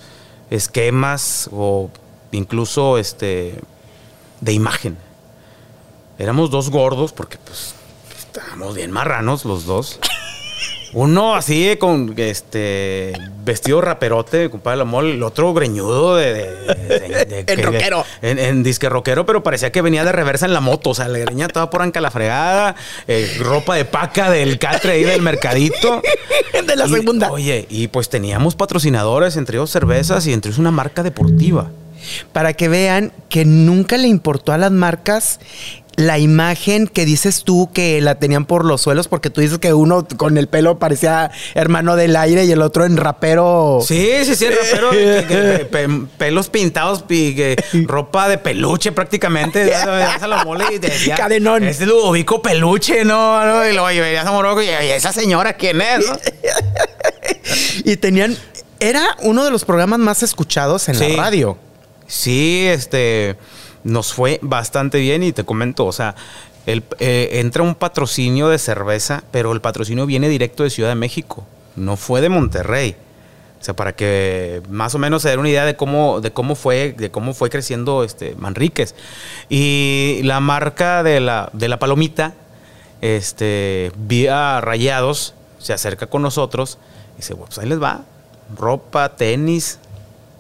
esquemas 0.50 1.50
o 1.52 1.90
incluso 2.32 2.98
este 2.98 3.56
de 4.42 4.54
imagen. 4.54 4.98
Éramos 6.20 6.52
dos 6.52 6.70
gordos 6.70 7.14
porque 7.14 7.38
pues 7.38 7.74
estábamos 8.18 8.76
bien 8.76 8.92
marranos 8.92 9.46
los 9.46 9.66
dos. 9.66 10.00
Uno 10.94 11.36
así 11.36 11.70
eh, 11.70 11.78
con 11.80 12.14
este 12.18 13.14
vestido 13.44 13.82
raperote, 13.82 14.50
compadre 14.50 14.78
la 14.78 14.84
mole, 14.86 15.14
el 15.16 15.24
otro 15.24 15.52
greñudo 15.54 16.16
de, 16.16 16.34
de- 16.34 16.46
de- 17.00 17.26
de- 17.26 17.44
En 17.54 17.64
rockero. 17.64 18.06
En, 18.22 18.38
en 18.40 18.64
disque 18.64 18.88
rockero, 18.90 19.26
pero 19.26 19.42
parecía 19.42 19.72
que 19.72 19.82
venía 19.82 20.06
de 20.06 20.12
reversa 20.12 20.46
en 20.46 20.54
la 20.54 20.60
moto. 20.62 20.92
O 20.92 20.94
sea, 20.94 21.08
la 21.08 21.18
greña 21.18 21.48
estaba 21.48 21.70
por 21.70 21.82
anca 21.82 22.00
la 22.00 22.12
fregada, 22.12 22.76
eh, 23.08 23.38
ropa 23.40 23.76
de 23.76 23.86
paca 23.86 24.30
del 24.30 24.60
catre 24.60 24.94
ahí 24.94 25.04
del 25.04 25.22
mercadito. 25.22 26.02
De 26.68 26.76
la 26.76 26.86
Y, 26.86 26.90
segunda. 26.90 27.32
Oye, 27.32 27.66
y 27.70 27.88
pues 27.88 28.10
teníamos 28.10 28.56
patrocinadores, 28.56 29.36
entre 29.38 29.58
ellos 29.58 29.72
cervezas 29.72 30.26
y 30.28 30.34
entre 30.34 30.50
ellos 30.50 30.60
una 30.60 30.72
marca 30.72 31.02
deportiva. 31.04 31.72
Para 32.32 32.54
que 32.54 32.68
vean 32.68 33.12
que 33.30 33.46
nunca 33.46 33.98
le 33.98 34.08
importó 34.08 34.52
a 34.52 34.58
las 34.58 34.72
marcas 34.72 35.40
la 35.96 36.18
imagen 36.18 36.88
que 36.88 37.06
dices 37.06 37.44
tú 37.44 37.70
que 37.74 38.02
la 38.02 38.16
tenían 38.16 38.46
por 38.46 38.66
los 38.66 38.82
suelos, 38.82 39.08
porque 39.08 39.30
tú 39.30 39.42
dices 39.42 39.60
que 39.60 39.74
uno 39.74 40.08
con 40.18 40.38
el 40.38 40.48
pelo 40.48 40.80
parecía 40.80 41.30
hermano 41.54 41.96
del 41.96 42.16
aire 42.16 42.46
y 42.46 42.52
el 42.52 42.62
otro 42.64 42.86
en 42.86 42.98
rapero. 42.98 43.80
Sí, 43.86 44.10
sí, 44.26 44.36
sí, 44.36 44.48
rapero, 44.50 44.90
que- 44.92 45.26
que- 45.28 45.66
pe- 45.66 45.88
pelos 46.18 46.50
pintados, 46.50 47.04
y 47.10 47.36
que 47.36 47.56
ropa 47.88 48.28
de 48.28 48.38
peluche 48.40 48.92
prácticamente. 48.92 49.68
Ya 49.68 49.86
veías 49.86 50.24
a 50.24 50.28
la 50.28 50.44
mole 50.44 50.66
y 50.74 50.80
decía, 50.80 51.16
Cadenón. 51.16 51.64
Peluche, 52.42 53.06
¿no? 53.06 53.46
¿no? 53.46 53.64
Y 53.68 53.74
luego 53.74 53.86
veías 53.86 54.26
a 54.26 54.32
Morocco 54.32 54.62
y, 54.62 54.66
y 54.66 54.70
esa 54.70 55.14
señora, 55.14 55.54
¿quién 55.54 55.80
es? 55.82 56.08
no? 56.08 56.18
Y 57.86 57.98
tenían. 57.98 58.36
Era 58.80 59.16
uno 59.22 59.46
de 59.46 59.52
los 59.52 59.64
programas 59.64 60.00
más 60.00 60.24
escuchados 60.24 60.90
en 60.90 60.96
Sí. 60.96 61.10
la 61.16 61.24
radio. 61.24 61.58
Sí, 62.08 62.66
este, 62.68 63.36
nos 63.84 64.14
fue 64.14 64.40
bastante 64.42 65.00
bien 65.00 65.24
y 65.24 65.32
te 65.34 65.44
comento, 65.44 65.86
o 65.86 65.92
sea, 65.92 66.16
el, 66.66 66.84
eh, 67.00 67.30
entra 67.34 67.64
un 67.64 67.76
patrocinio 67.76 68.48
de 68.50 68.58
cerveza, 68.58 69.24
pero 69.32 69.52
el 69.52 69.62
patrocinio 69.62 70.06
viene 70.06 70.30
directo 70.30 70.64
de 70.64 70.70
Ciudad 70.70 70.90
de 70.90 70.96
México, 70.96 71.46
no 71.76 71.98
fue 71.98 72.22
de 72.22 72.30
Monterrey. 72.30 72.96
O 73.60 73.66
sea, 73.66 73.76
para 73.78 73.96
que 73.96 74.62
más 74.70 74.94
o 74.94 75.00
menos 75.00 75.22
se 75.22 75.30
den 75.30 75.40
una 75.40 75.48
idea 75.48 75.64
de 75.66 75.78
cómo, 75.78 76.20
de 76.20 76.32
cómo 76.32 76.54
fue, 76.56 76.94
de 76.98 77.12
cómo 77.12 77.34
fue 77.34 77.50
creciendo 77.50 78.04
este 78.04 78.36
Manríquez. 78.36 78.94
Y 79.48 80.20
la 80.24 80.42
marca 80.42 81.02
de 81.02 81.22
la, 81.22 81.50
de 81.54 81.70
la 81.70 81.80
palomita, 81.80 82.34
este, 83.00 83.92
vía 83.98 84.60
Rayados, 84.62 85.34
se 85.60 85.72
acerca 85.74 86.08
con 86.08 86.22
nosotros 86.22 86.78
y 87.14 87.18
dice, 87.18 87.34
"Bueno, 87.34 87.48
pues 87.48 87.60
ahí 87.60 87.70
les 87.70 87.82
va. 87.82 88.04
Ropa, 88.58 89.16
tenis. 89.16 89.80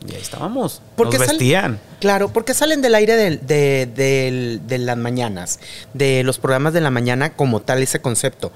Y 0.06 0.14
ahí 0.16 0.22
estábamos. 0.22 0.82
Porque 0.98 1.18
Nos 1.18 1.28
sal- 1.28 1.38
vestían. 1.38 1.80
Claro, 2.04 2.34
porque 2.34 2.54
salen 2.54 2.82
del 2.82 2.96
aire 2.96 3.16
de, 3.16 4.60
de 4.62 4.78
las 4.78 4.98
mañanas, 4.98 5.62
de 5.94 6.22
los 6.26 6.38
programas 6.38 6.74
de 6.74 6.82
la 6.82 6.92
mañana 6.92 7.32
como 7.32 7.62
tal 7.62 7.82
ese 7.82 8.02
concepto. 8.02 8.52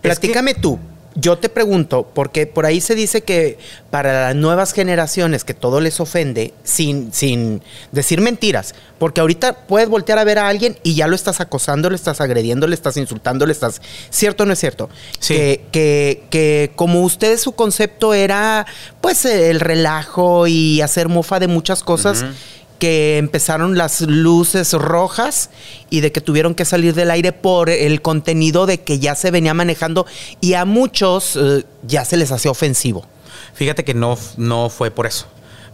Platícame 0.00 0.54
tú. 0.54 0.78
Yo 1.14 1.36
te 1.36 1.50
pregunto, 1.50 2.10
porque 2.14 2.46
por 2.46 2.64
ahí 2.64 2.80
se 2.80 2.94
dice 2.94 3.20
que 3.22 3.58
para 3.90 4.28
las 4.28 4.36
nuevas 4.36 4.72
generaciones 4.72 5.44
que 5.44 5.52
todo 5.52 5.82
les 5.82 6.00
ofende, 6.00 6.54
sin, 6.64 7.12
sin 7.12 7.60
decir 7.92 8.22
mentiras, 8.22 8.74
porque 8.98 9.20
ahorita 9.20 9.66
puedes 9.66 9.90
voltear 9.90 10.18
a 10.18 10.24
ver 10.24 10.38
a 10.38 10.48
alguien 10.48 10.78
y 10.82 10.94
ya 10.94 11.08
lo 11.08 11.14
estás 11.14 11.42
acosando, 11.42 11.90
le 11.90 11.96
estás 11.96 12.22
agrediendo, 12.22 12.66
le 12.68 12.74
estás 12.74 12.96
insultando, 12.96 13.44
le 13.44 13.52
estás... 13.52 13.82
¿Cierto 14.08 14.44
o 14.44 14.46
no 14.46 14.54
es 14.54 14.60
cierto? 14.60 14.88
Sí. 15.18 15.34
Que, 15.34 15.64
que, 15.72 16.22
que 16.30 16.72
como 16.74 17.02
ustedes 17.02 17.42
su 17.42 17.52
concepto 17.52 18.14
era 18.14 18.64
pues 19.02 19.26
el 19.26 19.60
relajo 19.60 20.46
y 20.46 20.80
hacer 20.80 21.10
mofa 21.10 21.38
de 21.38 21.48
muchas 21.48 21.82
cosas. 21.82 22.24
Que 22.78 23.18
empezaron 23.18 23.76
las 23.76 24.00
luces 24.00 24.72
rojas 24.72 25.50
y 25.90 26.00
de 26.00 26.12
que 26.12 26.20
tuvieron 26.20 26.54
que 26.54 26.64
salir 26.64 26.94
del 26.94 27.10
aire 27.10 27.32
por 27.32 27.70
el 27.70 28.02
contenido 28.02 28.66
de 28.66 28.80
que 28.80 28.98
ya 28.98 29.14
se 29.14 29.30
venía 29.30 29.54
manejando 29.54 30.06
y 30.40 30.54
a 30.54 30.64
muchos 30.64 31.36
eh, 31.36 31.64
ya 31.82 32.04
se 32.04 32.16
les 32.16 32.32
hacía 32.32 32.50
ofensivo. 32.50 33.06
Fíjate 33.54 33.84
que 33.84 33.94
no, 33.94 34.16
no 34.36 34.70
fue 34.70 34.90
por 34.90 35.06
eso. 35.06 35.26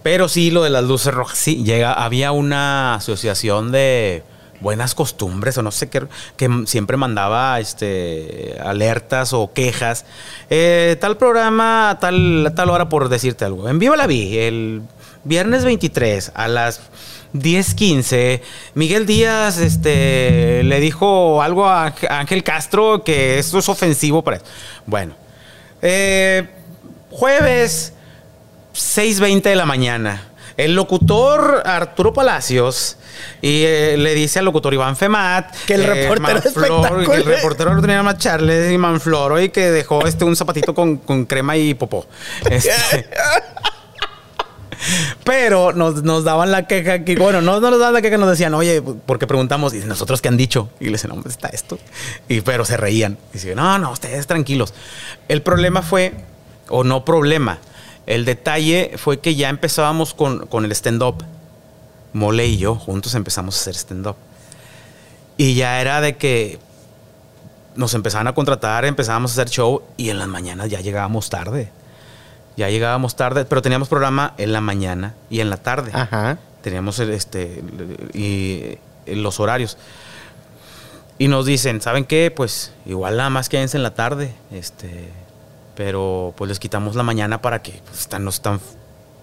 Pero 0.02 0.28
sí, 0.28 0.50
lo 0.50 0.62
de 0.62 0.70
las 0.70 0.84
luces 0.84 1.14
rojas, 1.14 1.38
sí, 1.38 1.64
llega, 1.64 1.92
había 1.92 2.32
una 2.32 2.96
asociación 2.96 3.72
de 3.72 4.22
buenas 4.60 4.94
costumbres 4.94 5.56
o 5.58 5.62
no 5.62 5.70
sé 5.70 5.88
qué, 5.88 6.06
que 6.36 6.48
siempre 6.66 6.96
mandaba 6.96 7.60
este, 7.60 8.56
alertas 8.62 9.32
o 9.32 9.52
quejas. 9.52 10.04
Eh, 10.50 10.96
tal 11.00 11.16
programa, 11.16 11.98
tal, 12.00 12.52
tal 12.54 12.70
hora 12.70 12.88
por 12.88 13.08
decirte 13.08 13.44
algo. 13.44 13.68
En 13.68 13.78
Viva 13.78 13.96
la 13.96 14.06
Vi, 14.06 14.38
el 14.38 14.82
viernes 15.24 15.64
23 15.64 16.32
a 16.34 16.48
las 16.48 16.80
10:15, 17.32 18.40
Miguel 18.74 19.06
Díaz 19.06 19.58
este, 19.58 20.62
le 20.64 20.80
dijo 20.80 21.42
algo 21.42 21.66
a 21.66 21.92
Ángel- 22.10 22.44
Castro 22.44 23.02
que 23.04 23.38
esto 23.38 23.58
es 23.58 23.68
ofensivo 23.68 24.22
para 24.22 24.36
él. 24.38 24.42
Bueno, 24.86 25.14
eh, 25.82 26.48
jueves 27.10 27.92
6.20 28.74 29.42
de 29.42 29.56
la 29.56 29.66
mañana. 29.66 30.28
El 30.56 30.76
locutor 30.76 31.62
Arturo 31.64 32.12
Palacios 32.12 32.96
y 33.42 33.64
eh, 33.64 33.96
le 33.98 34.14
dice 34.14 34.38
al 34.38 34.44
locutor 34.44 34.72
Iván 34.72 34.96
Femat 34.96 35.52
Que 35.66 35.74
el 35.74 35.82
reportero 35.84 36.40
de 36.40 36.70
Manflor, 36.70 37.06
que 37.10 37.16
el 37.16 37.24
reportero 37.24 37.80
tenía 37.80 38.02
más 38.04 38.18
Charles 38.18 38.72
y 38.72 38.78
Manfloro 38.78 39.40
y 39.40 39.48
que 39.48 39.72
dejó 39.72 40.06
este 40.06 40.24
un 40.24 40.36
zapatito 40.36 40.72
con, 40.72 40.98
con 40.98 41.24
crema 41.26 41.56
y 41.56 41.74
popó. 41.74 42.06
Este, 42.50 43.08
pero 45.24 45.72
nos, 45.72 46.02
nos 46.02 46.24
daban 46.24 46.50
la 46.50 46.66
queja 46.66 47.04
que, 47.04 47.16
bueno, 47.16 47.40
no, 47.40 47.60
no 47.60 47.70
nos 47.70 47.78
daban 47.78 47.94
la 47.94 48.02
queja, 48.02 48.18
nos 48.18 48.30
decían, 48.30 48.54
oye, 48.54 48.82
porque 48.82 49.26
preguntamos, 49.26 49.74
y 49.74 49.78
nosotros 49.78 50.20
qué 50.20 50.28
han 50.28 50.36
dicho. 50.36 50.68
Y 50.80 50.86
le 50.86 50.92
dicen, 50.92 51.10
no, 51.14 51.22
está 51.28 51.48
esto. 51.48 51.78
Y 52.28 52.40
pero 52.40 52.64
se 52.64 52.76
reían. 52.76 53.18
Y 53.30 53.34
dicen, 53.34 53.56
no, 53.56 53.78
no, 53.78 53.92
ustedes 53.92 54.26
tranquilos. 54.26 54.74
El 55.28 55.42
problema 55.42 55.82
fue, 55.82 56.14
o 56.68 56.84
no 56.84 57.04
problema, 57.04 57.58
el 58.06 58.24
detalle 58.24 58.92
fue 58.96 59.20
que 59.20 59.34
ya 59.34 59.48
empezábamos 59.48 60.14
con, 60.14 60.46
con 60.46 60.64
el 60.64 60.72
stand-up. 60.72 61.24
Mole 62.12 62.46
y 62.46 62.58
yo 62.58 62.76
juntos 62.76 63.14
empezamos 63.14 63.56
a 63.56 63.60
hacer 63.60 63.74
stand-up. 63.74 64.16
Y 65.36 65.54
ya 65.54 65.80
era 65.80 66.00
de 66.00 66.16
que 66.16 66.60
nos 67.76 67.94
empezaban 67.94 68.28
a 68.28 68.34
contratar, 68.34 68.84
empezábamos 68.84 69.32
a 69.32 69.34
hacer 69.34 69.50
show 69.50 69.82
y 69.96 70.10
en 70.10 70.18
las 70.18 70.28
mañanas 70.28 70.70
ya 70.70 70.80
llegábamos 70.80 71.28
tarde. 71.28 71.70
Ya 72.56 72.70
llegábamos 72.70 73.16
tarde, 73.16 73.44
pero 73.44 73.62
teníamos 73.62 73.88
programa 73.88 74.34
en 74.38 74.52
la 74.52 74.60
mañana 74.60 75.14
y 75.30 75.40
en 75.40 75.50
la 75.50 75.56
tarde. 75.56 75.90
Ajá. 75.92 76.38
Teníamos 76.62 76.98
este 76.98 77.62
y, 78.12 78.78
eh, 79.06 79.16
los 79.16 79.40
horarios. 79.40 79.76
Y 81.18 81.28
nos 81.28 81.46
dicen, 81.46 81.80
¿saben 81.80 82.04
qué? 82.04 82.32
Pues 82.34 82.72
igual 82.86 83.16
nada 83.16 83.30
más 83.30 83.48
quédense 83.48 83.76
en 83.76 83.82
la 83.82 83.94
tarde. 83.94 84.34
Este, 84.52 85.10
pero 85.74 86.32
pues 86.36 86.48
les 86.48 86.58
quitamos 86.58 86.94
la 86.96 87.02
mañana 87.02 87.42
para 87.42 87.62
que 87.62 87.80
pues, 87.84 88.00
están, 88.00 88.24
no 88.24 88.30
están, 88.30 88.60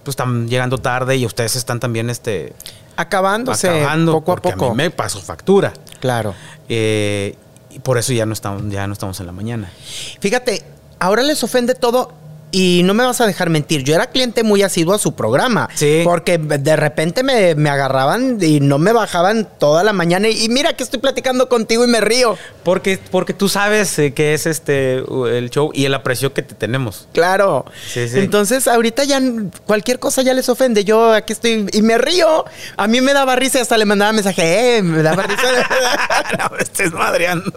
pues, 0.03 0.13
están 0.13 0.47
llegando 0.47 0.77
tarde 0.77 1.15
y 1.17 1.25
ustedes 1.25 1.55
están 1.55 1.79
también 1.79 2.09
este, 2.09 2.53
Acabándose 2.97 3.69
acabando 3.69 4.13
poco 4.13 4.33
a 4.33 4.35
poco. 4.37 4.69
mí 4.71 4.75
me 4.75 4.91
pasó 4.91 5.19
factura. 5.21 5.73
Claro. 5.99 6.33
Eh, 6.69 7.35
y 7.69 7.79
por 7.79 7.97
eso 7.97 8.13
ya 8.13 8.25
no 8.25 8.33
estamos, 8.33 8.63
ya 8.69 8.85
no 8.87 8.93
estamos 8.93 9.19
en 9.19 9.25
la 9.25 9.31
mañana. 9.31 9.71
Fíjate, 10.19 10.63
ahora 10.99 11.23
les 11.23 11.43
ofende 11.43 11.73
todo 11.73 12.13
y 12.51 12.81
no 12.83 12.93
me 12.93 13.05
vas 13.05 13.21
a 13.21 13.27
dejar 13.27 13.49
mentir. 13.49 13.83
Yo 13.83 13.95
era 13.95 14.07
cliente 14.07 14.43
muy 14.43 14.63
asiduo 14.63 14.93
a 14.93 14.99
su 14.99 15.13
programa. 15.13 15.69
Sí. 15.75 16.01
Porque 16.03 16.37
de 16.37 16.75
repente 16.75 17.23
me, 17.23 17.55
me 17.55 17.69
agarraban 17.69 18.37
y 18.41 18.59
no 18.59 18.77
me 18.77 18.93
bajaban 18.93 19.47
toda 19.59 19.83
la 19.83 19.93
mañana. 19.93 20.29
Y, 20.29 20.45
y 20.45 20.49
mira 20.49 20.73
que 20.73 20.83
estoy 20.83 20.99
platicando 20.99 21.49
contigo 21.49 21.83
y 21.83 21.87
me 21.87 22.01
río. 22.01 22.37
Porque, 22.63 22.99
porque 23.09 23.33
tú 23.33 23.49
sabes 23.49 23.97
eh, 23.99 24.13
que 24.13 24.33
es 24.33 24.45
este 24.45 24.97
el 24.97 25.49
show 25.49 25.71
y 25.73 25.85
el 25.85 25.93
aprecio 25.93 26.33
que 26.33 26.41
te 26.41 26.55
tenemos. 26.55 27.07
Claro. 27.13 27.65
Sí, 27.87 28.07
sí. 28.07 28.19
Entonces, 28.19 28.67
ahorita 28.67 29.03
ya 29.03 29.21
cualquier 29.65 29.99
cosa 29.99 30.21
ya 30.21 30.33
les 30.33 30.49
ofende. 30.49 30.83
Yo 30.83 31.13
aquí 31.13 31.33
estoy 31.33 31.67
y 31.71 31.81
me 31.81 31.97
río. 31.97 32.45
A 32.77 32.87
mí 32.87 33.01
me 33.01 33.13
daba 33.13 33.35
risa 33.35 33.59
y 33.59 33.61
hasta 33.61 33.77
le 33.77 33.85
mandaba 33.85 34.11
mensaje. 34.11 34.77
Eh, 34.77 34.83
me 34.83 35.01
daba 35.01 35.23
risa. 35.23 35.41
no 36.37 36.55
me 36.55 36.63
estés 36.63 36.91
madreando. 36.91 37.51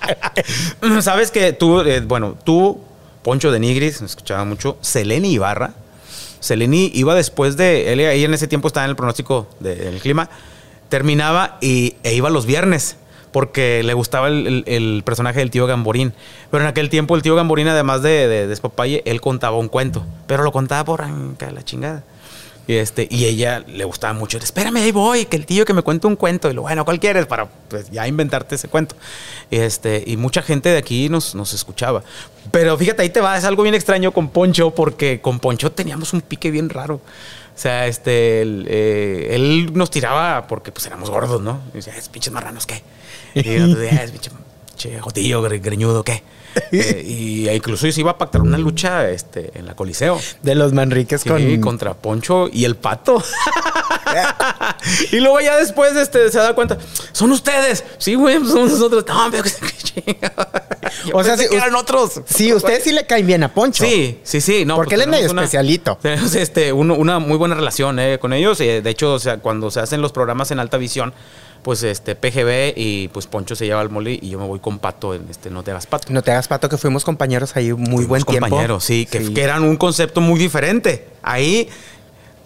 Sabes 1.02 1.30
que 1.30 1.52
tú, 1.52 1.80
eh, 1.80 2.00
bueno, 2.00 2.36
tú, 2.44 2.80
Poncho 3.22 3.50
de 3.52 3.60
Nigris, 3.60 4.00
me 4.00 4.06
escuchaba 4.06 4.44
mucho, 4.44 4.76
Seleni 4.80 5.32
Ibarra. 5.32 5.72
Seleni 6.40 6.90
iba 6.94 7.14
después 7.14 7.56
de, 7.56 7.92
él 7.92 8.00
ahí 8.00 8.24
en 8.24 8.32
ese 8.32 8.48
tiempo 8.48 8.68
estaba 8.68 8.84
en 8.84 8.90
el 8.90 8.96
pronóstico 8.96 9.46
de- 9.60 9.76
del 9.76 10.00
clima, 10.00 10.30
terminaba 10.88 11.58
y, 11.60 11.96
e 12.02 12.14
iba 12.14 12.30
los 12.30 12.46
viernes 12.46 12.96
porque 13.32 13.82
le 13.84 13.94
gustaba 13.94 14.28
el, 14.28 15.02
personaje 15.04 15.38
del 15.38 15.50
tío 15.50 15.66
Gamborín. 15.66 16.12
Pero 16.50 16.64
en 16.64 16.68
aquel 16.68 16.88
tiempo 16.88 17.14
el 17.14 17.22
tío 17.22 17.36
Gamborín, 17.36 17.68
además 17.68 18.02
de, 18.02 18.26
de 18.26 19.02
él 19.04 19.20
contaba 19.20 19.56
un 19.56 19.68
cuento, 19.68 20.04
pero 20.26 20.42
lo 20.42 20.50
contaba 20.50 20.84
por 20.84 21.04
la 21.08 21.62
chingada. 21.62 22.02
Y, 22.70 22.76
este, 22.76 23.08
y 23.10 23.24
ella 23.24 23.64
le 23.66 23.82
gustaba 23.84 24.12
mucho. 24.12 24.38
Espérame, 24.38 24.76
ahí 24.76 24.92
voy, 24.92 25.24
que 25.26 25.36
el 25.36 25.44
tío 25.44 25.64
que 25.64 25.72
me 25.74 25.82
cuente 25.82 26.06
un 26.06 26.14
cuento. 26.14 26.48
Y 26.48 26.54
lo 26.54 26.62
bueno, 26.62 26.84
¿cuál 26.84 27.00
quieres? 27.00 27.26
Para 27.26 27.46
pues, 27.66 27.90
ya 27.90 28.06
inventarte 28.06 28.54
ese 28.54 28.68
cuento. 28.68 28.94
Y, 29.50 29.56
este, 29.56 30.04
y 30.06 30.16
mucha 30.16 30.40
gente 30.40 30.68
de 30.68 30.78
aquí 30.78 31.08
nos, 31.08 31.34
nos 31.34 31.52
escuchaba. 31.52 32.04
Pero 32.52 32.78
fíjate, 32.78 33.02
ahí 33.02 33.10
te 33.10 33.20
va, 33.20 33.36
es 33.36 33.42
algo 33.44 33.64
bien 33.64 33.74
extraño 33.74 34.12
con 34.12 34.28
Poncho, 34.28 34.70
porque 34.70 35.20
con 35.20 35.40
Poncho 35.40 35.72
teníamos 35.72 36.12
un 36.12 36.20
pique 36.20 36.52
bien 36.52 36.68
raro. 36.68 36.94
O 36.96 37.58
sea, 37.60 37.88
este, 37.88 38.42
él, 38.42 38.66
eh, 38.70 39.30
él 39.32 39.72
nos 39.74 39.90
tiraba 39.90 40.46
porque 40.46 40.70
pues 40.70 40.86
éramos 40.86 41.10
gordos, 41.10 41.42
¿no? 41.42 41.60
Y 41.74 41.78
decía, 41.78 41.96
es 41.96 42.08
pinches 42.08 42.32
marranos, 42.32 42.66
¿qué? 42.66 42.84
Y 43.34 43.40
"Eh, 43.48 44.00
es 44.04 44.12
pinche, 44.12 45.00
jotillo, 45.00 45.42
gre- 45.42 45.60
greñudo, 45.60 46.04
¿qué? 46.04 46.22
Eh, 46.72 47.04
y 47.06 47.48
incluso 47.48 47.90
se 47.90 48.00
iba 48.00 48.12
a 48.12 48.18
pactar 48.18 48.40
una 48.42 48.56
lucha 48.58 49.08
este, 49.10 49.50
en 49.58 49.66
la 49.66 49.74
Coliseo. 49.74 50.20
De 50.42 50.54
los 50.54 50.72
Manriques 50.72 51.20
Sí, 51.22 51.28
con. 51.28 51.60
contra 51.60 51.94
Poncho 51.94 52.48
y 52.52 52.64
el 52.64 52.76
pato. 52.76 53.22
y 55.12 55.20
luego 55.20 55.40
ya 55.40 55.56
después 55.56 55.94
este, 55.96 56.30
se 56.30 56.38
da 56.38 56.54
cuenta, 56.54 56.78
son 57.12 57.30
ustedes. 57.32 57.84
Sí, 57.98 58.14
güey, 58.14 58.36
somos 58.46 58.70
nosotros. 58.72 59.04
No, 59.06 59.28
pero 59.30 59.42
que 59.44 59.50
O 61.12 61.22
sea, 61.24 61.36
que 61.36 61.46
us- 61.46 61.52
eran 61.52 61.74
otros. 61.74 62.20
Sí, 62.26 62.52
ustedes 62.52 62.84
sí 62.84 62.92
le 62.92 63.06
caen 63.06 63.26
bien 63.26 63.42
a 63.44 63.52
Poncho. 63.52 63.84
Sí, 63.84 64.18
sí, 64.22 64.40
sí. 64.40 64.64
No, 64.64 64.76
Porque 64.76 64.96
pues 64.96 65.06
él 65.06 65.12
es 65.12 65.18
medio 65.20 65.30
una- 65.30 65.42
especialito. 65.42 65.98
Tenemos 66.00 66.34
este, 66.34 66.72
uno- 66.72 66.94
una 66.94 67.18
muy 67.18 67.36
buena 67.36 67.54
relación 67.54 67.98
eh, 67.98 68.18
con 68.20 68.32
ellos. 68.32 68.60
Eh, 68.60 68.82
de 68.82 68.90
hecho, 68.90 69.14
o 69.14 69.18
sea, 69.18 69.38
cuando 69.38 69.70
se 69.70 69.80
hacen 69.80 70.02
los 70.02 70.12
programas 70.12 70.50
en 70.50 70.58
alta 70.58 70.76
visión, 70.76 71.12
pues 71.62 71.82
este 71.82 72.14
PGB 72.14 72.72
y 72.76 73.08
pues 73.08 73.26
Poncho 73.26 73.54
se 73.54 73.66
lleva 73.66 73.80
al 73.80 73.90
mole 73.90 74.18
y 74.20 74.30
yo 74.30 74.38
me 74.38 74.46
voy 74.46 74.60
con 74.60 74.78
Pato 74.78 75.14
en 75.14 75.26
este 75.30 75.50
No 75.50 75.62
te 75.62 75.70
hagas 75.72 75.86
pato. 75.86 76.12
No 76.12 76.22
te 76.22 76.30
hagas 76.30 76.48
pato 76.48 76.68
que 76.68 76.78
fuimos 76.78 77.04
compañeros 77.04 77.54
ahí 77.56 77.72
muy 77.72 77.84
Fuimos 77.86 78.06
buen 78.08 78.22
tiempo. 78.24 78.48
compañeros, 78.48 78.84
sí 78.84 79.06
que, 79.06 79.32
que 79.32 79.42
eran 79.42 79.62
un 79.64 79.76
concepto 79.76 80.20
muy 80.22 80.38
diferente. 80.38 81.06
Ahí, 81.22 81.68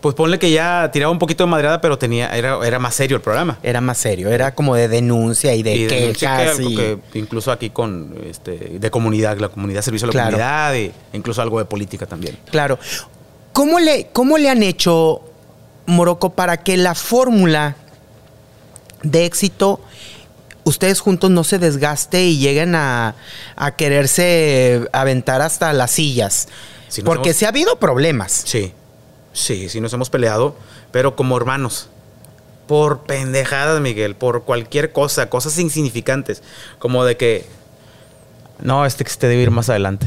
pues 0.01 0.15
ponle 0.17 0.39
que 0.39 0.51
ya 0.51 0.91
tiraba 0.93 1.13
un 1.13 1.19
poquito 1.21 1.45
de 1.45 1.51
madreada, 1.51 1.81
pero 1.81 1.97
tenía, 1.97 2.37
era, 2.37 2.59
era 2.67 2.79
más 2.79 2.95
serio 2.95 3.17
el 3.17 3.23
programa. 3.23 3.59
Era 3.63 3.81
más 3.81 3.99
serio, 3.99 4.29
era 4.31 4.55
como 4.55 4.75
de 4.75 4.89
denuncia 4.89 5.55
y 5.55 5.63
de 5.63 5.77
Y 5.77 5.87
quejas. 5.87 6.57
que- 6.59 6.63
y- 6.65 6.77
que 6.77 7.19
incluso 7.19 7.53
aquí 7.53 7.71
con 7.71 8.15
este, 8.29 8.79
de 8.81 8.91
comunidad, 8.91 9.39
la 9.39 9.49
comunidad, 9.49 9.81
servicio 9.83 10.07
a 10.07 10.09
la 10.09 10.13
Claro. 10.13 10.27
comunidad, 10.33 10.75
e 10.77 10.93
incluso 11.13 11.41
algo 11.41 11.59
de 11.61 11.65
política 11.67 12.05
también. 12.07 12.37
Claro. 12.51 12.79
¿Cómo 13.53 13.79
le, 13.79 14.09
¿Cómo 14.13 14.37
le 14.39 14.51
han 14.51 14.63
hecho, 14.65 15.23
Morocco, 15.87 16.31
para 16.31 16.57
que 16.59 16.77
la 16.77 16.95
fórmula 16.95 17.77
de 19.05 19.25
éxito 19.25 19.81
ustedes 20.65 21.01
juntos 21.01 21.31
no 21.31 21.45
se 21.45 21.59
desgaste 21.59 22.25
y 22.25 22.39
lleguen 22.39 22.75
a, 22.75 23.15
a 23.55 23.77
quererse 23.77 24.89
aventar 24.93 25.43
hasta 25.43 25.73
las 25.73 25.91
sillas? 25.93 26.49
Porque 27.05 27.29
hemos- 27.31 27.37
sí 27.39 27.45
ha 27.45 27.49
habido 27.49 27.79
problemas. 27.79 28.33
Sí, 28.47 28.73
sí, 29.33 29.69
sí 29.69 29.81
nos 29.81 29.93
hemos 29.93 30.11
peleado, 30.11 30.57
pero 30.91 31.17
como 31.17 31.37
hermanos. 31.37 31.89
Por 32.67 33.01
pendejadas, 33.03 33.79
Miguel, 33.83 34.15
por 34.17 34.45
cualquier 34.45 34.91
cosa, 34.93 35.29
cosas 35.29 35.59
insignificantes. 35.59 36.43
Como 36.79 37.05
de 37.05 37.19
que, 37.19 37.45
no, 38.59 38.87
este 38.87 39.05
que 39.05 39.11
se 39.11 39.19
te 39.19 39.29
debe 39.29 39.43
ir 39.43 39.51
más 39.51 39.69
adelante. 39.69 40.07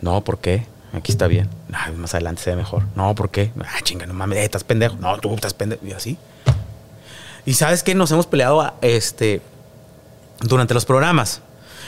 No, 0.00 0.22
¿por 0.24 0.38
qué? 0.38 0.64
Aquí 0.94 1.12
está 1.12 1.26
bien. 1.26 1.50
Ah, 1.74 1.90
más 1.94 2.14
adelante 2.14 2.40
se 2.42 2.50
ve 2.50 2.56
mejor. 2.56 2.84
No, 2.94 3.14
¿por 3.14 3.28
qué? 3.28 3.50
Ah, 3.60 3.80
chinga, 3.82 4.06
no 4.06 4.14
mames, 4.14 4.38
eh, 4.38 4.44
estás 4.44 4.64
pendejo. 4.64 4.96
No, 4.96 5.18
tú 5.18 5.34
estás 5.34 5.52
pendejo. 5.52 5.84
Y 5.86 5.92
así. 5.92 6.16
Y 7.46 7.54
sabes 7.54 7.82
que 7.82 7.94
nos 7.94 8.10
hemos 8.10 8.26
peleado 8.26 8.60
a- 8.60 8.74
este, 8.82 9.40
durante 10.40 10.74
los 10.74 10.84
programas. 10.84 11.40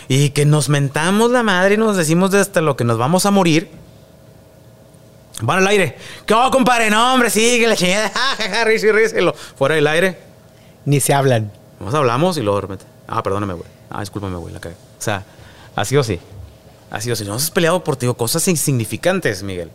Y 0.08 0.30
que 0.30 0.46
nos 0.46 0.68
mentamos 0.70 1.30
la 1.30 1.42
madre 1.42 1.74
y 1.74 1.76
nos 1.76 1.96
decimos 1.96 2.30
de 2.30 2.40
hasta 2.40 2.60
lo 2.62 2.76
que 2.76 2.84
nos 2.84 2.96
vamos 2.96 3.26
a 3.26 3.30
morir. 3.30 3.68
Van 5.42 5.58
al 5.58 5.66
aire. 5.68 5.96
¿Qué 6.26 6.34
hago, 6.34 6.50
compadre? 6.50 6.90
No, 6.90 7.12
hombre, 7.14 7.30
sí, 7.30 7.58
que 7.60 7.66
la 7.68 7.76
chingada. 7.76 8.08
Ja, 8.14 8.36
ja, 8.36 8.48
ja, 8.48 8.64
risa 8.64 8.86
y 8.86 8.92
risa. 8.92 9.18
Y 9.18 9.22
lo- 9.22 9.34
Fuera 9.34 9.74
del 9.74 9.86
aire. 9.86 10.18
Ni 10.84 11.00
se 11.00 11.12
hablan. 11.12 11.52
Nos 11.80 11.94
hablamos 11.94 12.36
y 12.38 12.40
luego 12.42 12.56
de 12.56 12.62
repente. 12.62 12.84
Ah, 13.06 13.22
perdóname, 13.22 13.54
güey. 13.54 13.66
Ah, 13.90 14.00
discúlpame, 14.00 14.36
güey, 14.36 14.52
la 14.54 14.60
cagué. 14.60 14.74
O 14.74 15.02
sea, 15.02 15.24
ha 15.76 15.84
sido 15.84 16.00
así. 16.00 16.18
Ha 16.90 17.00
sido 17.00 17.12
así. 17.12 17.24
Nos 17.24 17.42
hemos 17.42 17.50
peleado 17.50 17.84
por, 17.84 17.98
digo, 17.98 18.14
cosas 18.14 18.46
insignificantes, 18.48 19.42
Miguel. 19.42 19.70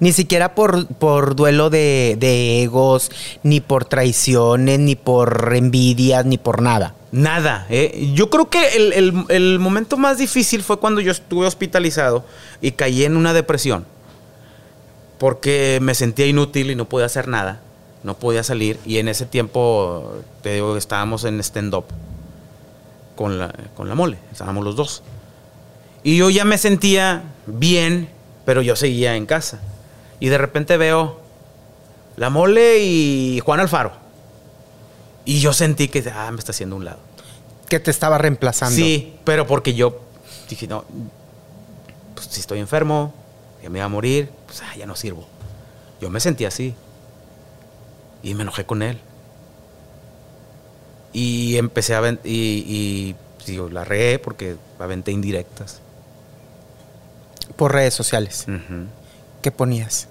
Ni 0.00 0.12
siquiera 0.12 0.54
por, 0.54 0.86
por 0.86 1.36
duelo 1.36 1.70
de, 1.70 2.16
egos, 2.62 3.10
ni 3.42 3.60
por 3.60 3.84
traiciones, 3.84 4.78
ni 4.80 4.96
por 4.96 5.52
envidias, 5.54 6.24
ni 6.26 6.38
por 6.38 6.60
nada. 6.62 6.94
Nada. 7.12 7.66
¿eh? 7.70 8.10
Yo 8.14 8.30
creo 8.30 8.48
que 8.50 8.68
el, 8.76 9.24
el- 9.28 9.58
momento 9.58 9.96
más 9.96 10.18
difícil 10.18 10.62
fue 10.62 10.78
cuando 10.78 11.00
yo 11.00 11.12
estuve 11.12 11.46
hospitalizado 11.46 12.24
y 12.60 12.72
caí 12.72 13.04
en 13.04 13.16
una 13.16 13.32
depresión. 13.32 13.84
Porque 15.18 15.78
me 15.80 15.94
sentía 15.94 16.26
inútil 16.26 16.70
y 16.70 16.74
no 16.74 16.88
podía 16.88 17.06
hacer 17.06 17.28
nada. 17.28 17.60
No 18.02 18.14
podía 18.14 18.42
salir. 18.42 18.80
Y 18.84 18.98
en 18.98 19.06
ese 19.08 19.26
tiempo, 19.26 20.14
estábamos 20.76 21.24
en 21.24 21.38
stand-up 21.40 21.84
con 23.14 23.38
la, 23.38 23.54
con 23.76 23.88
la 23.88 23.94
mole. 23.94 24.18
Estábamos 24.32 24.64
los 24.64 24.74
dos. 24.74 25.02
Y 26.02 26.16
yo 26.16 26.28
ya 26.30 26.44
me 26.44 26.58
sentía 26.58 27.22
bien, 27.46 28.08
pero 28.44 28.62
yo 28.62 28.76
seguía 28.76 29.16
en 29.16 29.26
casa. 29.26 29.60
Y 30.20 30.28
de 30.28 30.38
repente 30.38 30.76
veo 30.76 31.20
la 32.16 32.30
mole 32.30 32.78
y 32.78 33.40
Juan 33.40 33.60
Alfaro. 33.60 33.92
Y 35.24 35.40
yo 35.40 35.52
sentí 35.52 35.88
que, 35.88 36.04
ah, 36.14 36.30
me 36.30 36.38
está 36.38 36.52
haciendo 36.52 36.76
un 36.76 36.84
lado. 36.84 36.98
Que 37.68 37.80
te 37.80 37.90
estaba 37.90 38.18
reemplazando. 38.18 38.76
Sí, 38.76 39.14
pero 39.24 39.46
porque 39.46 39.74
yo 39.74 40.00
dije, 40.48 40.66
no, 40.66 40.84
pues 42.14 42.26
si 42.28 42.40
estoy 42.40 42.58
enfermo, 42.58 43.14
ya 43.62 43.70
me 43.70 43.78
iba 43.78 43.86
a 43.86 43.88
morir, 43.88 44.30
pues 44.46 44.62
ah, 44.62 44.76
ya 44.76 44.86
no 44.86 44.96
sirvo. 44.96 45.26
Yo 46.00 46.10
me 46.10 46.20
sentí 46.20 46.44
así. 46.44 46.74
Y 48.22 48.34
me 48.34 48.42
enojé 48.42 48.64
con 48.66 48.82
él. 48.82 48.98
Y 51.12 51.56
empecé 51.56 51.94
a 51.94 52.08
y, 52.08 52.16
y 52.24 53.16
digo, 53.46 53.68
la 53.68 53.84
regué 53.84 54.18
porque 54.18 54.56
aventé 54.78 55.12
indirectas. 55.12 55.80
Por 57.56 57.72
redes 57.72 57.94
sociales. 57.94 58.46
¿Qué 59.42 59.50
ponías? 59.50 60.08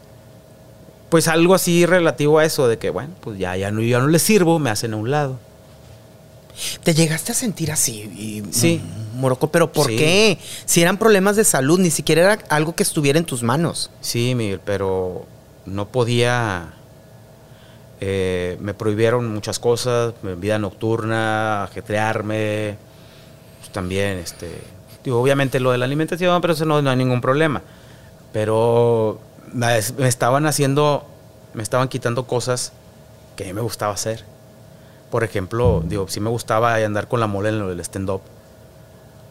Pues 1.09 1.27
algo 1.27 1.55
así 1.55 1.85
relativo 1.85 2.39
a 2.39 2.45
eso, 2.45 2.67
de 2.67 2.77
que 2.77 2.89
bueno, 2.89 3.09
pues 3.21 3.37
ya, 3.37 3.55
ya 3.57 3.71
no, 3.71 3.81
ya 3.81 3.99
no 3.99 4.07
les 4.07 4.21
sirvo, 4.21 4.59
me 4.59 4.69
hacen 4.69 4.93
a 4.93 4.97
un 4.97 5.11
lado. 5.11 5.39
¿Te 6.83 6.93
llegaste 6.93 7.31
a 7.31 7.35
sentir 7.35 7.71
así, 7.71 8.01
y- 8.15 8.43
Sí. 8.53 8.81
Morocco? 9.15 9.51
¿Pero 9.51 9.71
por 9.71 9.87
Sí. 9.87 9.97
qué? 9.97 10.37
Si 10.65 10.81
eran 10.81 10.97
problemas 10.97 11.35
de 11.35 11.43
salud, 11.43 11.79
ni 11.79 11.89
siquiera 11.91 12.21
era 12.33 12.43
algo 12.49 12.75
que 12.75 12.83
estuviera 12.83 13.19
en 13.19 13.25
tus 13.25 13.43
manos. 13.43 13.89
Sí, 14.01 14.35
Miguel, 14.35 14.59
pero 14.63 15.25
no 15.65 15.87
podía. 15.87 16.73
eh, 18.03 18.57
me 18.59 18.73
prohibieron 18.73 19.27
muchas 19.31 19.59
cosas, 19.59 20.15
vida 20.37 20.57
nocturna, 20.57 21.63
ajetrearme. 21.65 22.75
pues, 23.59 23.71
también, 23.71 24.17
este. 24.17 24.49
Obviamente 25.09 25.59
lo 25.59 25.71
de 25.71 25.77
la 25.77 25.85
alimentación, 25.85 26.41
pero 26.41 26.53
eso 26.53 26.65
no, 26.65 26.81
no 26.81 26.89
hay 26.89 26.97
ningún 26.97 27.21
problema. 27.21 27.61
Pero 28.33 29.19
me, 29.53 29.77
estaban 29.77 30.45
haciendo. 30.45 31.05
Me 31.53 31.63
estaban 31.63 31.87
quitando 31.87 32.27
cosas 32.27 32.71
que 33.35 33.43
a 33.43 33.47
mí 33.47 33.53
me 33.53 33.61
gustaba 33.61 33.93
hacer. 33.93 34.23
por 35.09 35.23
ejemplo, 35.23 35.83
digo, 35.85 36.07
sí 36.07 36.19
me 36.21 36.29
gustaba 36.29 36.75
andar 36.75 37.07
con 37.09 37.19
la 37.19 37.27
mole 37.27 37.49
en 37.49 37.55
el 37.55 37.79
stand-up 37.81 38.21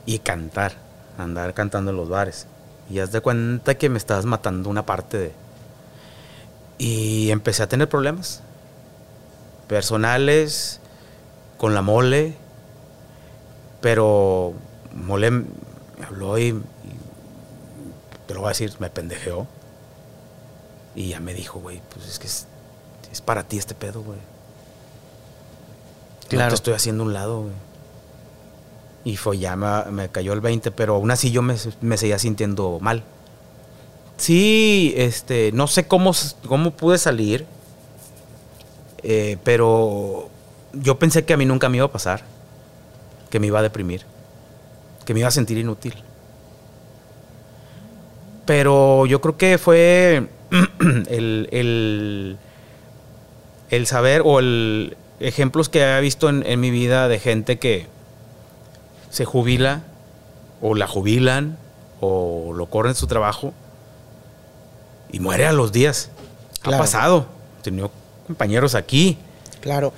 y 0.04 0.18
cantar, 0.18 0.72
andar 1.16 1.54
cantando 1.54 1.90
en 1.90 1.96
los 1.96 2.08
bares. 2.08 2.46
Y 2.90 2.98
haz 2.98 3.12
de 3.12 3.20
cuenta 3.20 3.76
que 3.76 3.88
me 3.88 3.98
estabas 3.98 4.26
matando 4.26 4.68
una 4.68 4.84
parte 4.84 5.18
de... 5.18 5.32
Y 6.78 7.30
empecé 7.30 7.62
a 7.62 7.68
tener 7.68 7.88
problemas 7.88 8.42
personales 9.68 10.80
con 11.56 11.74
la 11.74 11.82
mole, 11.82 12.34
pero 13.80 14.54
mole 14.94 15.30
me 15.30 15.44
habló 16.06 16.38
y, 16.38 16.48
y 16.48 16.62
te 18.26 18.34
lo 18.34 18.40
voy 18.40 18.48
a 18.48 18.50
decir, 18.50 18.72
me 18.78 18.90
pendejeó. 18.90 19.46
Y 20.94 21.08
ya 21.10 21.20
me 21.20 21.34
dijo, 21.34 21.60
güey, 21.60 21.80
pues 21.94 22.06
es 22.08 22.18
que 22.18 22.26
es, 22.26 22.46
es 23.12 23.20
para 23.20 23.44
ti 23.44 23.58
este 23.58 23.74
pedo, 23.74 24.02
güey. 24.02 24.18
No 24.18 26.28
Claro. 26.28 26.48
te 26.50 26.54
estoy 26.54 26.74
haciendo 26.74 27.04
un 27.04 27.12
lado, 27.12 27.42
güey. 27.42 27.52
Y 29.04 29.16
fue 29.16 29.38
ya, 29.38 29.56
me, 29.56 29.84
me 29.90 30.08
cayó 30.10 30.32
el 30.32 30.40
20, 30.40 30.70
pero 30.72 30.96
aún 30.96 31.10
así 31.10 31.30
yo 31.30 31.42
me, 31.42 31.56
me 31.80 31.96
seguía 31.96 32.18
sintiendo 32.18 32.78
mal. 32.80 33.02
Sí, 34.16 34.92
este, 34.96 35.50
no 35.52 35.66
sé 35.66 35.86
cómo, 35.86 36.12
cómo 36.46 36.72
pude 36.72 36.98
salir, 36.98 37.46
eh, 39.02 39.38
pero 39.44 40.28
yo 40.74 40.98
pensé 40.98 41.24
que 41.24 41.32
a 41.32 41.36
mí 41.38 41.46
nunca 41.46 41.70
me 41.70 41.78
iba 41.78 41.86
a 41.86 41.92
pasar, 41.92 42.22
que 43.30 43.40
me 43.40 43.46
iba 43.46 43.60
a 43.60 43.62
deprimir, 43.62 44.04
que 45.10 45.14
me 45.14 45.18
iba 45.18 45.28
a 45.28 45.32
sentir 45.32 45.58
inútil. 45.58 45.92
Pero 48.46 49.06
yo 49.06 49.20
creo 49.20 49.36
que 49.36 49.58
fue 49.58 50.28
el, 51.08 51.48
el, 51.50 52.38
el 53.70 53.86
saber 53.88 54.22
o 54.24 54.38
el 54.38 54.96
ejemplos 55.18 55.68
que 55.68 55.82
he 55.82 56.00
visto 56.00 56.28
en, 56.28 56.46
en 56.46 56.60
mi 56.60 56.70
vida 56.70 57.08
de 57.08 57.18
gente 57.18 57.58
que 57.58 57.88
se 59.10 59.24
jubila 59.24 59.82
o 60.62 60.76
la 60.76 60.86
jubilan 60.86 61.58
o 62.00 62.52
lo 62.54 62.66
corren 62.66 62.94
su 62.94 63.08
trabajo 63.08 63.52
y 65.10 65.18
muere 65.18 65.44
a 65.44 65.52
los 65.52 65.72
días. 65.72 66.10
Claro. 66.62 66.76
Ha 66.76 66.80
pasado. 66.80 67.26
He 67.58 67.62
tenido 67.64 67.90
compañeros 68.28 68.76
aquí. 68.76 69.18
Claro. 69.60 69.92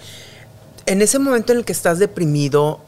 En 0.86 1.02
ese 1.02 1.18
momento 1.18 1.52
en 1.52 1.58
el 1.58 1.66
que 1.66 1.72
estás 1.72 1.98
deprimido, 1.98 2.80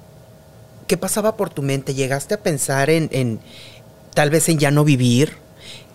¿qué 0.87 0.97
pasaba 0.97 1.37
por 1.37 1.51
tu 1.51 1.62
mente? 1.62 1.95
¿Llegaste 1.95 2.35
a 2.35 2.43
pensar 2.43 2.91
en, 2.91 3.41
tal 4.14 4.30
vez 4.30 4.49
en 4.49 4.59
ya 4.59 4.70
no 4.70 4.85
vivir? 4.85 5.37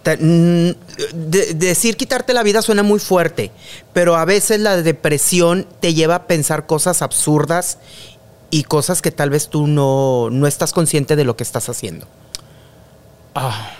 Mm, 0.05 0.71
de- 1.13 1.53
decir 1.55 1.95
quitarte 1.95 2.33
la 2.33 2.41
vida 2.41 2.61
suena 2.63 2.81
muy 2.81 2.99
fuerte, 2.99 3.51
pero 3.93 4.15
a 4.15 4.25
veces 4.25 4.59
la 4.59 4.81
depresión 4.81 5.67
te 5.81 5.93
lleva 5.93 6.15
a 6.15 6.23
pensar 6.27 6.65
cosas 6.65 7.01
absurdas 7.03 7.77
y 8.49 8.63
cosas 8.63 9.01
que 9.03 9.11
tal 9.11 9.29
vez 9.29 9.49
tú 9.49 9.67
no, 9.67 10.29
no 10.31 10.47
estás 10.47 10.73
consciente 10.73 11.15
de 11.15 11.25
lo 11.25 11.35
que 11.37 11.43
estás 11.43 11.69
haciendo. 11.69 12.07
Ah, 13.35 13.71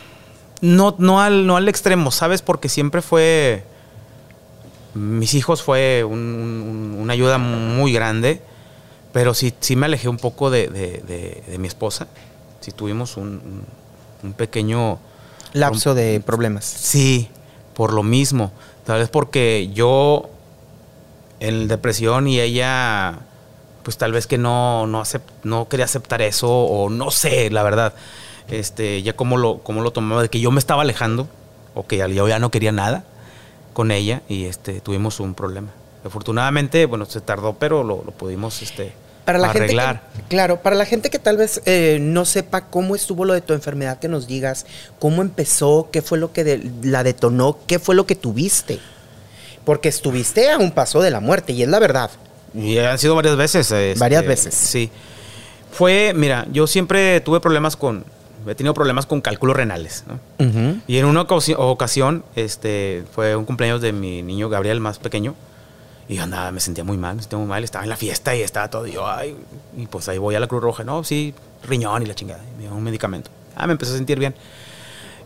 no, 0.62 0.94
no, 1.00 1.20
al, 1.22 1.48
no 1.48 1.58
al 1.58 1.68
extremo, 1.68 2.12
¿sabes? 2.12 2.44
Porque 2.44 2.70
siempre 2.70 3.02
fue. 3.02 3.64
Mis 4.94 5.34
hijos 5.34 5.64
fue 5.64 6.04
un- 6.04 6.96
una 7.00 7.14
ayuda 7.14 7.38
muy 7.38 7.92
grande, 7.94 8.42
pero 9.12 9.34
sí, 9.34 9.54
sí 9.60 9.76
me 9.76 9.86
alejé 9.88 10.08
un 10.10 10.18
poco 10.18 10.50
de, 10.50 10.68
de- 10.68 11.04
de- 11.08 11.44
de 11.48 11.58
mi 11.58 11.68
esposa. 11.68 12.08
Sí 12.62 12.72
tuvimos 12.72 13.18
un, 13.18 13.28
un- 13.28 13.66
un 14.24 14.34
pequeño. 14.34 15.00
Lapso 15.54 15.96
de 15.96 16.20
problemas. 16.20 16.66
Sí, 16.66 17.30
por 17.74 17.94
lo 17.94 18.04
mismo. 18.04 18.52
Tal 18.86 19.00
vez 19.00 19.10
porque 19.10 19.70
yo 19.74 20.30
en 21.40 21.68
depresión 21.68 22.28
y 22.28 22.40
ella, 22.40 23.20
pues 23.84 23.98
tal 23.98 24.12
vez 24.12 24.28
que 24.28 24.38
no, 24.38 24.88
no, 24.88 25.02
acep- 25.02 25.22
no 25.44 25.68
quería 25.70 25.86
aceptar 25.86 26.22
eso 26.22 26.50
o 26.52 26.90
no 26.90 27.12
sé, 27.12 27.50
la 27.50 27.64
verdad. 27.64 27.94
Este, 28.50 29.02
ya 29.04 29.14
como 29.14 29.38
lo, 29.38 29.60
cómo 29.60 29.82
lo 29.82 29.92
tomaba, 29.92 30.22
de 30.24 30.30
que 30.30 30.40
yo 30.40 30.52
me 30.52 30.60
estaba 30.60 30.82
alejando 30.82 31.28
o 31.76 31.86
que 31.88 31.98
yo 32.14 32.28
ya 32.28 32.40
no 32.40 32.50
quería 32.52 32.72
nada 32.72 33.04
con 33.74 33.92
ella 33.92 34.22
y 34.28 34.46
este, 34.46 34.82
tuvimos 34.82 35.20
un 35.20 35.34
problema. 35.36 35.70
Afortunadamente, 36.10 36.86
bueno, 36.86 37.06
se 37.06 37.22
tardó, 37.22 37.54
pero 37.54 37.84
lo, 37.84 38.04
lo 38.04 38.12
pudimos 38.12 38.62
este, 38.64 38.92
Para 39.26 39.38
la 39.38 39.52
arreglar. 39.52 40.02
gente 40.12 40.22
que, 40.24 40.28
claro, 40.30 40.62
para 40.62 40.76
la 40.76 40.86
gente 40.86 41.10
que 41.12 41.20
tal 41.20 41.38
vez 41.38 41.62
eh, 41.66 42.00
no 42.02 42.26
sepa 42.26 42.66
cómo 42.66 42.96
estuvo 42.96 43.26
lo 43.26 43.34
de 43.34 43.42
tu 43.42 43.54
enfermedad, 43.54 44.00
que 44.00 44.08
nos 44.08 44.28
digas 44.28 44.66
cómo 44.98 45.22
empezó, 45.22 45.90
qué 45.92 46.02
fue 46.02 46.18
lo 46.18 46.34
que 46.34 46.44
de- 46.44 46.72
la 46.82 47.04
detonó, 47.04 47.58
qué 47.68 47.78
fue 47.80 47.94
lo 47.96 48.06
que 48.08 48.16
tuviste. 48.16 48.80
Porque 49.66 49.90
estuviste 49.90 50.50
a 50.50 50.58
un 50.58 50.72
paso 50.72 51.00
de 51.02 51.12
la 51.12 51.20
muerte, 51.20 51.54
y 51.54 51.62
es 51.62 51.70
la 51.70 51.78
verdad. 51.80 52.10
Y 52.56 52.80
han 52.80 52.98
sido 52.98 53.14
varias 53.16 53.38
veces. 53.38 53.72
este, 53.72 54.00
Varias 54.00 54.26
veces. 54.26 54.56
Sí. 54.56 54.90
Fue, 55.72 56.14
mira, 56.16 56.48
yo 56.52 56.66
siempre 56.66 57.22
tuve 57.22 57.40
problemas 57.40 57.76
con, 57.76 58.04
he 58.48 58.56
tenido 58.56 58.74
problemas 58.74 59.06
con 59.06 59.22
cálculos 59.22 59.56
renales, 59.56 60.04
¿no? 60.08 60.20
Y 60.88 60.98
en 60.98 61.06
una 61.06 61.28
ocasi- 61.28 61.56
ocasión, 61.56 62.24
este, 62.36 63.04
fue 63.14 63.36
un 63.36 63.46
cumpleaños 63.46 63.80
de 63.82 63.94
mi 63.94 64.24
niño 64.24 64.50
Gabriel, 64.50 64.80
más 64.80 64.98
pequeño. 64.98 65.36
Y 66.10 66.16
yo 66.16 66.24
andaba, 66.24 66.52
me 66.52 66.60
sentía 66.60 66.84
muy 66.84 66.98
mal, 66.98 67.16
me 67.16 67.22
sentía 67.22 67.38
muy 67.38 67.48
mal. 67.48 67.64
Estaba 67.64 67.86
en 67.86 67.90
la 67.90 67.96
fiesta 67.96 68.36
y 68.36 68.42
estaba 68.42 68.68
todo. 68.68 68.88
Y 68.88 68.94
yo, 68.94 69.08
ay, 69.08 69.38
y 69.78 69.86
pues 69.86 70.10
ahí 70.10 70.18
voy 70.18 70.34
a 70.34 70.40
la 70.40 70.48
Cruz 70.48 70.64
Roja. 70.64 70.84
No, 70.84 71.04
sí, 71.04 71.36
riñón 71.64 72.02
y 72.02 72.08
la 72.08 72.16
chingada. 72.16 72.44
y 72.44 72.58
me 72.58 72.64
dio 72.64 72.74
un 72.74 72.84
medicamento. 72.84 73.30
Ah, 73.56 73.68
me 73.68 73.74
empecé 73.74 73.94
a 73.94 73.96
sentir 73.98 74.18
bien. 74.18 74.34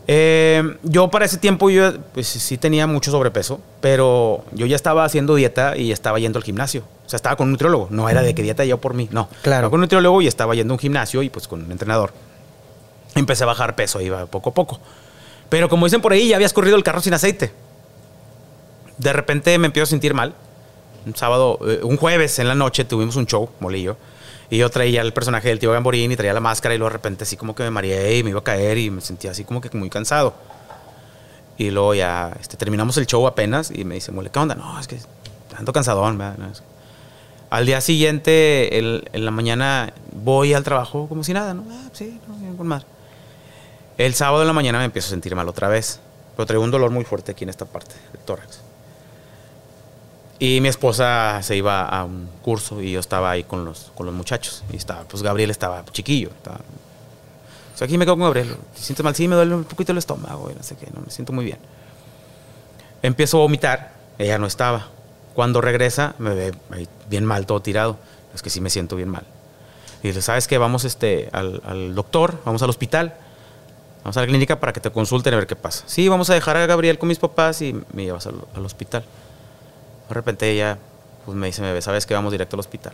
Eh, 0.06 0.76
yo 0.82 1.10
para 1.10 1.24
ese 1.24 1.38
tiempo 1.38 1.70
yo 1.70 1.98
pues, 2.12 2.26
sí 2.26 2.58
tenía 2.58 2.86
mucho 2.86 3.10
sobrepeso, 3.10 3.62
pero 3.80 4.44
yo 4.52 4.66
ya 4.66 4.76
estaba 4.76 5.06
haciendo 5.06 5.34
dieta 5.34 5.74
y 5.78 5.90
estaba 5.90 6.18
yendo 6.18 6.38
al 6.38 6.44
gimnasio. 6.44 6.82
O 7.06 7.08
sea, 7.08 7.16
estaba 7.16 7.36
con 7.36 7.46
un 7.46 7.52
nutriólogo. 7.52 7.88
No 7.90 8.10
era 8.10 8.20
de 8.20 8.34
que 8.34 8.42
dieta 8.42 8.66
yo 8.66 8.78
por 8.78 8.92
mí, 8.92 9.08
no. 9.10 9.28
Claro. 9.40 9.60
Estaba 9.60 9.70
con 9.70 9.78
un 9.78 9.82
nutriólogo 9.82 10.20
y 10.20 10.26
estaba 10.26 10.54
yendo 10.54 10.72
a 10.72 10.76
un 10.76 10.78
gimnasio 10.80 11.22
y 11.22 11.30
pues 11.30 11.48
con 11.48 11.64
un 11.64 11.72
entrenador. 11.72 12.12
Empecé 13.14 13.44
a 13.44 13.46
bajar 13.46 13.74
peso, 13.74 14.02
iba 14.02 14.26
poco 14.26 14.50
a 14.50 14.54
poco. 14.54 14.80
Pero 15.48 15.70
como 15.70 15.86
dicen 15.86 16.02
por 16.02 16.12
ahí, 16.12 16.28
ya 16.28 16.36
habías 16.36 16.52
corrido 16.52 16.76
el 16.76 16.84
carro 16.84 17.00
sin 17.00 17.14
aceite. 17.14 17.52
De 18.98 19.12
repente 19.14 19.56
me 19.58 19.66
empiezo 19.66 19.84
a 19.84 19.86
sentir 19.86 20.12
mal. 20.12 20.34
Un 21.06 21.14
sábado, 21.16 21.58
eh, 21.66 21.80
un 21.82 21.96
jueves 21.96 22.38
en 22.38 22.48
la 22.48 22.54
noche 22.54 22.84
tuvimos 22.84 23.16
un 23.16 23.26
show, 23.26 23.48
Molillo. 23.60 23.96
Y 24.50 24.58
yo 24.58 24.70
traía 24.70 25.02
el 25.02 25.12
personaje 25.12 25.48
del 25.48 25.58
tío 25.58 25.72
Gamborín 25.72 26.12
y 26.12 26.16
traía 26.16 26.32
la 26.32 26.40
máscara 26.40 26.74
y 26.74 26.78
luego 26.78 26.90
de 26.90 26.94
repente 26.94 27.24
así 27.24 27.36
como 27.36 27.54
que 27.54 27.62
me 27.62 27.70
mareé 27.70 28.18
y 28.18 28.22
me 28.22 28.30
iba 28.30 28.40
a 28.40 28.44
caer 28.44 28.78
y 28.78 28.90
me 28.90 29.00
sentía 29.00 29.30
así 29.32 29.44
como 29.44 29.60
que 29.60 29.70
muy 29.76 29.90
cansado. 29.90 30.34
Y 31.56 31.70
luego 31.70 31.94
ya 31.94 32.32
este, 32.40 32.56
terminamos 32.56 32.96
el 32.96 33.06
show 33.06 33.26
apenas 33.26 33.70
y 33.70 33.84
me 33.84 33.94
dice, 33.96 34.12
Mole, 34.12 34.30
¿qué 34.30 34.38
onda? 34.38 34.54
No, 34.54 34.78
es 34.78 34.86
que 34.86 34.98
ando 35.56 35.72
cansadón. 35.72 36.20
Al 37.50 37.66
día 37.66 37.80
siguiente, 37.80 38.78
el- 38.78 39.08
en 39.12 39.24
la 39.24 39.30
mañana, 39.30 39.92
voy 40.12 40.52
al 40.54 40.64
trabajo 40.64 41.08
como 41.08 41.22
si 41.22 41.32
nada, 41.32 41.54
¿no? 41.54 41.64
Ah, 41.70 41.88
sí, 41.92 42.20
no, 42.26 42.34
bien, 42.36 42.56
con 42.56 42.66
más. 42.66 42.84
El 43.96 44.14
sábado 44.14 44.42
en 44.42 44.48
la 44.48 44.52
mañana 44.52 44.78
me 44.78 44.84
empiezo 44.86 45.06
a 45.06 45.10
sentir 45.10 45.34
mal 45.36 45.48
otra 45.48 45.68
vez. 45.68 46.00
Pero 46.36 46.46
traigo 46.46 46.64
un 46.64 46.72
dolor 46.72 46.90
muy 46.90 47.04
fuerte 47.04 47.30
aquí 47.30 47.44
en 47.44 47.50
esta 47.50 47.64
parte 47.64 47.94
del 48.12 48.20
tórax. 48.22 48.60
Y 50.46 50.60
mi 50.60 50.68
esposa 50.68 51.42
se 51.42 51.56
iba 51.56 51.88
a 51.88 52.04
un 52.04 52.28
curso 52.42 52.82
y 52.82 52.92
yo 52.92 53.00
estaba 53.00 53.30
ahí 53.30 53.44
con 53.44 53.64
los, 53.64 53.90
con 53.94 54.04
los 54.04 54.14
muchachos. 54.14 54.62
Y 54.70 54.76
estaba, 54.76 55.04
pues 55.04 55.22
Gabriel 55.22 55.50
estaba 55.50 55.82
chiquillo. 55.90 56.28
Estaba, 56.36 56.56
o 56.56 57.78
sea, 57.78 57.86
aquí 57.86 57.96
me 57.96 58.04
quedo 58.04 58.16
con 58.16 58.24
Gabriel. 58.24 58.54
¿Te 58.74 58.82
sientes 58.82 59.02
mal? 59.02 59.14
Sí, 59.14 59.26
me 59.26 59.36
duele 59.36 59.54
un 59.54 59.64
poquito 59.64 59.92
el 59.92 59.98
estómago 59.98 60.50
y 60.50 60.54
no 60.54 60.62
sé 60.62 60.76
qué, 60.76 60.86
no 60.92 61.00
me 61.00 61.10
siento 61.10 61.32
muy 61.32 61.46
bien. 61.46 61.56
Empiezo 63.00 63.38
a 63.38 63.40
vomitar, 63.40 63.94
ella 64.18 64.36
no 64.36 64.46
estaba. 64.46 64.88
Cuando 65.32 65.62
regresa, 65.62 66.14
me 66.18 66.34
ve 66.34 66.52
bien 67.08 67.24
mal, 67.24 67.46
todo 67.46 67.62
tirado. 67.62 67.96
Es 68.34 68.42
que 68.42 68.50
sí 68.50 68.60
me 68.60 68.68
siento 68.68 68.96
bien 68.96 69.08
mal. 69.08 69.24
Y 70.02 70.08
dice, 70.08 70.20
¿sabes 70.20 70.46
qué? 70.46 70.58
Vamos 70.58 70.84
este, 70.84 71.30
al, 71.32 71.62
al 71.64 71.94
doctor, 71.94 72.38
vamos 72.44 72.62
al 72.62 72.68
hospital. 72.68 73.14
Vamos 74.02 74.18
a 74.18 74.20
la 74.20 74.26
clínica 74.26 74.60
para 74.60 74.74
que 74.74 74.80
te 74.80 74.90
consulten 74.90 75.32
a 75.32 75.38
ver 75.38 75.46
qué 75.46 75.56
pasa. 75.56 75.84
Sí, 75.86 76.06
vamos 76.06 76.28
a 76.28 76.34
dejar 76.34 76.58
a 76.58 76.66
Gabriel 76.66 76.98
con 76.98 77.08
mis 77.08 77.18
papás 77.18 77.62
y 77.62 77.74
me 77.94 78.04
llevas 78.04 78.26
al, 78.26 78.34
al 78.54 78.66
hospital. 78.66 79.04
De 80.14 80.20
repente 80.20 80.48
ella 80.48 80.78
pues 81.24 81.36
me 81.36 81.48
dice, 81.48 81.60
me 81.60 81.72
ve, 81.72 81.82
¿sabes 81.82 82.06
que 82.06 82.14
Vamos 82.14 82.30
directo 82.30 82.54
al 82.54 82.60
hospital. 82.60 82.92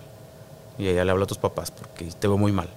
Y 0.78 0.88
ella 0.88 1.04
le 1.04 1.10
habla 1.10 1.24
a 1.24 1.26
tus 1.26 1.36
papás 1.36 1.70
porque 1.70 2.06
te 2.06 2.26
veo 2.26 2.38
muy 2.38 2.50
mal. 2.50 2.70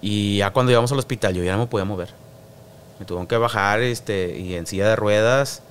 Y 0.00 0.38
ya 0.38 0.52
cuando 0.52 0.70
llegamos 0.70 0.92
al 0.92 0.98
hospital 1.00 1.34
yo 1.34 1.42
ya 1.42 1.54
no 1.54 1.58
me 1.58 1.66
podía 1.66 1.84
mover. 1.84 2.10
Me 3.00 3.04
tuvieron 3.04 3.26
que 3.26 3.36
bajar 3.36 3.80
este, 3.80 4.38
y 4.38 4.54
en 4.54 4.66
silla 4.68 4.88
de 4.88 4.94
ruedas. 4.94 5.62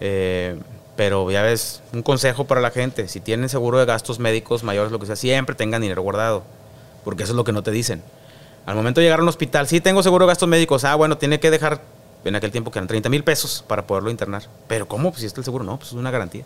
eh, 0.00 0.58
pero 0.96 1.30
ya 1.30 1.40
ves, 1.40 1.82
un 1.94 2.02
consejo 2.02 2.44
para 2.44 2.60
la 2.60 2.70
gente, 2.70 3.08
si 3.08 3.20
tienen 3.20 3.48
seguro 3.48 3.78
de 3.78 3.86
gastos 3.86 4.18
médicos 4.18 4.64
mayores, 4.64 4.92
lo 4.92 4.98
que 4.98 5.06
sea, 5.06 5.16
siempre 5.16 5.54
tengan 5.54 5.80
dinero 5.80 6.02
guardado. 6.02 6.42
Porque 7.04 7.22
eso 7.22 7.32
es 7.32 7.36
lo 7.36 7.44
que 7.44 7.52
no 7.52 7.62
te 7.62 7.70
dicen. 7.70 8.02
Al 8.66 8.74
momento 8.74 9.00
de 9.00 9.06
llegar 9.06 9.20
a 9.20 9.22
un 9.22 9.28
hospital, 9.28 9.66
sí 9.66 9.80
tengo 9.80 10.02
seguro 10.02 10.26
de 10.26 10.32
gastos 10.32 10.48
médicos. 10.48 10.84
Ah, 10.84 10.96
bueno, 10.96 11.16
tiene 11.16 11.40
que 11.40 11.50
dejar, 11.50 11.80
en 12.24 12.34
aquel 12.34 12.50
tiempo 12.50 12.70
que 12.70 12.78
eran 12.78 12.88
30 12.88 13.08
mil 13.08 13.24
pesos 13.24 13.64
para 13.66 13.86
poderlo 13.86 14.10
internar. 14.10 14.42
Pero 14.68 14.86
¿cómo? 14.86 15.10
Pues 15.10 15.20
si 15.20 15.26
está 15.26 15.40
el 15.40 15.44
seguro, 15.44 15.64
no, 15.64 15.76
pues 15.76 15.88
es 15.88 15.94
una 15.94 16.10
garantía. 16.10 16.44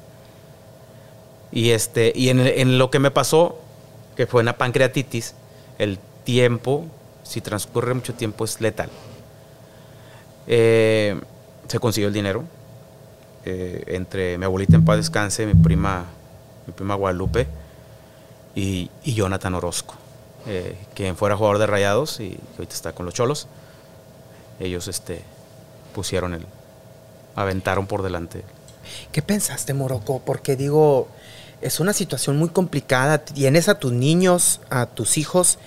Y, 1.52 1.70
este, 1.70 2.12
y 2.14 2.30
en, 2.30 2.78
lo 2.78 2.90
que 2.90 2.98
me 2.98 3.10
pasó, 3.10 3.58
que 4.16 4.26
fue 4.26 4.42
una 4.42 4.56
pancreatitis, 4.56 5.34
el 5.78 5.98
tiempo, 6.24 6.86
si 7.22 7.40
transcurre 7.40 7.94
mucho 7.94 8.14
tiempo, 8.14 8.44
es 8.44 8.60
letal. 8.60 8.90
Eh, 10.46 11.20
se 11.68 11.78
consiguió 11.78 12.08
el 12.08 12.14
dinero 12.14 12.44
eh, 13.46 13.84
entre 13.88 14.38
mi 14.38 14.46
abuelita 14.46 14.76
en 14.76 14.84
paz 14.84 14.96
descanse, 14.96 15.44
mi 15.44 15.54
prima, 15.54 16.06
mi 16.66 16.72
prima 16.72 16.94
Guadalupe, 16.94 17.46
y, 18.54 18.90
y 19.04 19.14
Jonathan 19.14 19.54
Orozco, 19.54 19.94
eh, 20.46 20.78
quien 20.94 21.14
fuera 21.16 21.36
jugador 21.36 21.58
de 21.58 21.66
Rayados 21.66 22.20
y 22.20 22.30
que 22.30 22.56
ahorita 22.58 22.74
está 22.74 22.92
con 22.92 23.04
los 23.04 23.14
Cholos. 23.14 23.48
Ellos 24.60 24.88
este, 24.88 25.22
pusieron 25.94 26.34
el. 26.34 26.44
aventaron 27.36 27.86
por 27.86 28.02
delante. 28.02 28.42
¿Qué 29.12 29.22
pensaste, 29.22 29.72
Morocco? 29.72 30.20
Porque 30.26 30.54
digo, 30.56 31.08
es 31.62 31.80
una 31.80 31.94
situación 31.94 32.36
muy 32.36 32.50
complicada. 32.50 33.24
Tienes 33.24 33.68
a 33.70 33.78
tus 33.78 33.92
niños, 33.92 34.60
a 34.68 34.84
tus 34.86 35.16
hijos, 35.16 35.58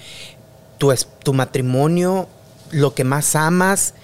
tu, 0.77 0.91
es- 0.91 1.07
tu 1.23 1.33
matrimonio, 1.33 2.27
lo 2.71 2.93
que 2.93 3.03
más 3.03 3.35
amas 3.35 3.95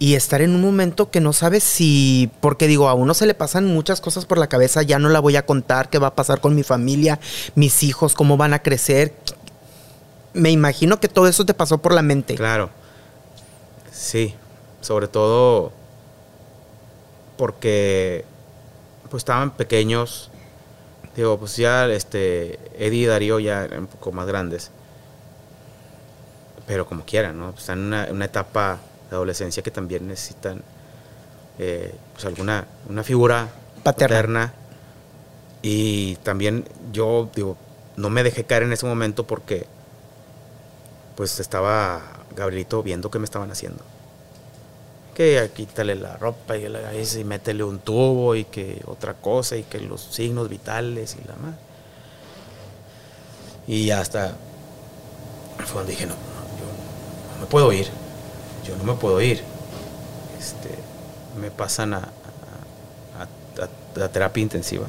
y 0.00 0.14
estar 0.14 0.40
en 0.40 0.54
un 0.54 0.62
momento 0.62 1.10
que 1.10 1.20
no 1.20 1.32
sabes 1.34 1.62
si, 1.62 2.30
porque 2.40 2.66
digo, 2.66 2.88
a 2.88 2.94
uno 2.94 3.12
se 3.14 3.26
le 3.26 3.34
pasan 3.34 3.66
muchas 3.66 4.00
cosas 4.00 4.24
por 4.24 4.38
la 4.38 4.46
cabeza, 4.48 4.82
ya 4.82 4.98
no 4.98 5.10
la 5.10 5.20
voy 5.20 5.36
a 5.36 5.44
contar, 5.44 5.90
qué 5.90 5.98
va 5.98 6.08
a 6.08 6.14
pasar 6.14 6.40
con 6.40 6.54
mi 6.54 6.62
familia, 6.62 7.20
mis 7.54 7.82
hijos, 7.82 8.14
cómo 8.14 8.38
van 8.38 8.54
a 8.54 8.62
crecer. 8.62 9.14
Me 10.32 10.50
imagino 10.50 11.00
que 11.00 11.08
todo 11.08 11.28
eso 11.28 11.44
te 11.44 11.52
pasó 11.54 11.78
por 11.78 11.92
la 11.92 12.00
mente. 12.02 12.34
Claro. 12.34 12.70
Sí. 13.92 14.34
Sobre 14.80 15.08
todo 15.08 15.72
porque 17.36 18.24
pues 19.10 19.22
estaban 19.22 19.52
pequeños. 19.52 20.30
Digo, 21.16 21.38
pues 21.38 21.56
ya 21.56 21.86
este 21.88 22.58
Eddie 22.78 23.02
y 23.02 23.06
Darío 23.06 23.40
ya 23.40 23.64
eran 23.64 23.80
un 23.80 23.86
poco 23.86 24.12
más 24.12 24.26
grandes. 24.26 24.70
Pero 26.66 26.86
como 26.86 27.04
quieran, 27.04 27.38
¿no? 27.38 27.50
Están 27.50 27.78
en 27.80 27.84
una, 27.86 28.08
una 28.10 28.24
etapa 28.26 28.78
de 29.08 29.16
adolescencia 29.16 29.62
que 29.62 29.70
también 29.70 30.06
necesitan 30.06 30.62
eh, 31.58 31.94
pues 32.12 32.24
alguna 32.24 32.66
una 32.88 33.02
figura 33.02 33.48
Paterna. 33.82 34.16
paterna. 34.16 34.54
Y 35.62 36.16
también 36.16 36.64
yo, 36.92 37.28
digo, 37.34 37.56
no 37.96 38.08
me 38.08 38.22
dejé 38.22 38.44
caer 38.44 38.62
en 38.62 38.72
ese 38.72 38.86
momento 38.86 39.26
porque 39.26 39.66
pues 41.16 41.38
estaba 41.40 42.00
Gabrielito 42.34 42.82
viendo 42.82 43.10
qué 43.10 43.18
me 43.18 43.24
estaban 43.24 43.50
haciendo. 43.50 43.82
Que 45.20 45.50
quítale 45.54 45.96
la 45.96 46.16
ropa 46.16 46.56
y, 46.56 46.66
la, 46.66 46.80
y 46.94 47.24
métele 47.24 47.62
un 47.62 47.78
tubo 47.80 48.34
y 48.34 48.44
que 48.44 48.80
otra 48.86 49.12
cosa 49.12 49.54
y 49.54 49.64
que 49.64 49.78
los 49.78 50.00
signos 50.00 50.48
vitales 50.48 51.14
y 51.22 51.28
la 51.28 51.36
más. 51.36 51.54
Y 53.68 53.90
hasta 53.90 54.32
fue 55.66 55.80
donde 55.80 55.92
dije, 55.92 56.06
no, 56.06 56.14
no, 56.14 56.20
yo 56.58 57.34
no 57.34 57.40
me 57.42 57.46
puedo 57.46 57.70
ir. 57.70 57.86
Yo 58.66 58.74
no 58.78 58.84
me 58.84 58.94
puedo 58.94 59.20
ir. 59.20 59.42
Este, 60.38 60.70
me 61.38 61.50
pasan 61.50 61.92
a, 61.92 61.98
a- 63.18 64.08
terapia 64.08 64.42
intensiva. 64.42 64.86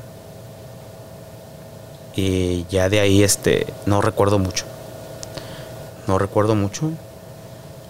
Y 2.15 2.65
ya 2.69 2.87
de 2.87 3.01
ahí 3.01 3.21
este, 3.21 3.67
no 3.85 4.01
recuerdo 4.01 4.39
mucho. 4.39 4.63
No 6.07 6.17
recuerdo 6.17 6.55
mucho. 6.55 6.89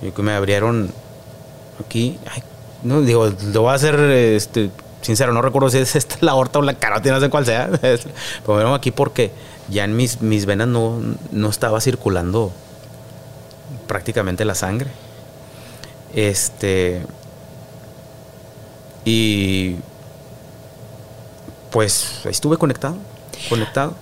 Y 0.01 0.09
que 0.09 0.23
me 0.23 0.31
abrieron 0.33 0.91
aquí. 1.82 2.19
ay, 2.32 2.43
no, 2.84 3.01
digo, 3.01 3.32
lo 3.53 3.61
voy 3.61 3.71
a 3.71 3.75
hacer 3.75 3.99
este, 3.99 4.71
sincero, 5.01 5.34
no 5.34 5.41
recuerdo 5.41 5.69
si 5.69 5.77
es 5.77 5.95
esta 5.95 6.15
la 6.21 6.32
aorta 6.32 6.59
o 6.59 6.61
la 6.61 6.73
carótida, 6.73 7.13
no 7.13 7.19
sé 7.19 7.29
cuál 7.29 7.45
sea. 7.45 7.69
Pero 7.82 7.99
me 8.47 8.53
abrieron 8.53 8.73
aquí 8.73 8.91
porque 8.91 9.32
ya 9.69 9.84
en 9.84 9.95
mis, 9.95 10.21
mis 10.21 10.45
venas 10.45 10.67
no, 10.67 10.99
no 11.32 11.49
estaba 11.49 11.79
circulando 11.82 12.51
prácticamente 13.88 14.45
la 14.45 14.55
sangre. 14.55 14.89
Este. 16.13 17.01
Y. 19.05 19.77
Pues 21.71 22.21
ahí 22.25 22.32
estuve 22.32 22.57
conectado. 22.57 22.97
Conectado. 23.49 23.95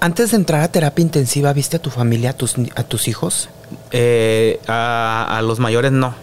Antes 0.00 0.30
de 0.30 0.36
entrar 0.36 0.60
a 0.62 0.68
terapia 0.68 1.02
intensiva, 1.02 1.52
¿viste 1.52 1.76
a 1.76 1.82
tu 1.82 1.90
familia, 1.90 2.30
a 2.30 2.32
tus, 2.34 2.54
a 2.76 2.84
tus 2.84 3.08
hijos? 3.08 3.48
Eh, 3.90 4.60
a, 4.68 5.26
a 5.38 5.42
los 5.42 5.58
mayores 5.58 5.90
no. 5.92 6.14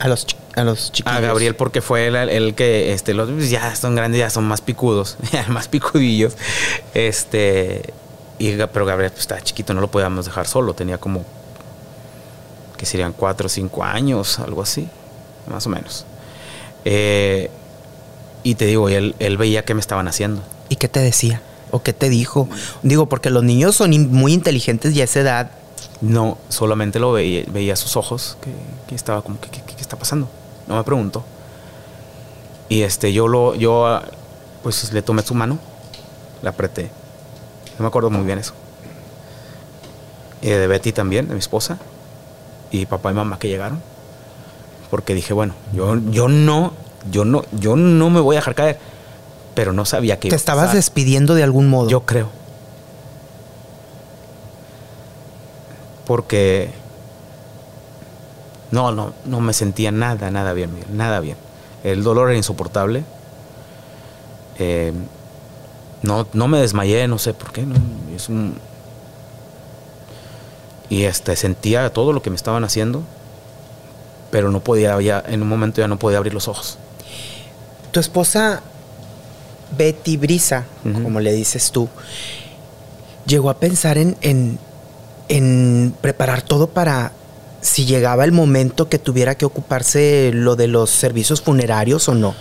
A 0.00 0.06
los, 0.08 0.26
a 0.54 0.62
los 0.64 0.92
chiquillos. 0.92 1.16
A 1.18 1.20
Gabriel 1.20 1.56
porque 1.56 1.80
fue 1.80 2.06
el, 2.06 2.14
el 2.16 2.54
que 2.54 2.92
este 2.92 3.14
los 3.14 3.28
pues, 3.30 3.50
ya 3.50 3.74
son 3.74 3.94
grandes, 3.96 4.18
ya 4.20 4.30
son 4.30 4.44
más 4.44 4.60
picudos, 4.60 5.16
ya 5.32 5.46
más 5.48 5.66
picudillos. 5.68 6.34
Este 6.94 7.92
y, 8.38 8.52
pero 8.72 8.86
Gabriel 8.86 9.10
pues, 9.10 9.22
estaba 9.22 9.40
chiquito, 9.40 9.74
no 9.74 9.80
lo 9.80 9.90
podíamos 9.90 10.24
dejar 10.26 10.46
solo, 10.46 10.74
tenía 10.74 10.98
como 10.98 11.24
que 12.76 12.86
serían 12.86 13.12
cuatro 13.12 13.46
o 13.46 13.48
cinco 13.48 13.82
años, 13.82 14.38
algo 14.38 14.62
así, 14.62 14.88
más 15.50 15.66
o 15.66 15.70
menos. 15.70 16.04
Eh, 16.84 17.50
y 18.44 18.54
te 18.54 18.66
digo, 18.66 18.88
él, 18.88 19.16
él 19.18 19.36
veía 19.36 19.64
qué 19.64 19.74
me 19.74 19.80
estaban 19.80 20.06
haciendo. 20.06 20.42
¿Y 20.68 20.76
qué 20.76 20.86
te 20.88 21.00
decía? 21.00 21.42
¿O 21.72 21.82
qué 21.82 21.92
te 21.92 22.08
dijo? 22.08 22.48
Digo, 22.82 23.06
porque 23.08 23.30
los 23.30 23.42
niños 23.42 23.74
son 23.74 23.92
in- 23.92 24.12
muy 24.12 24.32
inteligentes 24.32 24.94
y 24.94 25.00
a 25.00 25.04
esa 25.04 25.20
edad. 25.20 25.50
No, 26.00 26.38
solamente 26.48 26.98
lo 26.98 27.12
veía, 27.12 27.44
veía 27.48 27.74
sus 27.76 27.96
ojos, 27.96 28.36
que, 28.40 28.50
que 28.88 28.94
estaba 28.94 29.22
como, 29.22 29.40
¿qué, 29.40 29.50
está 29.80 29.96
pasando? 29.96 30.28
No 30.66 30.76
me 30.76 30.84
preguntó. 30.84 31.24
Y 32.68 32.82
este, 32.82 33.12
yo 33.12 33.26
lo, 33.28 33.54
yo, 33.54 33.86
ah, 33.86 34.04
pues 34.62 34.92
le 34.92 35.02
tomé 35.02 35.22
su 35.22 35.34
mano, 35.34 35.58
la 36.42 36.50
apreté. 36.50 36.90
No 37.78 37.82
me 37.84 37.88
acuerdo 37.88 38.10
muy 38.10 38.24
bien 38.24 38.38
eso. 38.38 38.52
Y 40.42 40.48
de 40.48 40.66
Betty 40.66 40.92
también, 40.92 41.26
de 41.26 41.34
mi 41.34 41.40
esposa, 41.40 41.78
y 42.70 42.86
papá 42.86 43.10
y 43.10 43.14
mamá 43.14 43.38
que 43.38 43.48
llegaron. 43.48 43.80
Porque 44.90 45.14
dije, 45.14 45.34
bueno, 45.34 45.54
yo, 45.72 45.96
yo 46.10 46.28
no, 46.28 46.72
yo 47.10 47.24
no, 47.24 47.44
yo 47.52 47.76
no 47.76 48.10
me 48.10 48.20
voy 48.20 48.36
a 48.36 48.38
dejar 48.38 48.54
caer. 48.54 48.78
Pero 49.54 49.72
no 49.72 49.84
sabía 49.84 50.16
que 50.16 50.22
Te 50.22 50.28
iba 50.28 50.34
a 50.34 50.36
estabas 50.36 50.62
pasar. 50.66 50.76
despidiendo 50.76 51.34
de 51.34 51.42
algún 51.42 51.68
modo. 51.68 51.88
Yo 51.88 52.02
creo. 52.02 52.28
Porque 56.08 56.70
no, 58.72 58.90
no, 58.90 59.12
no 59.26 59.40
me 59.40 59.52
sentía 59.52 59.92
nada, 59.92 60.30
nada 60.32 60.52
bien, 60.54 60.70
nada 60.92 61.20
bien. 61.20 61.36
El 61.84 62.02
dolor 62.02 62.28
era 62.30 62.36
insoportable. 62.36 63.04
Eh, 64.58 64.92
no, 66.02 66.26
no 66.32 66.48
me 66.48 66.58
desmayé, 66.60 67.06
no 67.06 67.18
sé 67.18 67.34
por 67.34 67.52
qué. 67.52 67.62
no, 67.62 67.76
es 68.16 68.28
un- 68.28 68.56
y 70.90 71.04
este, 71.04 71.36
sentía 71.36 71.92
todo 71.92 72.12
lo 72.14 72.22
que 72.22 72.30
me 72.30 72.36
estaban 72.36 72.64
haciendo, 72.64 73.02
pero 74.30 74.50
no 74.50 74.60
podía 74.60 74.98
ya, 75.02 75.22
en 75.26 75.42
un 75.42 75.48
momento 75.48 75.80
ya 75.82 75.88
no 75.88 75.98
podía 75.98 76.16
abrir 76.16 76.32
los 76.32 76.48
ojos. 76.48 76.78
Tu 77.92 78.00
esposa, 78.00 78.62
Betty 79.76 80.16
Brisa, 80.16 80.64
como 81.02 81.20
le 81.20 81.32
dices 81.32 81.70
tú, 81.72 81.88
llegó 83.26 83.50
a 83.50 83.58
pensar 83.58 83.98
en, 83.98 84.16
en, 84.22 84.58
en 85.28 85.94
preparar 86.00 86.42
todo 86.42 86.68
para 86.68 87.12
si 87.60 87.84
llegaba 87.86 88.24
el 88.24 88.32
momento 88.32 88.88
que 88.88 88.98
tuviera 88.98 89.34
que 89.36 89.44
ocuparse 89.44 90.30
lo 90.32 90.56
de 90.56 90.68
los 90.68 90.90
servicios 90.90 91.40
funerarios 91.42 92.08
o 92.08 92.14
no. 92.14 92.34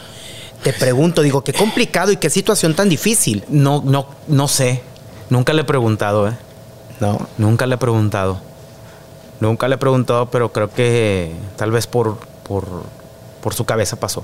Te 0.64 0.74
pregunto, 0.74 1.22
digo, 1.22 1.44
qué 1.44 1.54
complicado 1.54 2.12
y 2.12 2.18
qué 2.18 2.30
situación 2.30 2.76
tan 2.76 2.90
difícil. 2.90 3.44
No, 3.50 3.82
no, 3.86 4.08
no 4.28 4.48
sé. 4.48 4.82
Nunca 5.30 5.54
le 5.54 5.62
he 5.62 5.66
preguntado, 5.66 6.28
¿eh? 6.30 6.34
No. 7.00 7.28
Nunca 7.38 7.66
le 7.68 7.76
he 7.76 7.78
preguntado. 7.78 8.40
Nunca 9.40 9.68
le 9.68 9.76
he 9.76 9.78
preguntado, 9.78 10.32
pero 10.32 10.52
creo 10.52 10.72
que 10.72 11.32
tal 11.58 11.72
vez 11.72 11.86
por, 11.88 12.18
por, 12.48 12.66
por 13.42 13.54
su 13.54 13.66
cabeza 13.66 13.98
pasó. 14.00 14.24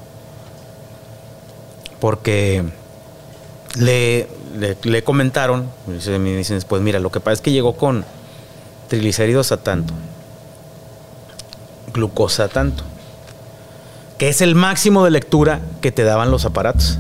Porque 2.00 2.64
le, 3.78 4.28
le, 4.58 4.78
le 4.84 5.04
comentaron, 5.04 5.70
me 5.88 5.96
dice- 5.96 6.20
me 6.20 6.36
dicen 6.36 6.58
después, 6.58 6.82
mira, 6.82 7.00
lo 7.00 7.12
que 7.12 7.20
pasa 7.20 7.34
es 7.34 7.42
que 7.42 7.52
llegó 7.52 7.74
con 7.76 8.06
triglicéridos 8.94 9.52
a 9.52 9.58
tanto, 9.58 9.92
glucosa 11.96 12.44
a 12.44 12.48
tanto, 12.48 12.84
que 14.20 14.30
es 14.30 14.40
el 14.42 14.54
máximo 14.54 15.04
de 15.04 15.10
lectura 15.10 15.62
que 15.82 15.92
te 15.92 16.04
daban 16.04 16.30
los 16.30 16.46
aparatos. 16.46 17.00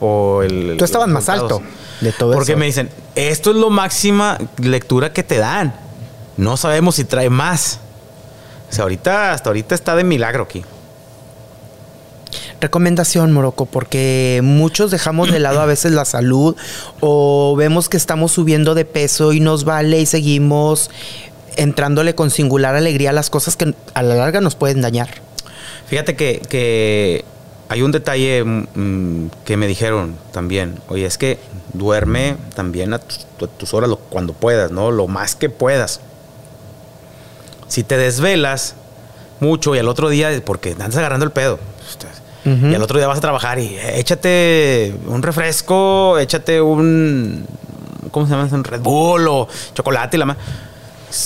O 0.00 0.40
el, 0.42 0.76
Tú 0.78 0.86
estabas 0.86 1.08
más 1.08 1.28
alto 1.28 1.60
de 2.00 2.12
todo 2.12 2.32
Porque 2.32 2.52
eso. 2.52 2.58
me 2.58 2.64
dicen, 2.64 2.88
esto 3.14 3.50
es 3.50 3.56
lo 3.56 3.68
máxima 3.68 4.38
lectura 4.56 5.12
que 5.12 5.22
te 5.22 5.36
dan. 5.36 5.74
No 6.38 6.56
sabemos 6.56 6.94
si 6.94 7.04
trae 7.04 7.28
más. 7.28 7.78
O 8.70 8.74
sea, 8.74 8.84
ahorita, 8.84 9.32
hasta 9.32 9.50
ahorita 9.50 9.74
está 9.74 9.94
de 9.96 10.04
milagro 10.04 10.44
aquí. 10.44 10.64
Recomendación, 12.60 13.32
Morocco, 13.32 13.66
porque 13.66 14.40
muchos 14.42 14.90
dejamos 14.90 15.30
de 15.30 15.38
lado 15.38 15.60
a 15.60 15.66
veces 15.66 15.92
la 15.92 16.06
salud 16.06 16.56
o 17.00 17.54
vemos 17.58 17.90
que 17.90 17.98
estamos 17.98 18.32
subiendo 18.32 18.74
de 18.74 18.86
peso 18.86 19.34
y 19.34 19.40
nos 19.40 19.64
vale 19.64 20.00
y 20.00 20.06
seguimos 20.06 20.90
entrándole 21.56 22.14
con 22.14 22.30
singular 22.30 22.74
alegría 22.76 23.10
a 23.10 23.12
las 23.12 23.30
cosas 23.30 23.56
que 23.56 23.74
a 23.94 24.02
la 24.02 24.14
larga 24.14 24.40
nos 24.40 24.54
pueden 24.54 24.80
dañar. 24.80 25.08
Fíjate 25.86 26.16
que, 26.16 26.40
que 26.48 27.24
hay 27.68 27.82
un 27.82 27.92
detalle 27.92 28.42
mm, 28.44 29.26
que 29.44 29.56
me 29.56 29.66
dijeron 29.66 30.16
también. 30.32 30.78
Oye, 30.88 31.06
es 31.06 31.18
que 31.18 31.38
duerme 31.72 32.36
también 32.54 32.94
a 32.94 32.98
tus, 32.98 33.26
a 33.42 33.46
tus 33.46 33.74
horas 33.74 33.90
lo- 33.90 33.98
cuando 33.98 34.32
puedas, 34.32 34.70
¿no? 34.70 34.90
Lo 34.90 35.06
más 35.08 35.34
que 35.34 35.50
puedas. 35.50 36.00
Si 37.68 37.82
te 37.82 37.96
desvelas 37.96 38.74
mucho 39.40 39.74
y 39.74 39.78
al 39.78 39.88
otro 39.88 40.08
día, 40.08 40.30
porque 40.44 40.70
andas 40.72 40.96
agarrando 40.96 41.24
el 41.24 41.32
pedo. 41.32 41.58
Ujú. 42.46 42.66
Y 42.68 42.74
al 42.74 42.82
otro 42.82 42.98
día 42.98 43.08
vas 43.08 43.18
a 43.18 43.22
trabajar 43.22 43.58
y 43.58 43.76
échate 43.94 44.94
un 45.06 45.22
refresco, 45.22 46.18
échate 46.18 46.60
un 46.60 47.46
¿cómo 48.10 48.26
se 48.26 48.32
llaman? 48.32 48.62
Red 48.64 48.80
Bull 48.80 49.26
o 49.28 49.48
chocolate 49.74 50.16
y 50.16 50.20
la 50.20 50.26
más. 50.26 50.36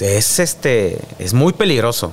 Es 0.03 0.39
este, 0.39 1.01
es 1.19 1.33
muy 1.33 1.53
peligroso. 1.53 2.13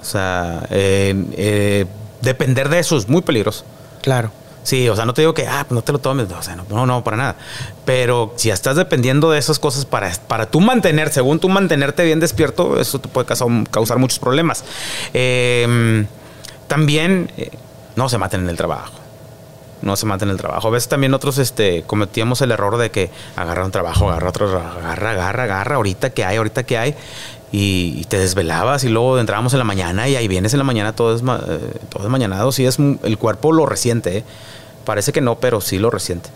O 0.00 0.04
sea, 0.04 0.66
eh, 0.70 1.14
eh, 1.36 1.86
depender 2.22 2.68
de 2.68 2.78
eso 2.78 2.96
es 2.96 3.08
muy 3.08 3.22
peligroso. 3.22 3.64
Claro. 4.00 4.30
Sí, 4.64 4.88
o 4.88 4.94
sea, 4.94 5.04
no 5.04 5.12
te 5.12 5.22
digo 5.22 5.34
que, 5.34 5.46
ah, 5.46 5.64
pues 5.68 5.74
no 5.74 5.82
te 5.82 5.92
lo 5.92 5.98
tomes, 5.98 6.30
o 6.30 6.42
sea, 6.42 6.56
no, 6.56 6.86
no, 6.86 7.02
para 7.02 7.16
nada. 7.16 7.36
Pero 7.84 8.32
si 8.36 8.50
estás 8.50 8.76
dependiendo 8.76 9.30
de 9.30 9.38
esas 9.38 9.58
cosas 9.58 9.84
para, 9.84 10.10
para 10.28 10.46
tú 10.46 10.60
mantener, 10.60 11.12
según 11.12 11.40
tú 11.40 11.48
mantenerte 11.48 12.04
bien 12.04 12.20
despierto, 12.20 12.80
eso 12.80 13.00
te 13.00 13.08
puede 13.08 13.26
causar, 13.26 13.48
causar 13.70 13.98
muchos 13.98 14.20
problemas. 14.20 14.62
Em, 15.12 16.06
también 16.68 17.30
eh, 17.36 17.50
no 17.96 18.08
se 18.08 18.18
maten 18.18 18.42
en 18.42 18.50
el 18.50 18.56
trabajo. 18.56 19.01
No 19.82 19.96
se 19.96 20.06
maten 20.06 20.28
en 20.28 20.34
el 20.34 20.38
trabajo. 20.38 20.68
A 20.68 20.70
veces 20.70 20.88
también 20.88 21.10
nosotros 21.10 21.38
este, 21.38 21.82
cometíamos 21.82 22.40
el 22.40 22.52
error 22.52 22.76
de 22.78 22.90
que 22.90 23.10
agarra 23.36 23.64
un 23.64 23.72
trabajo, 23.72 24.08
agarra 24.08 24.28
otro, 24.28 24.46
agarra, 24.58 25.10
agarra, 25.10 25.42
agarra, 25.44 25.76
ahorita 25.76 26.10
que 26.10 26.24
hay, 26.24 26.36
ahorita 26.36 26.62
que 26.64 26.78
hay. 26.78 26.94
Y, 27.50 28.04
te 28.06 28.18
desvelabas 28.18 28.84
y 28.84 28.88
luego 28.88 29.18
entrábamos 29.18 29.52
en 29.52 29.58
la 29.58 29.64
mañana 29.64 30.08
y 30.08 30.16
ahí 30.16 30.26
vienes 30.26 30.54
en 30.54 30.58
la 30.58 30.64
mañana 30.64 30.94
todo 30.94 31.14
es, 31.14 31.20
eh, 31.20 31.78
todo 31.90 32.04
es 32.04 32.08
mañanado. 32.08 32.50
Sí, 32.52 32.64
es, 32.64 32.78
el 32.78 33.18
cuerpo 33.18 33.52
lo 33.52 33.66
resiente. 33.66 34.18
¿eh? 34.18 34.24
Parece 34.84 35.12
que 35.12 35.20
no, 35.20 35.38
pero 35.38 35.60
sí 35.60 35.78
lo 35.78 35.90
resiente. 35.90 36.30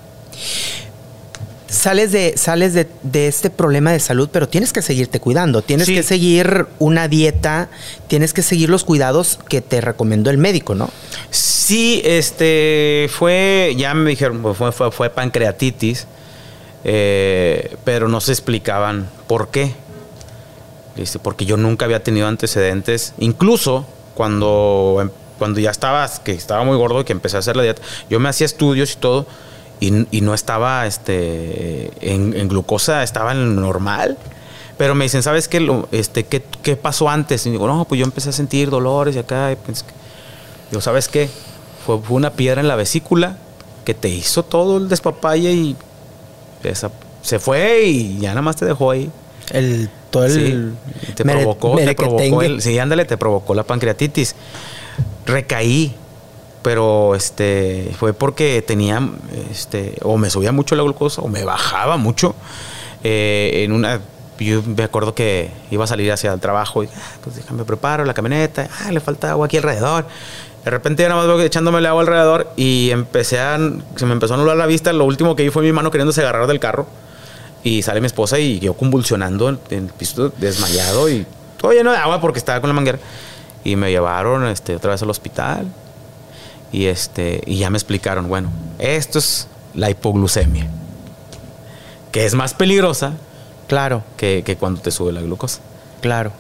Sales 1.69 2.13
de, 2.13 2.35
sales 2.37 2.75
de, 2.75 3.29
este 3.29 3.51
problema 3.51 3.91
de 3.93 3.99
salud, 3.99 4.29
pero 4.31 4.49
tienes 4.49 4.73
que 4.73 4.83
seguirte 4.83 5.19
cuidando. 5.19 5.63
Tienes 5.63 5.89
que 5.89 6.03
seguir 6.03 6.67
una 6.79 7.09
dieta, 7.09 7.69
tienes 8.07 8.33
que 8.33 8.43
seguir 8.43 8.71
los 8.71 8.85
cuidados 8.85 9.39
que 9.49 9.61
te 9.61 9.81
recomendó 9.81 10.31
el 10.31 10.39
médico, 10.39 10.75
¿no? 10.75 10.91
Sí, 11.31 12.03
este 12.05 13.09
fue, 13.11 13.75
ya 13.77 13.95
me 13.95 14.11
dijeron, 14.11 14.43
pues, 14.43 14.57
fue, 14.57 14.71
fue, 14.71 14.93
fue 14.93 15.11
pancreatitis, 15.11 16.07
eh, 16.85 17.77
pero 17.85 18.09
no 18.09 18.21
se 18.21 18.33
explicaban 18.33 19.09
por 19.27 19.49
qué. 19.49 19.73
porque 21.23 21.47
yo 21.47 21.57
nunca 21.57 21.85
había 21.85 22.03
tenido 22.03 22.29
antecedentes, 22.29 23.13
incluso 23.19 23.87
cuando 24.15 24.99
em, 25.01 25.11
cuando 25.39 25.61
ya 25.61 25.71
estaba, 25.71 26.09
que 26.25 26.33
estaba 26.33 26.65
muy 26.65 26.77
gordo 26.77 27.01
y 27.01 27.05
que 27.05 27.13
empecé 27.13 27.37
a 27.37 27.41
hacer 27.41 27.57
la 27.57 27.63
dieta, 27.63 27.83
yo 28.09 28.21
me 28.21 28.29
hacía 28.29 28.45
estudios 28.45 28.93
y 28.93 28.97
todo 28.97 29.27
y, 29.81 30.21
no 30.21 30.35
estaba 30.35 30.87
este, 30.87 31.91
en, 32.01 32.49
glucosa, 32.49 33.03
estaba 33.03 33.33
en 33.33 33.57
normal. 33.57 34.17
Pero 34.79 34.95
me 34.95 35.07
dicen, 35.07 35.23
¿sabes 35.23 35.49
qué, 35.49 35.85
este, 35.93 36.25
qué, 36.25 36.43
qué 36.63 36.77
pasó 36.77 37.09
antes? 37.09 37.47
Y 37.47 37.51
digo, 37.51 37.67
no, 37.67 37.87
pues 37.87 37.99
yo 37.99 38.05
empecé 38.05 38.29
a 38.29 38.33
sentir 38.33 38.69
dolores 38.71 39.17
y 39.17 39.19
acá. 39.19 39.53
Y 39.53 39.57
digo, 40.71 40.81
¿sabes 40.81 41.09
qué? 41.09 41.29
Fue, 41.85 41.99
una 42.09 42.31
piedra 42.33 42.61
en 42.61 42.69
la 42.69 42.77
vesícula 42.77 43.39
que 43.85 43.95
te 43.95 44.09
hizo 44.09 44.43
todo 44.43 44.79
el 44.79 44.89
despapalle 44.89 45.53
y 45.53 45.77
se 47.23 47.39
fue 47.39 47.85
y 47.85 48.19
ya 48.19 48.31
nada 48.31 48.43
más 48.43 48.57
te 48.57 48.67
dejó 48.67 48.91
ahí. 48.91 49.11
El, 49.53 49.89
todo 50.11 50.25
el... 50.25 50.75
te 51.15 51.25
provocó, 51.25 51.77
te 51.77 51.95
provocó 51.95 52.43
el, 52.43 52.61
sí, 52.61 52.79
ándale, 52.79 53.05
te 53.05 53.17
provocó 53.17 53.55
la 53.55 53.63
pancreatitis 53.63 54.35
recaí, 55.27 55.95
pero 56.67 57.15
este 57.15 57.93
fue 57.97 58.13
porque 58.13 58.61
tenía, 58.61 59.01
este, 59.53 59.95
o 60.03 60.19
me 60.19 60.31
subía 60.31 60.51
mucho 60.51 60.75
la 60.75 60.83
glucosa 60.83 61.23
o 61.23 61.29
me 61.29 61.45
bajaba 61.45 61.97
mucho. 61.97 62.35
Eh, 63.05 63.63
en 63.63 63.71
una, 63.71 64.01
yo 64.41 64.65
me 64.65 64.83
acuerdo 64.83 65.15
que 65.15 65.53
iba 65.71 65.85
a 65.85 65.87
salir 65.87 66.11
hacia 66.11 66.33
el 66.33 66.41
trabajo 66.41 66.83
y, 66.83 66.89
pues 67.23 67.37
déjame 67.37 67.65
preparo 67.65 68.05
la 68.05 68.15
camioneta, 68.15 68.69
ah, 68.81 68.91
le 68.91 68.99
falta 68.99 69.31
agua 69.31 69.47
aquí 69.47 69.59
alrededor. 69.59 70.07
De 70.65 70.71
repente 70.73 71.05
ya 71.05 71.09
nada 71.09 71.21
más 71.21 71.29
veo 71.29 71.41
echándome 71.41 71.79
el 71.79 71.87
agua 71.87 72.01
alrededor 72.01 72.51
y 72.57 72.91
empecé 72.91 73.39
a, 73.39 73.61
se 73.95 74.05
me 74.05 74.15
empezó 74.15 74.35
a 74.35 74.37
anular 74.37 74.57
la 74.57 74.67
vista. 74.67 74.93
Lo 74.93 75.05
último 75.05 75.37
que 75.37 75.45
vi 75.45 75.51
fue 75.51 75.63
mi 75.63 75.71
mano 75.71 75.93
queriéndose 75.93 76.23
agarrar 76.23 76.49
del 76.49 76.59
carro. 76.59 76.89
Y 77.63 77.83
sale 77.83 78.01
mi 78.01 78.09
esposa 78.09 78.41
y 78.41 78.59
yo 78.59 78.75
convulsionando 78.75 79.51
en 79.51 79.61
el 79.71 79.87
piso, 79.87 80.33
desmayado 80.37 81.09
y 81.09 81.25
todo 81.59 81.71
lleno 81.71 81.93
de 81.93 81.99
agua 81.99 82.21
porque 82.21 82.41
estaba 82.41 82.61
con 82.61 82.67
la 82.67 82.75
manguera. 82.75 82.99
Y 83.63 83.77
me 83.77 83.89
llevaron 83.93 84.49
este, 84.49 84.75
otra 84.75 84.91
vez 84.91 85.03
al 85.05 85.11
hospital. 85.11 85.69
Y, 86.73 86.87
este, 86.87 87.43
y 87.47 87.59
ya 87.59 87.71
me 87.71 87.79
explicaron, 87.79 88.29
bueno, 88.29 88.51
esto 88.79 89.19
es 89.19 89.49
la 89.75 89.91
hipoglucemia. 89.91 90.69
Que 92.13 92.27
es 92.27 92.35
más 92.35 92.55
peligrosa. 92.55 93.15
Claro. 93.69 94.03
Que, 94.17 94.57
cuando 94.59 94.81
te 94.81 94.91
sube 94.91 95.13
la 95.13 95.21
glucosa. 95.21 95.61
Claro. 96.01 96.33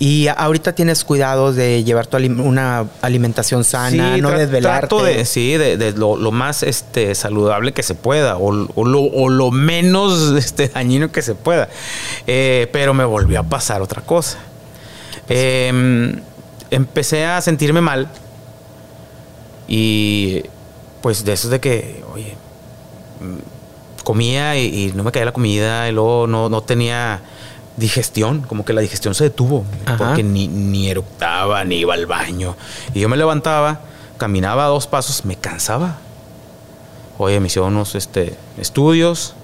Y 0.00 0.28
ahorita 0.28 0.74
tienes 0.74 1.02
cuidado 1.02 1.52
de 1.52 1.82
llevar 1.82 2.06
tu 2.06 2.18
una 2.18 2.86
alimentación 3.02 3.64
sana, 3.64 4.16
no 4.18 4.30
desvelarte. 4.30 4.86
Trato 4.86 5.02
de, 5.02 5.24
sí, 5.24 5.56
de, 5.56 5.92
lo, 5.92 6.16
más 6.30 6.62
este, 6.62 7.16
saludable 7.16 7.72
que 7.72 7.82
se 7.82 7.96
pueda 7.96 8.36
o, 8.36 8.52
lo, 8.52 9.50
menos 9.50 10.36
este, 10.36 10.68
dañino 10.68 11.10
que 11.10 11.22
se 11.22 11.34
pueda. 11.34 11.68
Eh, 12.28 12.68
pero 12.72 12.94
me 12.94 13.04
volvió 13.04 13.40
a 13.40 13.42
pasar 13.42 13.82
otra 13.82 14.02
cosa. 14.02 14.38
Eh, 15.28 16.14
empecé 16.70 17.26
a 17.26 17.40
sentirme 17.40 17.80
mal 17.80 18.08
y 19.68 20.42
pues 21.02 21.24
de 21.24 21.34
eso 21.34 21.48
de 21.50 21.60
que, 21.60 22.02
oye, 22.12 22.34
mm, 23.20 24.02
comía 24.02 24.56
y, 24.56 24.92
no 24.94 25.04
me 25.04 25.12
caía 25.12 25.26
la 25.26 25.32
comida 25.32 25.88
y 25.88 25.92
luego 25.92 26.26
no, 26.26 26.60
tenía 26.62 27.20
digestión, 27.76 28.40
como 28.40 28.64
que 28.64 28.72
la 28.72 28.80
digestión 28.80 29.14
se 29.14 29.24
detuvo, 29.24 29.64
porque 29.98 30.22
ni, 30.22 30.48
ni 30.48 30.88
eructaba, 30.88 31.62
ni 31.64 31.76
iba 31.76 31.94
al 31.94 32.06
baño. 32.06 32.56
Y 32.94 33.00
yo 33.00 33.08
me 33.08 33.16
levantaba, 33.16 33.80
caminaba 34.16 34.64
dos 34.64 34.86
pasos, 34.86 35.24
me 35.24 35.36
cansaba. 35.36 35.98
Oye, 37.18 37.38
me 37.40 37.48
hicieron 37.48 37.74
unos 37.74 37.94
este, 37.94 38.36
estudios. 38.58 39.34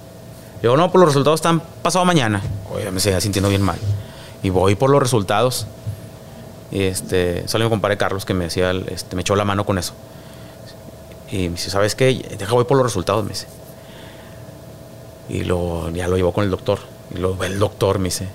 Yo, 0.63 0.77
no, 0.77 0.91
por 0.91 1.01
los 1.01 1.09
resultados 1.09 1.39
están 1.39 1.61
pasado 1.83 2.05
mañana. 2.05 2.41
Oye, 2.73 2.91
me 2.91 3.01
seguía 3.01 3.21
sintiendo 3.21 3.49
bien 3.49 3.63
mal. 3.63 3.79
Y 4.43 4.51
voy 4.51 4.77
por 4.77 4.91
los 4.91 5.03
resultados. 5.03 5.67
Y 6.71 6.83
este, 6.83 7.47
solo 7.47 7.65
me 7.65 7.71
comparé 7.71 7.97
Carlos 7.97 8.25
que 8.25 8.35
me 8.35 8.45
decía, 8.45 8.71
este, 8.71 9.17
me 9.17 9.23
echó 9.23 9.37
la 9.37 9.45
mano 9.45 9.65
con 9.65 9.79
eso. 9.79 9.95
Y 11.31 11.49
me 11.49 11.57
dice, 11.57 11.71
¿sabes 11.71 11.95
qué? 11.95 12.15
Deja 12.39 12.53
voy 12.53 12.65
por 12.65 12.77
los 12.77 12.87
resultados, 12.87 13.25
me 13.25 13.31
dice. 13.31 13.47
Y 15.29 15.45
lo, 15.45 15.91
ya 15.91 16.09
lo 16.09 16.17
llevó 16.17 16.33
con 16.33 16.45
el 16.45 16.51
doctor. 16.51 16.79
Y 17.15 17.19
lo 17.19 17.43
el 17.45 17.59
doctor, 17.59 17.99
me 17.99 18.05
dice, 18.05 18.29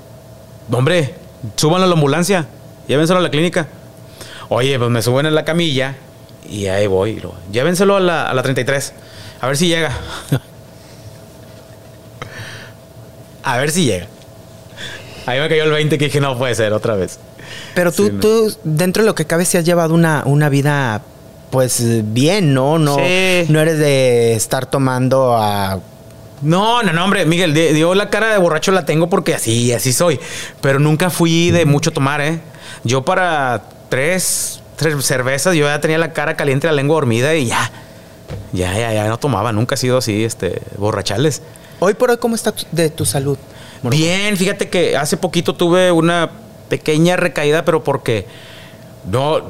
hombre, 0.71 1.15
súbanlo 1.55 1.85
a 1.85 1.87
la 1.87 1.93
ambulancia, 1.93 2.45
llévenselo 2.87 3.19
a 3.19 3.21
la 3.23 3.29
clínica. 3.29 3.67
Oye, 4.49 4.77
pues 4.79 4.89
me 4.89 5.01
suben 5.01 5.25
en 5.25 5.35
la 5.35 5.45
camilla 5.45 5.95
y 6.49 6.67
ahí 6.67 6.87
voy. 6.87 7.19
lo, 7.19 7.35
llévenselo 7.51 7.97
a 7.97 7.99
la, 7.99 8.29
a 8.29 8.33
la 8.33 8.41
33, 8.41 8.93
a 9.41 9.47
ver 9.47 9.57
si 9.57 9.67
llega. 9.67 9.91
a 13.43 13.57
ver 13.57 13.71
si 13.71 13.85
llega. 13.85 14.07
Ahí 15.25 15.39
me 15.39 15.47
cayó 15.47 15.63
el 15.63 15.71
20 15.71 15.97
que 15.97 16.05
dije, 16.05 16.19
no 16.19 16.37
puede 16.37 16.55
ser, 16.55 16.73
otra 16.73 16.95
vez. 16.95 17.19
Pero 17.75 17.91
tú, 17.91 18.09
tú, 18.19 18.53
dentro 18.63 19.03
de 19.03 19.07
lo 19.07 19.15
que 19.15 19.25
cabe, 19.25 19.45
si 19.45 19.57
has 19.57 19.65
llevado 19.65 19.93
una, 19.93 20.23
una 20.25 20.49
vida, 20.49 21.01
pues 21.51 21.81
bien, 22.13 22.53
¿no? 22.53 22.77
No, 22.77 22.97
no 22.97 23.01
eres 23.59 23.79
de 23.79 24.33
estar 24.33 24.65
tomando 24.65 25.35
a 25.35 25.79
no, 26.41 26.83
no, 26.83 26.93
no, 26.93 27.03
hombre, 27.03 27.25
Miguel, 27.25 27.53
yo 27.75 27.93
la 27.95 28.09
cara 28.09 28.31
de 28.31 28.37
borracho 28.37 28.71
la 28.71 28.85
tengo 28.85 29.09
porque 29.09 29.33
así, 29.33 29.73
así 29.73 29.91
soy. 29.91 30.19
Pero 30.61 30.79
nunca 30.79 31.09
fui 31.09 31.51
de 31.51 31.65
mucho 31.65 31.91
tomar, 31.91 32.21
¿eh? 32.21 32.39
Yo 32.83 33.03
para 33.03 33.63
tres, 33.89 34.61
tres 34.77 35.03
cervezas, 35.03 35.55
yo 35.55 35.65
ya 35.65 35.81
tenía 35.81 35.97
la 35.97 36.13
cara 36.13 36.37
caliente, 36.37 36.67
la 36.67 36.73
lengua 36.73 36.95
dormida 36.95 37.35
y 37.35 37.47
ya. 37.47 37.71
Ya, 38.53 38.77
ya, 38.77 38.93
ya 38.93 39.07
no 39.07 39.17
tomaba, 39.17 39.51
nunca 39.51 39.75
he 39.75 39.77
sido 39.77 39.97
así, 39.97 40.23
este, 40.23 40.61
borrachales. 40.77 41.41
Hoy 41.79 41.93
por 41.93 42.09
hoy, 42.09 42.17
¿cómo 42.17 42.35
está 42.35 42.53
de 42.71 42.89
tu 42.89 43.05
salud? 43.05 43.37
Bien, 43.83 44.35
fíjate 44.37 44.69
que 44.69 44.95
hace 44.95 45.17
poquito 45.17 45.55
tuve 45.55 45.91
una 45.91 46.29
pequeña 46.69 47.15
recaída, 47.15 47.65
pero 47.65 47.83
porque 47.83 48.25
no, 49.09 49.41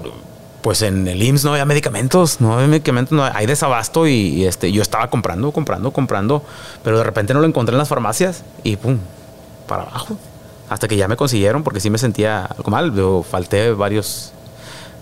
pues 0.62 0.82
en 0.82 1.08
el 1.08 1.22
IMSS 1.22 1.46
no 1.46 1.52
había 1.52 1.66
medicamentos, 1.66 2.42
no 2.42 2.54
había 2.54 2.68
medicamentos, 2.68 3.14
no 3.14 3.24
hay 3.24 3.46
desabasto 3.46 4.08
y, 4.08 4.46
este, 4.46 4.72
yo 4.72 4.82
estaba 4.82 5.10
comprando, 5.10 5.52
comprando, 5.52 5.92
comprando, 5.92 6.44
pero 6.84 6.98
de 6.98 7.04
repente 7.04 7.34
no 7.34 7.40
lo 7.40 7.48
encontré 7.48 7.74
en 7.74 7.80
las 7.80 7.88
farmacias 7.88 8.44
y 8.64 8.76
pum, 8.76 8.98
para 9.68 9.84
abajo. 9.84 10.18
Hasta 10.70 10.88
que 10.88 10.96
ya 10.96 11.08
me 11.08 11.16
consiguieron 11.16 11.64
porque 11.64 11.80
sí 11.80 11.90
me 11.90 11.98
sentía 11.98 12.46
algo 12.46 12.70
mal, 12.70 12.94
yo 12.96 13.24
falté 13.24 13.72
varios, 13.72 14.34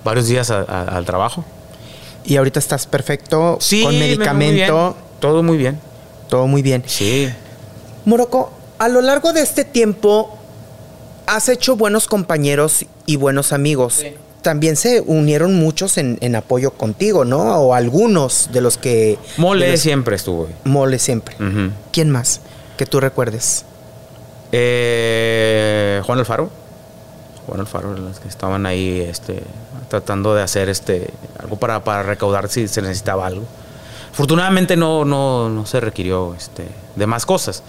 varios 0.03 0.28
días 0.28 0.49
al 0.49 1.05
trabajo. 1.05 1.43
¿Y 2.24 2.38
ahorita 2.38 2.59
estás 2.59 2.88
perfecto? 2.88 3.57
Sí, 3.59 3.84
con 3.84 3.97
medicamento. 3.97 4.95
todo 5.20 5.43
muy 5.43 5.57
bien. 5.57 5.80
Todo 6.30 6.47
muy 6.47 6.61
bien. 6.61 6.84
Sí. 6.86 7.30
Morocco, 8.05 8.51
a 8.80 8.88
lo 8.89 9.01
largo 9.01 9.34
de 9.34 9.41
este 9.41 9.65
tiempo, 9.65 10.36
has 11.28 11.49
hecho 11.49 11.75
buenos 11.75 12.07
compañeros 12.07 12.86
y 13.05 13.17
buenos 13.17 13.53
amigos. 13.53 14.03
También 14.41 14.78
se 14.78 15.01
unieron 15.01 15.55
muchos 15.55 15.97
en, 15.97 16.36
apoyo 16.36 16.71
contigo, 16.71 17.25
¿no? 17.25 17.57
O 17.57 17.73
algunos 17.73 18.49
de 18.51 18.61
los 18.61 18.78
que... 18.78 19.19
Mole 19.36 19.75
siempre 19.78 20.15
estuvo. 20.15 20.47
Mole 20.63 20.99
siempre. 20.99 21.36
¿Quién 21.91 22.09
más 22.09 22.39
que 22.78 22.86
tú 22.86 22.99
recuerdes? 22.99 23.65
Eh, 24.51 26.01
Juan 26.05 26.19
Alfaro. 26.19 26.49
Juan 27.45 27.59
Alfaro, 27.59 27.93
los 27.93 28.19
que 28.19 28.28
estaban 28.30 28.65
ahí 28.65 29.01
este, 29.01 29.41
tratando 29.89 30.34
de 30.34 30.43
hacer 30.43 30.69
este, 30.69 31.09
algo 31.39 31.57
para, 31.57 31.84
para 31.84 32.03
recaudar 32.03 32.47
si 32.49 32.67
se 32.67 32.82
necesitaba 32.82 33.28
algo. 33.28 33.43
Afortunadamente 34.11 34.78
no, 34.78 35.03
no, 35.05 35.49
no 35.49 35.65
se 35.65 35.80
requirió 35.80 36.34
este, 36.36 36.65
de 36.95 37.07
más 37.07 37.25
cosas. 37.25 37.63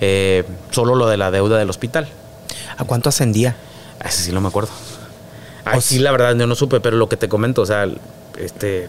eh, 0.00 0.44
solo 0.70 0.94
lo 0.94 1.06
de 1.08 1.16
la 1.16 1.30
deuda 1.30 1.58
del 1.58 1.70
hospital. 1.70 2.08
¿A 2.82 2.84
cuánto 2.84 3.08
ascendía? 3.08 3.54
Ese 4.04 4.24
sí 4.24 4.32
no 4.32 4.40
me 4.40 4.48
acuerdo. 4.48 4.70
Ay, 5.64 5.80
sí, 5.80 6.00
la 6.00 6.10
verdad, 6.10 6.34
yo 6.34 6.48
no 6.48 6.56
supe, 6.56 6.80
pero 6.80 6.96
lo 6.96 7.08
que 7.08 7.16
te 7.16 7.28
comento, 7.28 7.62
o 7.62 7.66
sea, 7.66 7.86
este, 8.36 8.88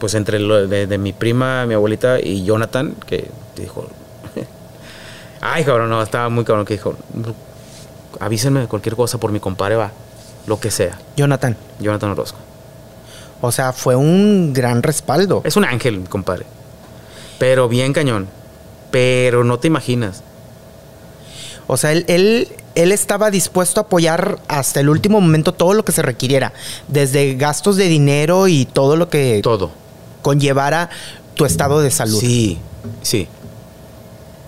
pues 0.00 0.14
entre 0.14 0.40
lo 0.40 0.66
de, 0.66 0.88
de 0.88 0.98
mi 0.98 1.12
prima, 1.12 1.64
mi 1.64 1.74
abuelita 1.74 2.18
y 2.18 2.44
Jonathan, 2.44 2.96
que 3.06 3.30
dijo, 3.54 3.86
ay, 5.40 5.62
cabrón, 5.62 5.88
no, 5.88 6.02
estaba 6.02 6.28
muy 6.28 6.44
cabrón, 6.44 6.66
que 6.66 6.74
dijo, 6.74 6.96
avísenme 8.18 8.58
de 8.58 8.66
cualquier 8.66 8.96
cosa 8.96 9.18
por 9.18 9.30
mi 9.30 9.38
compadre, 9.38 9.76
va, 9.76 9.92
lo 10.48 10.58
que 10.58 10.72
sea. 10.72 10.98
Jonathan. 11.16 11.56
Jonathan 11.78 12.10
Orozco. 12.10 12.38
O 13.40 13.52
sea, 13.52 13.72
fue 13.72 13.94
un 13.94 14.52
gran 14.52 14.82
respaldo. 14.82 15.42
Es 15.44 15.56
un 15.56 15.64
ángel, 15.64 16.00
mi 16.00 16.06
compadre. 16.08 16.44
Pero 17.38 17.68
bien 17.68 17.92
cañón. 17.92 18.26
Pero 18.90 19.44
no 19.44 19.60
te 19.60 19.68
imaginas. 19.68 20.24
O 21.68 21.76
sea, 21.76 21.92
él, 21.92 22.04
él, 22.08 22.48
él 22.82 22.92
estaba 22.92 23.30
dispuesto 23.30 23.80
a 23.80 23.84
apoyar 23.84 24.38
hasta 24.48 24.80
el 24.80 24.88
último 24.88 25.20
momento 25.20 25.52
todo 25.52 25.74
lo 25.74 25.84
que 25.84 25.92
se 25.92 26.02
requiriera. 26.02 26.52
Desde 26.86 27.34
gastos 27.34 27.76
de 27.76 27.88
dinero 27.88 28.46
y 28.48 28.66
todo 28.66 28.96
lo 28.96 29.08
que 29.08 29.40
Todo. 29.42 29.70
conllevara 30.22 30.88
tu 31.34 31.44
estado 31.44 31.80
de 31.80 31.90
salud. 31.90 32.20
Sí, 32.20 32.58
sí. 33.02 33.26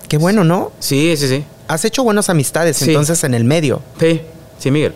Qué 0.09 0.17
bueno, 0.17 0.45
¿no? 0.45 0.73
Sí, 0.79 1.17
sí, 1.17 1.29
sí. 1.29 1.45
Has 1.69 1.85
hecho 1.85 2.03
buenas 2.05 2.29
amistades 2.31 2.77
Sí. 2.77 2.87
entonces 2.87 3.23
en 3.25 3.35
el 3.35 3.45
medio. 3.45 3.81
Sí, 3.99 4.21
sí, 4.59 4.71
Miguel. 4.71 4.95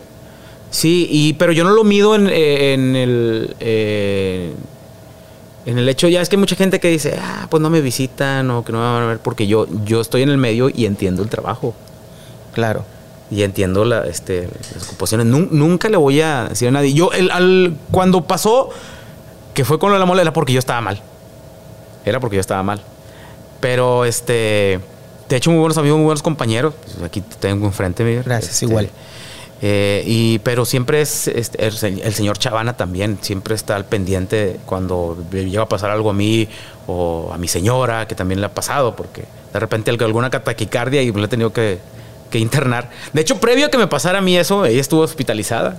Sí, 0.71 1.07
y, 1.09 1.33
pero 1.33 1.51
yo 1.51 1.63
no 1.63 1.71
lo 1.71 1.83
mido 1.83 2.15
en, 2.15 2.27
eh, 2.29 2.73
en 2.73 2.95
el. 2.95 3.55
eh, 3.59 4.53
en 5.65 5.77
el 5.79 5.89
hecho, 5.89 6.07
ya 6.07 6.21
es 6.21 6.29
que 6.29 6.35
hay 6.35 6.39
mucha 6.39 6.55
gente 6.55 6.79
que 6.79 6.89
dice, 6.89 7.17
ah, 7.19 7.47
pues 7.49 7.59
no 7.61 7.69
me 7.71 7.81
visitan 7.81 8.51
o 8.51 8.63
que 8.63 8.71
no 8.71 8.77
me 8.79 8.83
van 8.85 9.03
a 9.03 9.05
ver, 9.07 9.19
porque 9.19 9.47
yo, 9.47 9.67
yo 9.83 9.99
estoy 9.99 10.21
en 10.21 10.29
el 10.29 10.37
medio 10.37 10.69
y 10.69 10.85
entiendo 10.85 11.23
el 11.23 11.29
trabajo. 11.29 11.73
Claro. 12.53 12.85
Y 13.31 13.41
entiendo 13.43 13.85
la, 13.85 14.05
este, 14.05 14.47
las 14.73 14.87
ocupaciones. 14.87 15.25
Nun- 15.27 15.49
nunca 15.51 15.89
le 15.89 15.97
voy 15.97 16.21
a 16.21 16.45
decir 16.49 16.67
a 16.67 16.71
nadie. 16.71 16.93
Yo, 16.93 17.11
el, 17.11 17.31
al- 17.31 17.75
cuando 17.91 18.23
pasó 18.25 18.69
que 19.53 19.65
fue 19.65 19.79
con 19.79 19.89
lo 19.89 19.95
de 19.95 19.99
la 19.99 20.05
mole, 20.05 20.21
era 20.21 20.33
porque 20.33 20.53
yo 20.53 20.59
estaba 20.59 20.81
mal. 20.81 21.01
Era 22.05 22.19
porque 22.19 22.35
yo 22.35 22.41
estaba 22.41 22.61
mal. 22.61 22.81
Pero, 23.61 24.05
este, 24.05 24.79
de 25.29 25.35
hecho, 25.35 25.49
muy 25.49 25.59
buenos 25.59 25.77
amigos, 25.77 25.97
muy 25.97 26.05
buenos 26.05 26.21
compañeros. 26.21 26.73
Pues, 26.83 27.01
aquí 27.03 27.21
te 27.21 27.35
tengo 27.37 27.65
enfrente, 27.65 28.03
Miguel. 28.03 28.23
Gracias, 28.23 28.53
Este, 28.53 28.65
igual. 28.65 28.89
eh, 29.61 30.03
y, 30.05 30.39
pero 30.39 30.65
siempre 30.65 31.01
es 31.01 31.27
este, 31.27 31.65
el, 31.65 31.73
el 32.01 32.13
señor 32.13 32.37
Chavana 32.37 32.75
también, 32.77 33.17
siempre 33.21 33.55
está 33.55 33.75
al 33.75 33.85
pendiente 33.85 34.59
cuando 34.65 35.17
llega 35.31 35.63
a 35.63 35.69
pasar 35.69 35.89
algo 35.89 36.09
a 36.09 36.13
mí 36.13 36.47
o 36.85 37.31
a 37.33 37.37
mi 37.37 37.47
señora, 37.47 38.07
que 38.07 38.13
también 38.13 38.39
le 38.41 38.45
ha 38.47 38.53
pasado, 38.53 38.95
porque 38.95 39.23
de 39.53 39.59
repente 39.59 39.89
alguna 39.89 40.29
taquicardia 40.29 41.01
y 41.01 41.11
la 41.11 41.25
he 41.25 41.27
tenido 41.29 41.51
que, 41.53 41.79
que 42.29 42.39
internar. 42.39 42.89
De 43.13 43.21
hecho, 43.21 43.39
previo 43.39 43.67
a 43.67 43.69
que 43.69 43.77
me 43.77 43.87
pasara 43.87 44.19
a 44.19 44.21
mí 44.21 44.37
eso, 44.37 44.65
ella 44.65 44.81
estuvo 44.81 45.01
hospitalizada 45.01 45.77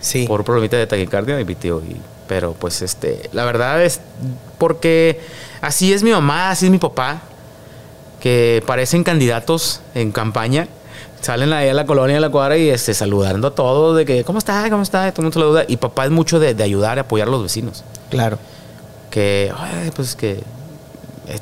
Sí. 0.00 0.26
por 0.26 0.40
un 0.40 0.44
problemita 0.44 0.76
de 0.76 0.86
taquicardia 0.86 1.38
y 1.40 1.44
mi 1.44 1.54
tío. 1.54 1.80
y- 1.80 1.96
pero 2.26 2.54
pues 2.54 2.80
este, 2.80 3.28
la 3.34 3.44
verdad 3.44 3.82
es 3.82 4.00
porque 4.56 5.20
así 5.60 5.92
es 5.92 6.02
mi 6.02 6.10
mamá, 6.10 6.50
así 6.50 6.64
es 6.66 6.70
mi 6.72 6.78
papá, 6.78 7.20
que 8.20 8.62
parecen 8.66 9.04
candidatos 9.04 9.80
en 9.94 10.10
campaña. 10.10 10.66
Salen 11.20 11.52
ahí 11.52 11.68
a 11.68 11.74
la 11.74 11.84
colonia 11.86 12.14
de 12.16 12.20
la 12.20 12.30
cuadra 12.30 12.56
y 12.56 12.68
este, 12.70 12.94
saludando 12.94 13.48
a 13.48 13.54
todos 13.54 13.94
de 13.96 14.04
que, 14.06 14.24
¿cómo 14.24 14.38
está? 14.38 14.68
¿Cómo 14.70 14.82
está? 14.82 15.10
Todo 15.12 15.22
el 15.22 15.24
mundo 15.26 15.40
saluda. 15.40 15.64
Y 15.68 15.76
papá 15.76 16.04
es 16.06 16.10
mucho 16.10 16.38
de, 16.38 16.54
de 16.54 16.62
ayudar 16.64 16.96
y 16.96 17.00
apoyar 17.00 17.28
a 17.28 17.30
los 17.30 17.42
vecinos. 17.42 17.84
Claro. 18.10 18.38
Que, 19.10 19.52
"Ay, 19.56 19.90
pues 19.94 20.16
que 20.16 20.40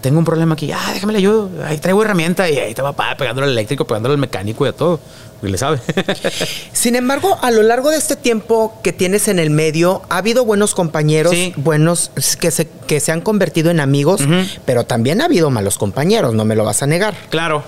tengo 0.01 0.19
un 0.19 0.25
problema 0.25 0.55
aquí. 0.55 0.71
Ah, 0.73 0.91
déjame 0.95 1.13
le 1.13 1.19
ayudo. 1.19 1.51
Ahí 1.65 1.79
traigo 1.79 2.03
herramienta. 2.03 2.49
Y 2.49 2.59
ahí 2.59 2.71
está 2.71 2.83
papá 2.83 3.17
pegándole 3.17 3.47
al 3.47 3.53
eléctrico, 3.53 3.87
pegándole 3.87 4.15
al 4.15 4.19
mecánico 4.21 4.65
y 4.67 4.69
a 4.69 4.73
todo. 4.73 5.01
Y 5.43 5.49
le 5.49 5.59
sabe. 5.59 5.81
Sin 6.73 6.95
embargo, 6.97 7.37
a 7.43 7.51
lo 7.51 7.63
largo 7.63 7.91
de 7.91 7.97
este 7.97 8.15
tiempo 8.17 8.79
que 8.83 8.93
tienes 8.93 9.27
en 9.29 9.39
el 9.39 9.51
medio, 9.51 10.03
ha 10.09 10.19
habido 10.19 10.45
buenos 10.45 10.75
compañeros, 10.75 11.33
Sí. 11.33 11.53
buenos 11.57 12.11
que 12.41 12.51
se, 12.53 12.69
que 12.87 13.01
se 13.01 13.11
han 13.13 13.21
convertido 13.21 13.71
en 13.71 13.81
amigos, 13.81 14.21
pero 14.65 14.85
también 14.85 15.21
ha 15.21 15.25
habido 15.25 15.51
malos 15.51 15.79
compañeros, 15.79 16.33
no 16.35 16.45
me 16.45 16.55
lo 16.55 16.65
vas 16.65 16.83
a 16.83 16.87
negar. 16.87 17.15
claro. 17.31 17.65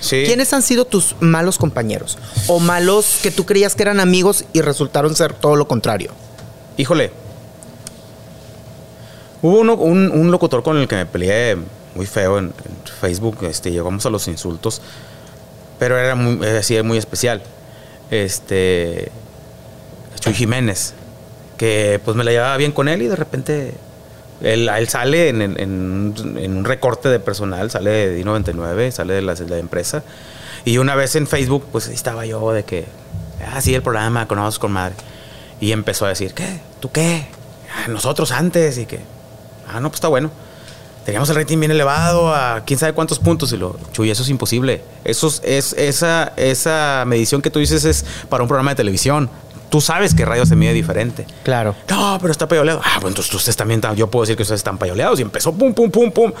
Sí. 0.00 0.22
¿Quiénes 0.26 0.52
han 0.52 0.62
sido 0.62 0.84
tus 0.84 1.16
malos 1.18 1.58
compañeros? 1.58 2.18
O 2.46 2.60
malos 2.60 3.18
que 3.20 3.32
tú 3.32 3.44
creías 3.44 3.74
que 3.74 3.82
eran 3.82 3.98
amigos 3.98 4.44
y 4.52 4.60
resultaron 4.60 5.16
ser 5.16 5.32
todo 5.32 5.56
lo 5.56 5.66
contrario. 5.66 6.12
Híjole. 6.76 7.10
Hubo 9.42 9.58
uno- 9.60 9.74
un, 9.74 10.10
un 10.10 10.30
locutor 10.30 10.62
con 10.62 10.76
el 10.78 10.88
que 10.88 10.96
me 10.96 11.06
peleé 11.06 11.56
muy 11.94 12.06
feo 12.06 12.38
en, 12.38 12.52
Facebook. 13.00 13.38
Este, 13.42 13.70
llegamos 13.70 14.04
a 14.06 14.10
los 14.10 14.26
insultos. 14.28 14.80
Pero 15.78 15.96
era 15.98 16.14
muy, 16.14 16.44
así, 16.46 16.80
muy 16.82 16.98
especial. 16.98 17.42
Este. 18.10 19.10
Chuy 20.20 20.34
Jiménez. 20.34 20.94
Que 21.56 22.00
pues 22.04 22.16
me 22.16 22.24
la 22.24 22.30
llevaba 22.32 22.56
bien 22.56 22.72
con 22.72 22.88
él 22.88 23.02
y 23.02 23.06
de 23.08 23.16
repente. 23.16 23.74
Él, 24.40 24.68
él 24.68 24.88
sale 24.88 25.30
en, 25.30 25.42
en- 25.42 26.14
un 26.56 26.64
recorte 26.64 27.08
de 27.08 27.18
personal, 27.18 27.70
sale 27.72 27.90
de 27.90 28.24
I99, 28.24 28.92
sale 28.92 29.14
de 29.14 29.22
la, 29.22 29.34
de 29.34 29.48
la 29.48 29.58
empresa. 29.58 30.04
Y 30.64 30.78
una 30.78 30.94
vez 30.94 31.16
en 31.16 31.26
Facebook, 31.26 31.64
pues 31.72 31.88
estaba 31.88 32.24
yo 32.24 32.52
de 32.52 32.64
que, 32.64 32.84
ah, 33.52 33.60
sí, 33.60 33.74
el 33.74 33.82
programa, 33.82 34.28
conozco 34.28 34.62
con 34.62 34.72
madre. 34.72 34.94
Y 35.60 35.72
empezó 35.72 36.06
a 36.06 36.10
decir, 36.10 36.34
¿qué? 36.34 36.60
¿Tú 36.78 36.90
qué? 36.92 37.26
"Ah, 37.74 37.88
nosotros 37.88 38.30
antes. 38.30 38.78
Y 38.78 38.86
que, 38.86 39.00
ah, 39.70 39.80
no, 39.80 39.88
pues 39.90 39.96
está 39.98 40.08
bueno. 40.08 40.30
Teníamos 41.04 41.30
el 41.30 41.36
rating 41.36 41.58
bien 41.58 41.70
elevado 41.70 42.34
a 42.34 42.62
quién 42.66 42.78
sabe 42.78 42.92
cuántos 42.92 43.18
puntos. 43.18 43.50
Y 43.52 43.56
lo, 43.56 43.78
Chuy, 43.92 44.10
eso 44.10 44.22
es 44.22 44.28
imposible. 44.28 44.82
Eso 45.04 45.28
es, 45.28 45.40
es- 45.44 45.72
esa, 45.78 46.32
esa 46.36 47.04
medición 47.06 47.40
que 47.40 47.50
tú 47.50 47.58
dices 47.60 47.84
es 47.84 48.04
para 48.28 48.42
un 48.42 48.48
programa 48.48 48.70
de 48.72 48.76
televisión. 48.76 49.30
Tú 49.70 49.80
sabes 49.80 50.14
que 50.14 50.24
radio 50.26 50.44
se 50.46 50.54
mide 50.56 50.72
diferente. 50.74 51.26
Claro. 51.44 51.74
No, 51.88 52.18
pero 52.20 52.30
está 52.32 52.46
payoleado. 52.48 52.80
Ah, 52.84 52.98
pues 53.00 53.10
entonces 53.12 53.32
ustedes 53.34 53.56
también, 53.56 53.80
yo 53.96 54.10
puedo 54.10 54.22
decir 54.24 54.36
que 54.36 54.42
ustedes 54.42 54.60
están 54.60 54.76
payoleados. 54.78 55.18
Y 55.18 55.22
empezó 55.22 55.52
pum, 55.52 55.72
pum, 55.72 55.90
pum, 55.90 56.10
pum. 56.10 56.32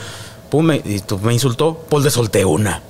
Pum, 0.50 0.64
me- 0.64 0.82
y 0.84 1.00
tú 1.00 1.18
me 1.18 1.32
insultó. 1.32 1.84
Pues 1.88 2.04
le 2.04 2.10
solté 2.10 2.44
una. 2.44 2.82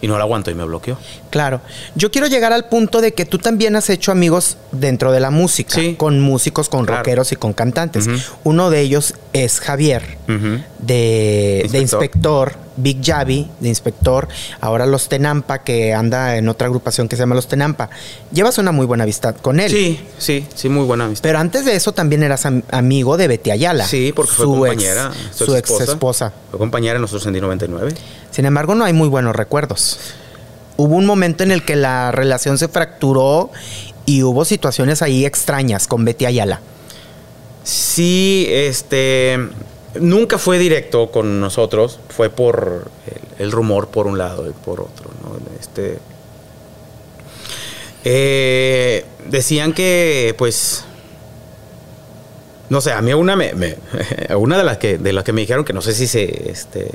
Y 0.00 0.06
no 0.06 0.16
la 0.16 0.24
aguanto 0.24 0.50
y 0.50 0.54
me 0.54 0.64
bloqueó. 0.64 0.96
Claro. 1.30 1.60
Yo 1.96 2.10
quiero 2.10 2.26
llegar 2.28 2.52
al 2.52 2.68
punto 2.68 3.00
de 3.00 3.12
que 3.14 3.24
tú 3.24 3.38
también 3.38 3.74
has 3.76 3.90
hecho 3.90 4.12
amigos 4.12 4.56
dentro 4.70 5.10
de 5.10 5.18
la 5.20 5.30
música, 5.30 5.74
Sí. 5.74 5.94
con 5.98 6.20
músicos, 6.20 6.68
con 6.68 6.84
Claro. 6.84 6.98
rockeros 7.00 7.32
y 7.32 7.36
con 7.36 7.52
cantantes. 7.52 8.06
Uno 8.44 8.70
de 8.70 8.80
ellos 8.80 9.14
es 9.32 9.58
Javier, 9.60 10.18
de, 10.78 11.66
de 11.70 11.78
Inspector. 11.80 11.82
inspector, 12.02 12.52
Big 12.76 13.04
Javi, 13.04 13.50
de 13.58 13.68
inspector. 13.68 14.28
Ahora 14.60 14.86
los 14.86 15.08
Tenampa, 15.08 15.64
que 15.64 15.92
anda 15.94 16.36
en 16.36 16.48
otra 16.48 16.68
agrupación 16.68 17.08
que 17.08 17.16
se 17.16 17.22
llama 17.22 17.34
Los 17.34 17.48
Tenampa. 17.48 17.90
Llevas 18.32 18.56
una 18.58 18.70
muy 18.70 18.86
buena 18.86 19.02
amistad 19.02 19.34
con 19.36 19.58
él. 19.58 19.68
Sí, 19.70 20.00
sí, 20.18 20.46
sí, 20.54 20.68
muy 20.68 20.84
buena 20.84 21.06
amistad. 21.06 21.22
Pero 21.28 21.40
antes 21.40 21.64
de 21.64 21.74
eso 21.74 21.92
también 21.92 22.22
eras 22.22 22.46
am- 22.46 22.62
amigo 22.70 23.16
de 23.16 23.26
Betty 23.26 23.50
Ayala. 23.50 23.84
Sí, 23.86 24.12
porque 24.14 24.30
fue 24.32 24.44
su 24.44 24.52
compañera. 24.52 25.10
Ex, 25.30 25.36
su 25.36 25.56
ex 25.56 25.70
esposa. 25.80 26.32
Fue 26.50 26.58
compañera 26.58 26.94
en 26.96 27.02
nosotros 27.02 27.26
en 27.26 27.34
D99. 27.34 27.94
Sin 28.38 28.46
embargo, 28.46 28.76
no 28.76 28.84
hay 28.84 28.92
muy 28.92 29.08
buenos 29.08 29.34
recuerdos. 29.34 29.98
Hubo 30.76 30.94
un 30.94 31.06
momento 31.06 31.42
en 31.42 31.50
el 31.50 31.64
que 31.64 31.74
la 31.74 32.12
relación 32.12 32.56
se 32.56 32.68
fracturó 32.68 33.50
y 34.06 34.22
hubo 34.22 34.44
situaciones 34.44 35.02
ahí 35.02 35.26
extrañas 35.26 35.88
con 35.88 36.04
Betty 36.04 36.24
Ayala. 36.24 36.60
Sí, 37.64 38.46
este. 38.48 39.40
Nunca 39.98 40.38
fue 40.38 40.60
directo 40.60 41.10
con 41.10 41.40
nosotros. 41.40 41.98
Fue 42.10 42.30
por 42.30 42.88
el, 43.40 43.50
rumor 43.50 43.88
por 43.88 44.06
un 44.06 44.18
lado 44.18 44.48
y 44.48 44.52
por 44.52 44.82
otro, 44.82 45.10
¿no? 45.24 45.36
Este. 45.58 45.98
eh, 48.04 49.04
decían 49.28 49.72
que, 49.72 50.36
pues. 50.38 50.84
No 52.68 52.80
sé, 52.80 52.92
a 52.92 53.02
mí 53.02 53.12
una 53.14 53.34
me, 53.34 53.52
me- 53.54 53.78
una 54.36 54.56
de 54.58 54.62
las 54.62 54.78
que 54.78 54.96
de 54.96 55.12
las 55.12 55.24
que 55.24 55.32
me 55.32 55.40
dijeron 55.40 55.64
que 55.64 55.72
no 55.72 55.82
sé 55.82 55.92
si 55.92 56.06
se 56.06 56.52
este 56.52 56.92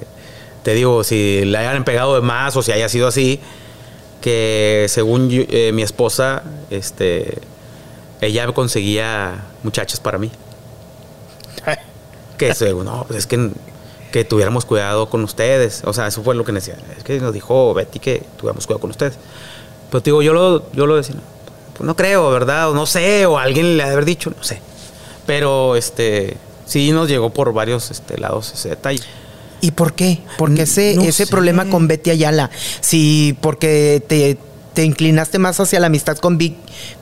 te 0.64 0.74
digo 0.74 1.04
si 1.04 1.44
le 1.46 1.58
hayan 1.58 1.84
pegado 1.84 2.16
de 2.16 2.22
más 2.22 2.56
o 2.56 2.64
si 2.64 2.72
haya 2.72 2.90
sido 2.90 3.08
así 3.08 3.40
que 4.22 4.86
según 4.88 5.28
eh, 5.32 5.72
mi 5.74 5.84
esposa 5.84 6.44
este 6.70 7.40
ella 8.22 8.52
conseguía 8.54 9.44
muchachas 9.64 10.00
para 10.00 10.18
mí. 10.18 10.32
Que 12.38 12.56
según 12.56 12.86
no 12.86 13.04
pues 13.06 13.20
es 13.20 13.28
que 13.28 13.52
que 14.12 14.24
tuviéramos 14.24 14.66
cuidado 14.66 15.10
con 15.10 15.24
ustedes. 15.24 15.82
O 15.86 15.94
sea 15.94 16.08
eso 16.08 16.24
fue 16.24 16.36
lo 16.36 16.46
que 16.46 16.52
decía 16.52 16.78
es 16.98 17.04
que 17.04 17.20
nos 17.20 17.34
dijo 17.34 17.74
Betty 17.74 18.00
que 18.00 18.24
tuviéramos 18.38 18.66
cuidado 18.66 18.80
con 18.80 18.90
ustedes. 18.92 19.16
Pero 19.92 20.02
te 20.02 20.10
digo 20.10 20.22
yo 20.22 20.34
lo 20.34 20.72
yo 20.72 20.88
lo 20.88 20.96
decía 20.96 21.16
pues 21.76 21.86
no 21.86 21.96
creo 21.96 22.30
verdad 22.32 22.70
o 22.70 22.74
no 22.74 22.86
sé 22.86 23.26
o 23.26 23.38
alguien 23.38 23.76
le 23.76 23.84
ha 23.84 23.92
haber 23.92 24.06
dicho 24.06 24.32
no 24.36 24.44
sé. 24.44 24.62
Pero 25.26 25.76
este 25.76 26.38
sí 26.66 26.92
nos 26.94 27.10
llegó 27.10 27.30
por 27.30 27.52
varios 27.52 27.92
este, 27.92 28.18
lados 28.18 28.54
ese 28.54 28.70
detalle 28.70 29.04
¿Y 29.64 29.72
por 29.72 29.94
qué? 29.94 30.20
Porque 30.38 30.64
ese, 30.64 30.96
No 30.96 31.04
ese 31.04 31.26
sé. 31.26 31.28
problema 31.32 31.70
con 31.70 31.88
Betty 31.88 32.10
Ayala. 32.10 32.52
Si 32.82 33.38
porque 33.40 34.04
te, 34.06 34.38
te 34.74 34.84
inclinaste 34.84 35.40
más 35.40 35.58
hacia 35.60 35.80
la 35.80 35.88
amistad 35.88 36.18
con 36.18 36.38
Big, 36.38 36.58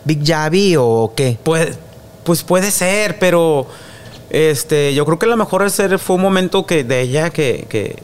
Big 0.06 0.24
Javi 0.24 0.76
o 0.78 1.12
qué. 1.16 1.40
Pues, 1.44 1.78
pues 2.24 2.44
puede 2.44 2.70
ser, 2.70 3.18
pero 3.18 3.66
este, 4.30 4.94
yo 4.94 5.06
creo 5.06 5.18
que 5.18 5.26
a 5.26 5.30
lo 5.30 5.38
mejor 5.38 5.66
ese 5.66 5.98
fue 5.98 6.18
un 6.18 6.22
momento 6.22 6.68
que 6.68 6.84
de 6.84 7.02
ella 7.02 7.32
que, 7.32 7.66
que, 7.68 7.96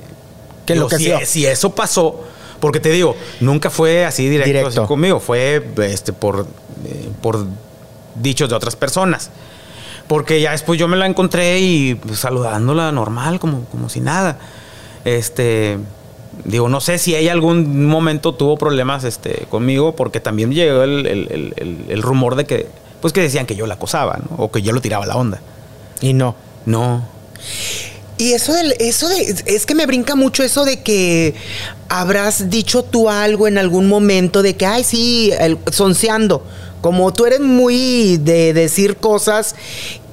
Que 0.66 0.74
digo, 0.74 0.88
enloqueció. 0.88 1.20
si, 1.20 1.26
si 1.28 1.45
eso 1.45 1.76
pasó, 1.76 2.24
Porque 2.60 2.80
te 2.80 2.89
digo, 2.89 3.16
nunca 3.39 3.70
fue 3.70 4.05
así 4.05 4.28
directo, 4.28 4.47
Directo. 4.47 4.82
así 4.82 4.88
conmigo, 4.88 5.20
fue 5.20 5.64
este, 5.84 6.14
por, 6.14 6.47
eh, 6.84 7.10
por 7.22 7.45
dichos 8.16 8.49
de 8.49 8.55
otras 8.55 8.76
personas. 8.76 9.30
Porque 10.08 10.39
ya 10.41 10.51
después 10.51 10.80
yo 10.80 10.88
me 10.88 10.95
la 10.97 11.05
encontré 11.05 11.60
y 11.60 11.95
pues, 11.95 12.20
saludándola 12.20 12.91
normal, 12.91 13.39
como, 13.39 13.66
como 13.66 13.89
si 13.89 13.99
nada. 13.99 14.38
Este, 15.05 15.78
digo, 16.45 16.70
no 16.70 16.80
sé 16.82 16.97
si 16.97 17.16
ella 17.16 17.32
algún 17.34 17.86
momento 17.86 18.34
tuvo 18.34 18.58
problemas 18.58 19.03
este, 19.03 19.45
conmigo, 19.49 19.95
porque 19.95 20.20
también 20.20 20.51
llegó 20.53 20.84
el, 20.84 21.05
el- 21.05 21.53
el- 21.89 22.01
rumor 22.01 22.36
de 22.36 22.45
que, 22.45 22.68
pues 23.01 23.14
que 23.14 23.22
decían 23.22 23.45
que 23.45 23.55
yo 23.55 23.68
la 23.68 23.74
acosaba, 23.76 24.18
¿no? 24.30 24.38
O 24.38 24.51
que 24.51 24.62
yo 24.62 24.72
lo 24.72 24.82
tiraba 24.82 25.05
la 25.05 25.16
onda. 25.18 25.41
Y 26.01 26.14
no. 26.14 26.36
No. 26.66 27.03
Y 28.18 28.34
eso 28.34 28.53
del, 28.53 28.74
eso 28.80 29.08
de, 29.10 29.36
es 29.45 29.66
que 29.66 29.76
me 29.76 29.86
brinca 29.86 30.16
mucho 30.16 30.41
eso 30.43 30.66
de 30.66 30.82
que 30.82 31.36
habrás 31.89 32.49
dicho 32.49 32.84
tú 32.84 33.10
algo 33.10 33.47
en 33.47 33.58
algún 33.58 33.88
momento 33.88 34.41
de 34.41 34.55
que, 34.55 34.66
ay, 34.66 34.84
sí, 34.84 35.32
el, 35.39 35.60
sonceando. 35.72 36.43
Como 36.88 37.11
tú 37.11 37.25
eres 37.25 37.41
muy 37.41 38.15
de 38.15 38.53
decir 38.53 38.95
cosas 38.95 39.55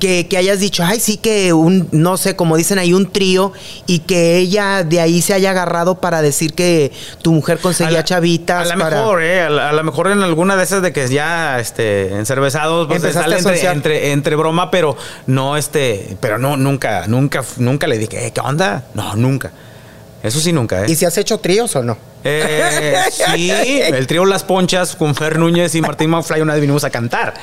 que, 0.00 0.26
que 0.26 0.36
hayas 0.36 0.58
dicho, 0.58 0.82
ay, 0.84 0.98
sí 0.98 1.18
que 1.18 1.52
un, 1.52 1.88
no 1.92 2.16
sé, 2.16 2.34
como 2.34 2.56
dicen 2.56 2.80
ahí, 2.80 2.92
un 2.92 3.12
trío, 3.12 3.52
y 3.86 4.00
que 4.00 4.38
ella 4.38 4.82
de 4.82 5.00
ahí 5.00 5.22
se 5.22 5.34
haya 5.34 5.52
agarrado 5.52 6.00
para 6.00 6.20
decir 6.20 6.52
que 6.52 6.90
tu 7.22 7.30
mujer 7.32 7.58
conseguía 7.60 7.98
A 7.98 8.00
la- 8.00 8.04
chavitas. 8.04 8.68
A 8.72 8.74
lo 8.74 8.80
para... 8.82 8.96
mejor, 8.98 9.22
eh, 9.22 9.40
a 9.42 9.72
lo 9.72 9.84
mejor 9.84 10.08
en 10.10 10.20
alguna 10.24 10.56
de 10.56 10.64
esas 10.64 10.82
de 10.82 10.92
que 10.92 11.06
ya 11.08 11.60
este, 11.60 12.12
encervezados, 12.16 12.88
pues 12.88 13.00
sale 13.14 13.38
entre, 13.38 13.70
entre, 13.70 14.10
entre 14.10 14.34
broma, 14.34 14.72
pero 14.72 14.96
no, 15.28 15.56
este, 15.56 16.16
pero 16.18 16.38
no, 16.38 16.56
nunca, 16.56 17.06
nunca, 17.06 17.44
nunca 17.58 17.86
le 17.86 17.98
dije, 17.98 18.26
"Eh, 18.26 18.32
¿qué 18.32 18.40
onda? 18.40 18.82
No, 18.94 19.14
nunca. 19.14 19.52
Eso 20.24 20.40
sí, 20.40 20.52
nunca, 20.52 20.82
¿eh? 20.82 20.86
¿Y 20.90 20.96
si 20.96 21.04
has 21.04 21.16
hecho 21.18 21.38
tríos 21.38 21.76
o 21.76 21.84
no? 21.84 21.96
Eh, 22.24 22.94
sí, 23.10 23.50
el 23.84 24.06
trío 24.06 24.24
Las 24.24 24.44
Ponchas 24.44 24.96
con 24.96 25.14
Fer 25.14 25.38
Núñez 25.38 25.74
y 25.74 25.80
Martín 25.82 26.10
Manfly 26.10 26.40
una 26.40 26.54
vez 26.54 26.60
vinimos 26.62 26.82
a 26.84 26.90
cantar. 26.90 27.34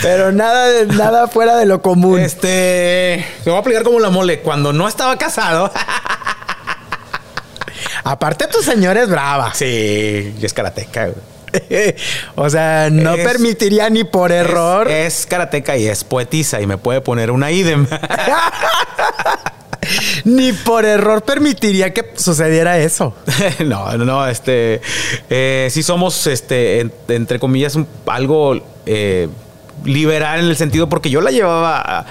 Pero 0.00 0.32
nada, 0.32 0.66
de- 0.68 0.86
nada 0.86 1.28
fuera 1.28 1.56
de 1.56 1.66
lo 1.66 1.80
común. 1.80 2.20
Este, 2.20 3.24
me 3.44 3.50
voy 3.52 3.56
a 3.58 3.60
aplicar 3.60 3.82
como 3.82 3.98
la 4.00 4.10
mole. 4.10 4.40
Cuando 4.40 4.72
no 4.72 4.86
estaba 4.88 5.16
casado, 5.16 5.70
Aparte, 8.06 8.46
tu 8.48 8.62
señora 8.62 9.02
es 9.02 9.08
brava. 9.08 9.54
sí, 9.54 10.34
y 10.38 10.44
es 10.44 10.52
karateca. 10.52 11.08
o 12.34 12.50
sea, 12.50 12.88
no 12.90 13.14
Es- 13.14 13.26
permitiría 13.26 13.88
ni 13.88 14.04
por 14.04 14.30
error. 14.30 14.90
Es, 14.90 15.20
es 15.20 15.26
karateca 15.26 15.76
y 15.78 15.86
es 15.86 16.04
poetisa 16.04 16.60
y 16.60 16.66
me 16.66 16.76
puede 16.76 17.00
poner 17.00 17.30
una 17.30 17.50
idem. 17.50 17.86
Ni 20.24 20.52
por 20.52 20.84
error 20.84 21.22
permitiría 21.22 21.92
que 21.92 22.12
sucediera 22.16 22.78
eso. 22.78 23.14
no, 23.66 23.96
no, 23.96 24.04
no, 24.04 24.26
este, 24.26 24.80
eh, 25.30 25.68
sí 25.70 25.82
somos, 25.82 26.26
este, 26.26 26.80
en- 26.80 26.92
entre 27.08 27.38
comillas, 27.38 27.74
un- 27.76 27.86
algo 28.06 28.60
eh, 28.86 29.28
liberal 29.84 30.40
en 30.40 30.46
el 30.46 30.56
sentido 30.56 30.88
porque 30.88 31.10
yo 31.10 31.20
la 31.20 31.30
llevaba, 31.30 31.80
a- 31.80 32.06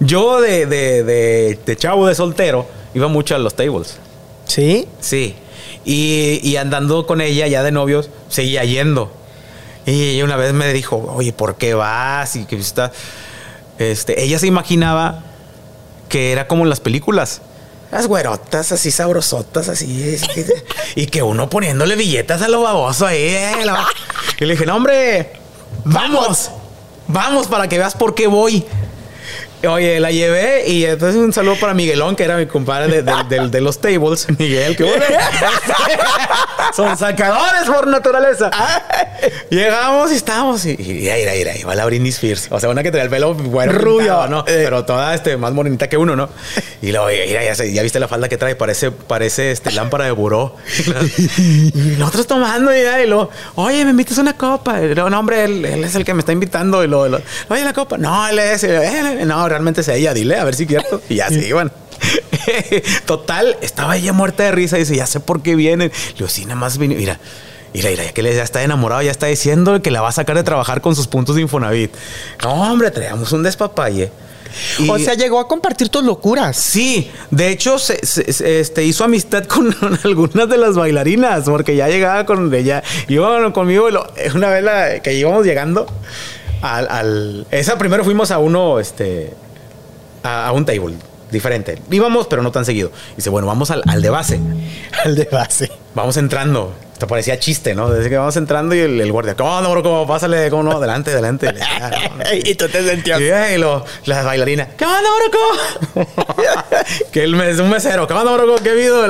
yo 0.00 0.40
de, 0.40 0.66
de, 0.66 1.04
de, 1.04 1.58
de 1.64 1.76
chavo, 1.76 2.06
de 2.06 2.14
soltero, 2.14 2.66
iba 2.94 3.08
mucho 3.08 3.34
a 3.34 3.38
los 3.38 3.54
tables. 3.54 3.98
¿Sí? 4.46 4.86
Sí. 5.00 5.36
Y, 5.84 6.40
y 6.42 6.56
andando 6.56 7.06
con 7.06 7.20
ella 7.20 7.46
ya 7.46 7.62
de 7.62 7.72
novios, 7.72 8.10
seguía 8.28 8.64
yendo. 8.64 9.12
Y 9.86 10.10
ella 10.10 10.24
una 10.24 10.36
vez 10.36 10.52
me 10.52 10.72
dijo, 10.72 10.96
oye, 11.16 11.32
¿por 11.32 11.56
qué 11.56 11.74
vas? 11.74 12.36
Y 12.36 12.44
que 12.44 12.56
está. 12.56 12.92
Este, 13.78 14.22
ella 14.22 14.38
se 14.38 14.46
imaginaba 14.46 15.24
que 16.12 16.30
era 16.30 16.46
como 16.46 16.62
en 16.64 16.68
las 16.68 16.78
películas. 16.80 17.40
Las 17.90 18.06
güerotas 18.06 18.70
así 18.70 18.90
sabrosotas, 18.90 19.68
así. 19.70 20.16
y 20.94 21.06
que 21.06 21.22
uno 21.22 21.48
poniéndole 21.50 21.96
billetas 21.96 22.42
a 22.42 22.48
lo 22.48 22.60
baboso 22.62 23.06
ahí. 23.06 23.18
eh, 23.22 23.52
Y 24.38 24.44
le 24.44 24.52
dije, 24.54 24.66
no, 24.66 24.76
hombre, 24.76 25.32
vamos, 25.84 26.50
vamos 27.08 27.46
para 27.46 27.66
que 27.68 27.78
veas 27.78 27.94
por 27.94 28.14
qué 28.14 28.26
voy. 28.26 28.64
Oye, 29.66 30.00
la 30.00 30.10
llevé 30.10 30.68
y 30.68 30.84
entonces 30.84 31.16
un 31.20 31.32
saludo 31.32 31.54
para 31.60 31.72
Miguelón, 31.72 32.16
que 32.16 32.24
era 32.24 32.36
mi 32.36 32.46
compadre 32.46 33.00
de, 33.00 33.02
de- 33.02 33.24
de- 33.40 33.48
de 33.48 33.60
los 33.60 33.80
tables. 33.80 34.26
Miguel, 34.38 34.76
que 34.76 34.82
bueno. 34.84 35.04
Son 36.74 36.96
sacadores 36.96 37.64
por 37.66 37.86
naturaleza. 37.86 38.50
Llegamos 39.50 40.10
y 40.12 40.14
estábamos 40.16 40.64
y, 40.64 40.76
y 40.80 41.08
ahí, 41.08 41.22
ahí, 41.24 41.42
ahí, 41.42 41.62
va 41.62 41.74
la 41.74 41.84
Britney 41.84 42.10
Spears. 42.10 42.48
O 42.50 42.58
sea, 42.60 42.68
una 42.70 42.82
que 42.82 42.90
trae 42.90 43.04
el 43.04 43.10
pelo 43.10 43.34
bueno, 43.34 43.72
Rubio, 43.72 44.26
¿no? 44.28 44.40
eh. 44.40 44.62
Pero 44.64 44.84
toda 44.84 45.14
este, 45.14 45.36
más 45.36 45.52
morenita 45.52 45.88
que 45.88 45.96
uno, 45.96 46.16
¿no? 46.16 46.28
Y 46.80 46.90
luego, 46.92 47.06
mira, 47.08 47.42
ya, 47.54 47.82
viste 47.82 48.00
la 48.00 48.08
falda 48.08 48.28
que 48.28 48.36
trae, 48.38 48.54
parece, 48.56 48.90
parece 48.90 49.52
este, 49.52 49.70
lámpara 49.72 50.04
de 50.06 50.12
buró. 50.12 50.56
y 51.38 51.96
nosotros 51.98 52.26
tomando 52.26 52.74
y, 52.76 52.82
ya, 52.82 53.02
y 53.02 53.06
luego, 53.06 53.30
oye, 53.56 53.84
me 53.84 53.90
invitas 53.90 54.18
una 54.18 54.36
copa. 54.36 54.80
Y 54.80 54.94
luego, 54.94 55.10
no, 55.10 55.18
hombre, 55.18 55.44
él, 55.44 55.64
él 55.64 55.84
es 55.84 55.94
el 55.94 56.04
que 56.04 56.14
me 56.14 56.20
está 56.20 56.32
invitando. 56.32 56.82
Y 56.82 56.88
luego, 56.88 57.08
lo- 57.08 57.20
oye, 57.48 57.64
la 57.64 57.72
copa. 57.72 57.98
No, 57.98 58.26
él 58.28 58.38
es. 58.38 58.64
y 58.64 58.68
yo, 58.68 58.82
"Eh, 58.82 59.24
no, 59.26 59.48
realmente 59.48 59.82
es 59.82 59.88
ella, 59.88 60.14
dile, 60.14 60.36
a 60.36 60.44
ver 60.44 60.54
si 60.54 60.64
es 60.64 60.68
cierto. 60.68 61.00
Y 61.08 61.16
ya 61.16 61.28
se 61.28 61.46
iban. 61.46 61.70
Total, 63.06 63.56
estaba 63.62 63.96
ella 63.96 64.12
muerta 64.12 64.42
de 64.44 64.52
risa 64.52 64.76
y 64.76 64.80
dice, 64.80 64.96
ya 64.96 65.06
sé 65.06 65.20
por 65.20 65.42
qué 65.42 65.54
vienen. 65.56 65.90
Le 66.08 66.14
digo, 66.14 66.28
sí, 66.28 66.42
nada 66.44 66.56
más 66.56 66.78
vine. 66.78 66.94
Mira, 66.94 67.18
mira, 67.74 67.90
mira, 67.90 68.04
ya 68.04 68.12
que 68.12 68.22
ya 68.22 68.42
está 68.42 68.62
enamorado, 68.62 69.02
ya 69.02 69.10
está 69.10 69.26
diciendo 69.26 69.80
que 69.82 69.90
la 69.90 70.00
va 70.00 70.08
a 70.08 70.12
sacar 70.12 70.36
de 70.36 70.42
trabajar 70.42 70.80
con 70.80 70.94
sus 70.96 71.06
puntos 71.06 71.36
de 71.36 71.42
Infonavit. 71.42 71.92
No, 72.42 72.52
hombre, 72.72 72.90
traíamos 72.90 73.30
un 73.32 73.42
despapalle. 73.42 74.10
Y- 74.78 74.88
O 74.90 74.98
sea, 74.98 75.14
llegó 75.14 75.40
a 75.40 75.48
compartir 75.48 75.88
tus 75.88 76.04
locuras. 76.04 76.56
Sí, 76.58 77.10
de 77.30 77.48
hecho 77.48 77.78
se, 77.78 78.04
se- 78.04 78.30
se- 78.34 78.60
este, 78.60 78.84
hizo 78.84 79.02
amistad 79.04 79.44
con 79.44 79.74
algunas 80.04 80.46
de 80.48 80.58
las 80.58 80.74
bailarinas, 80.74 81.44
porque 81.44 81.74
ya 81.74 81.88
llegaba 81.88 82.26
con 82.26 82.52
ella, 82.52 82.82
iban 83.08 83.50
conmigo, 83.52 83.88
y 83.88 83.92
lo- 83.92 84.06
una 84.34 84.50
vez 84.50 84.62
la- 84.62 85.00
que 85.00 85.14
íbamos 85.14 85.46
llegando 85.46 85.86
al, 86.60 86.86
al- 86.90 87.46
esa 87.50 87.78
primero 87.78 88.04
fuimos 88.04 88.30
a 88.30 88.38
uno, 88.38 88.78
este, 88.78 89.32
a, 90.22 90.48
a 90.48 90.52
un 90.52 90.66
table 90.66 90.96
diferente, 91.32 91.78
íbamos 91.90 92.26
pero 92.28 92.42
no 92.42 92.52
tan 92.52 92.64
seguido, 92.64 92.92
dice, 93.16 93.30
bueno, 93.30 93.48
vamos 93.48 93.70
al, 93.72 93.82
al 93.88 94.00
de 94.02 94.10
base, 94.10 94.38
Al 95.04 95.16
de 95.16 95.24
base. 95.24 95.72
vamos 95.94 96.16
entrando, 96.18 96.72
te 96.98 97.06
parecía 97.08 97.38
chiste, 97.40 97.74
¿no? 97.74 97.90
Desde 97.90 98.08
que 98.10 98.16
vamos 98.16 98.36
entrando 98.36 98.74
y 98.76 98.78
el, 98.80 99.00
el 99.00 99.10
guardia, 99.10 99.34
¿cómo 99.34 99.60
no, 99.60 99.70
bro? 99.72 99.82
¿Cómo? 99.82 100.06
Pásale, 100.06 100.48
¿cómo 100.50 100.62
no? 100.62 100.72
Adelante, 100.76 101.10
adelante. 101.10 101.52
Le- 101.52 101.60
ah, 101.62 101.90
no. 102.16 102.24
y 102.44 102.54
tú 102.54 102.68
te 102.68 102.86
sentías. 102.86 103.20
Y, 103.20 103.24
y 103.54 103.58
lo- 103.58 103.84
las 104.04 104.24
bailarinas, 104.24 104.68
¿qué 104.78 104.84
onda, 104.84 105.00
Moroco? 105.10 106.06
que 107.10 107.24
el 107.24 107.34
mes, 107.34 107.58
un 107.58 107.70
mesero, 107.70 108.06
¿qué 108.06 108.12
onda, 108.14 108.30
Moroco? 108.30 108.62
¿Qué 108.62 108.68
ha 108.68 108.72
habido? 108.72 109.02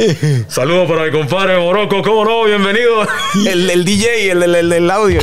Y 0.00 0.44
Saludos 0.48 0.88
para 0.88 1.04
mi 1.06 1.10
compadre 1.10 1.58
Moroco, 1.58 2.00
¿cómo 2.02 2.24
no? 2.24 2.44
Bienvenido. 2.44 3.06
el, 3.46 3.68
el 3.70 3.84
DJ, 3.84 4.30
el, 4.30 4.42
el, 4.44 4.54
el 4.54 4.68
del 4.70 4.90
audio. 4.90 5.20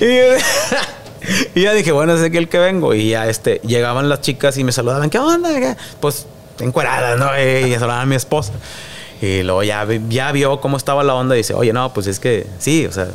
y, 0.00 0.08
y 1.54 1.62
ya 1.62 1.72
dije, 1.72 1.92
bueno, 1.92 2.14
es 2.14 2.22
aquel 2.22 2.48
que 2.48 2.58
vengo. 2.58 2.94
Y 2.94 3.10
ya 3.10 3.28
este, 3.28 3.60
llegaban 3.64 4.08
las 4.08 4.20
chicas 4.20 4.56
y 4.58 4.64
me 4.64 4.72
saludaban, 4.72 5.10
¿qué 5.10 5.18
onda? 5.18 5.76
Pues 6.00 6.26
encueradas, 6.60 7.18
¿no? 7.18 7.26
Y 7.38 7.72
saludaban 7.74 8.02
a 8.02 8.06
mi 8.06 8.16
esposa. 8.16 8.52
Y 9.20 9.42
luego 9.42 9.62
ya, 9.62 9.86
ya 10.08 10.32
vio 10.32 10.60
cómo 10.60 10.76
estaba 10.76 11.02
la 11.02 11.14
onda 11.14 11.34
y 11.34 11.38
dice, 11.38 11.54
oye, 11.54 11.72
no, 11.72 11.92
pues 11.92 12.06
es 12.06 12.20
que 12.20 12.46
sí, 12.58 12.86
o 12.86 12.92
sea, 12.92 13.08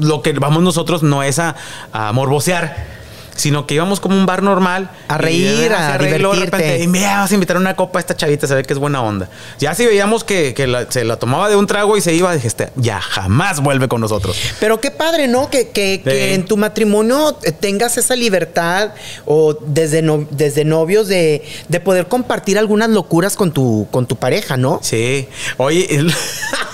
lo 0.00 0.22
que 0.22 0.32
vamos 0.32 0.62
nosotros 0.62 1.02
no 1.02 1.22
es 1.22 1.38
a, 1.38 1.54
a 1.92 2.12
morbosear, 2.12 2.95
sino 3.36 3.66
que 3.66 3.74
íbamos 3.74 4.00
como 4.00 4.16
un 4.16 4.26
bar 4.26 4.42
normal. 4.42 4.90
A 5.08 5.18
reír, 5.18 5.72
ah, 5.72 5.94
a 5.94 5.98
reír, 5.98 6.12
de 6.12 6.18
divertirte. 6.18 6.44
repente, 6.56 6.82
"Y 6.82 6.86
mira, 6.88 7.14
vamos 7.16 7.30
a 7.30 7.34
invitar 7.34 7.56
una 7.56 7.76
copa 7.76 7.98
a 7.98 8.00
esta 8.00 8.16
chavita, 8.16 8.46
se 8.46 8.54
ve 8.54 8.62
que 8.64 8.72
es 8.72 8.78
buena 8.78 9.02
onda. 9.02 9.28
Ya 9.58 9.74
si 9.74 9.86
veíamos 9.86 10.24
que, 10.24 10.54
que 10.54 10.66
la- 10.66 10.90
se 10.90 11.04
la 11.04 11.16
tomaba 11.16 11.48
de 11.48 11.56
un 11.56 11.66
trago 11.66 11.96
y 11.96 12.00
se 12.00 12.14
iba, 12.14 12.34
dije, 12.34 12.48
este, 12.48 12.70
ya 12.76 13.00
jamás 13.00 13.60
vuelve 13.60 13.88
con 13.88 14.00
nosotros. 14.00 14.36
Pero 14.60 14.80
qué 14.80 14.90
padre, 14.90 15.28
¿no? 15.28 15.50
Que, 15.50 15.68
que- 15.70 16.02
en 16.34 16.44
tu 16.44 16.56
matrimonio 16.56 17.34
tengas 17.60 17.96
esa 17.98 18.16
libertad 18.16 18.90
o 19.24 19.56
desde, 19.66 20.02
no- 20.02 20.26
desde 20.30 20.64
novios 20.64 21.08
de, 21.08 21.44
de 21.68 21.80
poder 21.80 22.06
compartir 22.08 22.58
algunas 22.58 22.88
locuras 22.90 23.36
con 23.36 23.52
tu, 23.52 23.86
con 23.90 24.06
tu 24.06 24.16
pareja, 24.16 24.56
¿no? 24.56 24.80
Sí. 24.82 25.28
Oye, 25.58 25.86
el- 25.96 26.14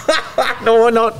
no, 0.64 0.90
no. 0.90 1.10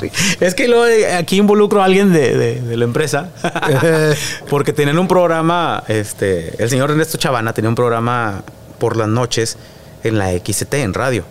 Es 0.40 0.54
que 0.54 0.68
luego 0.68 0.86
eh, 0.86 1.14
aquí 1.14 1.36
involucro 1.38 1.82
a 1.82 1.84
alguien 1.86 2.12
de, 2.12 2.36
de- 2.36 2.60
de 2.60 2.76
la 2.76 2.84
empresa. 2.84 3.28
Porque 4.48 4.72
tenían 4.72 4.98
un 4.98 5.08
programa, 5.08 5.82
este, 5.88 6.62
el 6.62 6.68
señor 6.70 6.90
Ernesto 6.90 7.18
Chavana 7.18 7.52
tenía 7.52 7.68
un 7.68 7.74
programa 7.74 8.42
por 8.78 8.96
las 8.96 9.08
noches 9.08 9.56
en 10.04 10.18
la 10.18 10.30
XT, 10.32 10.74
en 10.74 10.94
radio. 10.94 11.24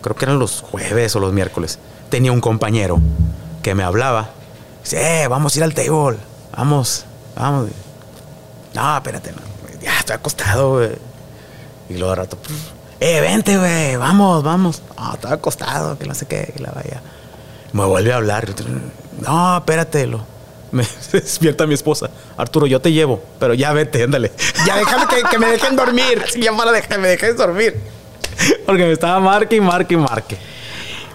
Creo 0.00 0.16
que 0.16 0.24
eran 0.24 0.38
los 0.38 0.60
jueves 0.60 1.14
o 1.16 1.20
los 1.20 1.32
miércoles. 1.32 1.78
Tenía 2.10 2.32
un 2.32 2.40
compañero 2.40 2.98
que 3.62 3.74
me 3.74 3.82
hablaba. 3.82 4.30
Dice, 4.82 5.22
eh, 5.22 5.28
vamos 5.28 5.54
a 5.54 5.58
ir 5.58 5.64
al 5.64 5.74
table. 5.74 6.18
Vamos, 6.56 7.04
vamos. 7.36 7.70
No, 8.74 8.96
espérate, 8.96 9.32
no. 9.32 9.38
Ya 9.82 9.98
estoy 9.98 10.14
acostado, 10.16 10.72
güey. 10.74 10.90
Y 11.88 11.94
luego 11.94 12.10
de 12.10 12.16
rato, 12.16 12.36
"Pff, 12.36 12.50
eh, 13.00 13.20
vente, 13.20 13.58
güey, 13.58 13.96
vamos, 13.96 14.42
vamos. 14.42 14.82
No, 14.96 15.14
estoy 15.14 15.32
acostado, 15.32 15.98
que 15.98 16.06
no 16.06 16.14
sé 16.14 16.26
qué, 16.26 16.52
que 16.56 16.62
la 16.62 16.70
vaya. 16.70 17.00
Me 17.72 17.84
vuelve 17.84 18.12
a 18.12 18.16
hablar. 18.16 18.48
No, 19.20 19.58
espérate, 19.58 20.06
lo. 20.06 20.24
Me 20.70 20.84
despierta 21.12 21.66
mi 21.66 21.74
esposa. 21.74 22.10
Arturo, 22.36 22.66
yo 22.66 22.80
te 22.80 22.92
llevo, 22.92 23.22
pero 23.38 23.54
ya 23.54 23.72
vete, 23.72 24.02
ándale. 24.02 24.32
Ya 24.66 24.76
déjame 24.76 25.06
que, 25.06 25.22
que 25.28 25.38
me 25.38 25.46
dejen 25.48 25.76
dormir. 25.76 26.22
Ya 26.40 26.56
para 26.56 26.80
que 26.80 26.98
me 26.98 27.08
dejes 27.08 27.36
dormir. 27.36 27.76
Porque 28.64 28.84
me 28.84 28.92
estaba 28.92 29.20
marque 29.20 29.56
y 29.56 29.60
marque 29.60 29.94
y 29.94 29.98
marque. 29.98 30.38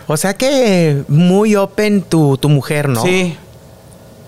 O 0.07 0.15
sea 0.15 0.35
que 0.35 1.03
muy 1.07 1.55
open 1.55 2.01
tu, 2.03 2.37
tu 2.37 2.47
mujer, 2.49 2.87
¿no? 2.87 3.01
Sí, 3.03 3.35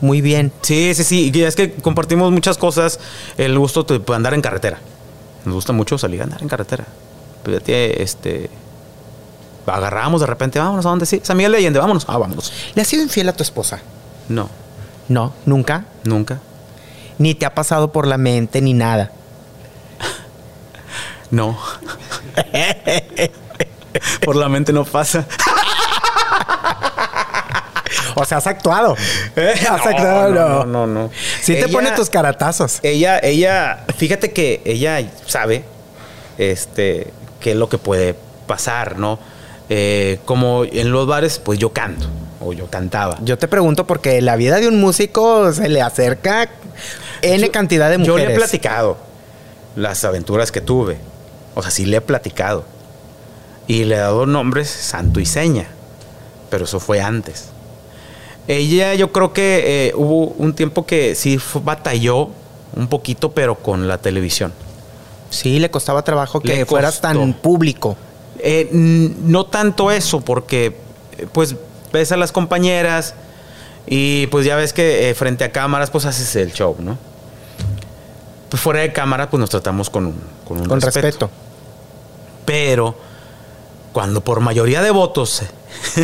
Muy 0.01 0.21
bien. 0.21 0.51
sí, 0.61 0.93
sí, 0.93 1.03
sí. 1.03 1.31
Y 1.33 1.43
es 1.43 1.55
que 1.55 1.73
compartimos 1.73 2.31
muchas 2.31 2.57
cosas. 2.57 2.99
El 3.37 3.57
gusto 3.57 3.83
de 3.83 4.01
andar 4.13 4.33
en 4.33 4.41
carretera. 4.41 4.79
Nos 5.45 5.55
gusta 5.55 5.71
mucho 5.73 5.97
salir 5.97 6.21
a 6.21 6.23
andar 6.25 6.41
en 6.41 6.49
carretera. 6.49 6.85
Pues 7.43 7.59
ya 7.59 7.63
tiene, 7.63 8.01
este. 8.01 8.49
Agarramos 9.71 10.21
de 10.21 10.27
repente, 10.27 10.59
vámonos 10.59 10.85
a 10.85 10.89
dónde 10.89 11.05
sí. 11.05 11.21
San 11.23 11.37
Miguel 11.37 11.51
de 11.53 11.57
Allende, 11.59 11.79
vámonos. 11.79 12.05
Ah, 12.07 12.17
vámonos. 12.17 12.51
¿Le 12.75 12.81
has 12.81 12.87
sido 12.87 13.03
infiel 13.03 13.29
a 13.29 13.33
tu 13.33 13.43
esposa? 13.43 13.79
No, 14.27 14.49
No, 15.07 15.33
nunca. 15.45 15.85
nunca. 16.03 16.39
Ni 17.17 17.35
te 17.35 17.45
ha 17.45 17.53
pasado 17.53 17.91
por 17.91 18.07
la 18.07 18.17
mente 18.17 18.61
ni 18.61 18.73
nada. 18.73 19.11
No. 21.31 21.57
Por 24.23 24.35
la 24.35 24.49
mente 24.49 24.71
no 24.73 24.85
pasa. 24.85 25.25
O 28.15 28.25
sea, 28.25 28.37
has 28.39 28.47
actuado. 28.47 28.95
Has 29.35 29.61
No, 29.63 29.73
actuado, 29.75 30.65
no, 30.65 30.65
no, 30.65 30.87
no. 30.87 31.11
Sí 31.41 31.53
te 31.55 31.67
pone 31.69 31.91
tus 31.91 32.09
caratazos. 32.09 32.79
Ella, 32.83 33.19
ella, 33.19 33.85
fíjate 33.97 34.31
que 34.33 34.61
ella 34.65 35.01
sabe, 35.25 35.63
este, 36.37 37.13
qué 37.39 37.51
es 37.51 37.57
lo 37.57 37.69
que 37.69 37.77
puede 37.77 38.15
pasar, 38.45 38.97
¿no? 38.97 39.19
Eh, 39.69 40.19
como 40.25 40.63
en 40.65 40.91
los 40.91 41.05
bares, 41.07 41.37
pues 41.39 41.59
yo 41.59 41.71
canto, 41.71 42.07
o 42.41 42.53
yo 42.53 42.67
cantaba. 42.67 43.17
Yo 43.23 43.37
te 43.37 43.47
pregunto 43.47 43.85
porque 43.85 44.21
la 44.21 44.35
vida 44.35 44.59
de 44.59 44.67
un 44.67 44.79
músico 44.81 45.51
se 45.53 45.69
le 45.69 45.81
acerca 45.81 46.49
N 47.21 47.45
Yo- 47.45 47.51
cantidad 47.51 47.89
de 47.89 48.03
Yo 48.03 48.13
mujeres. 48.13 48.29
le 48.29 48.33
he 48.33 48.37
platicado 48.37 48.97
las 49.75 50.03
aventuras 50.05 50.51
que 50.51 50.61
tuve. 50.61 50.97
O 51.55 51.61
sea, 51.61 51.69
sí 51.71 51.85
le 51.85 51.97
he 51.97 52.01
platicado. 52.01 52.65
Y 53.67 53.83
le 53.83 53.95
he 53.95 53.99
dado 53.99 54.25
nombres 54.25 54.67
santo 54.69 55.19
y 55.19 55.25
seña. 55.27 55.67
Pero 56.49 56.65
eso 56.65 56.79
fue 56.79 57.01
antes. 57.01 57.49
Ella, 58.47 58.95
yo 58.95 59.11
creo 59.11 59.31
que 59.33 59.89
eh, 59.89 59.93
hubo 59.95 60.27
un 60.37 60.55
tiempo 60.55 60.85
que 60.87 61.13
sí 61.13 61.39
batalló 61.63 62.29
un 62.75 62.87
poquito, 62.87 63.31
pero 63.31 63.55
con 63.55 63.87
la 63.87 63.99
televisión. 63.99 64.51
Sí, 65.29 65.59
le 65.59 65.69
costaba 65.69 66.01
trabajo 66.03 66.39
que 66.39 66.55
Le 66.55 66.65
fueras 66.65 66.93
costó. 66.99 67.07
tan 67.09 67.33
público. 67.33 67.95
Eh, 68.39 68.69
no 68.71 69.45
tanto 69.45 69.91
eso, 69.91 70.21
porque 70.21 70.77
eh, 71.17 71.27
pues 71.31 71.55
ves 71.91 72.11
a 72.11 72.17
las 72.17 72.31
compañeras 72.31 73.13
y 73.85 74.27
pues 74.27 74.45
ya 74.45 74.55
ves 74.55 74.73
que 74.73 75.09
eh, 75.09 75.15
frente 75.15 75.43
a 75.43 75.51
cámaras 75.51 75.89
pues 75.89 76.05
haces 76.05 76.35
el 76.35 76.53
show, 76.53 76.75
¿no? 76.79 76.97
Pues 78.49 78.61
fuera 78.61 78.81
de 78.81 78.93
cámara 78.93 79.29
pues 79.29 79.39
nos 79.39 79.49
tratamos 79.49 79.89
con 79.89 80.07
un, 80.07 80.15
con 80.47 80.59
un 80.59 80.65
Con 80.65 80.81
respeto. 80.81 81.29
Pero 82.45 82.95
cuando 83.93 84.21
por 84.21 84.39
mayoría 84.39 84.81
de 84.81 84.91
votos 84.91 85.43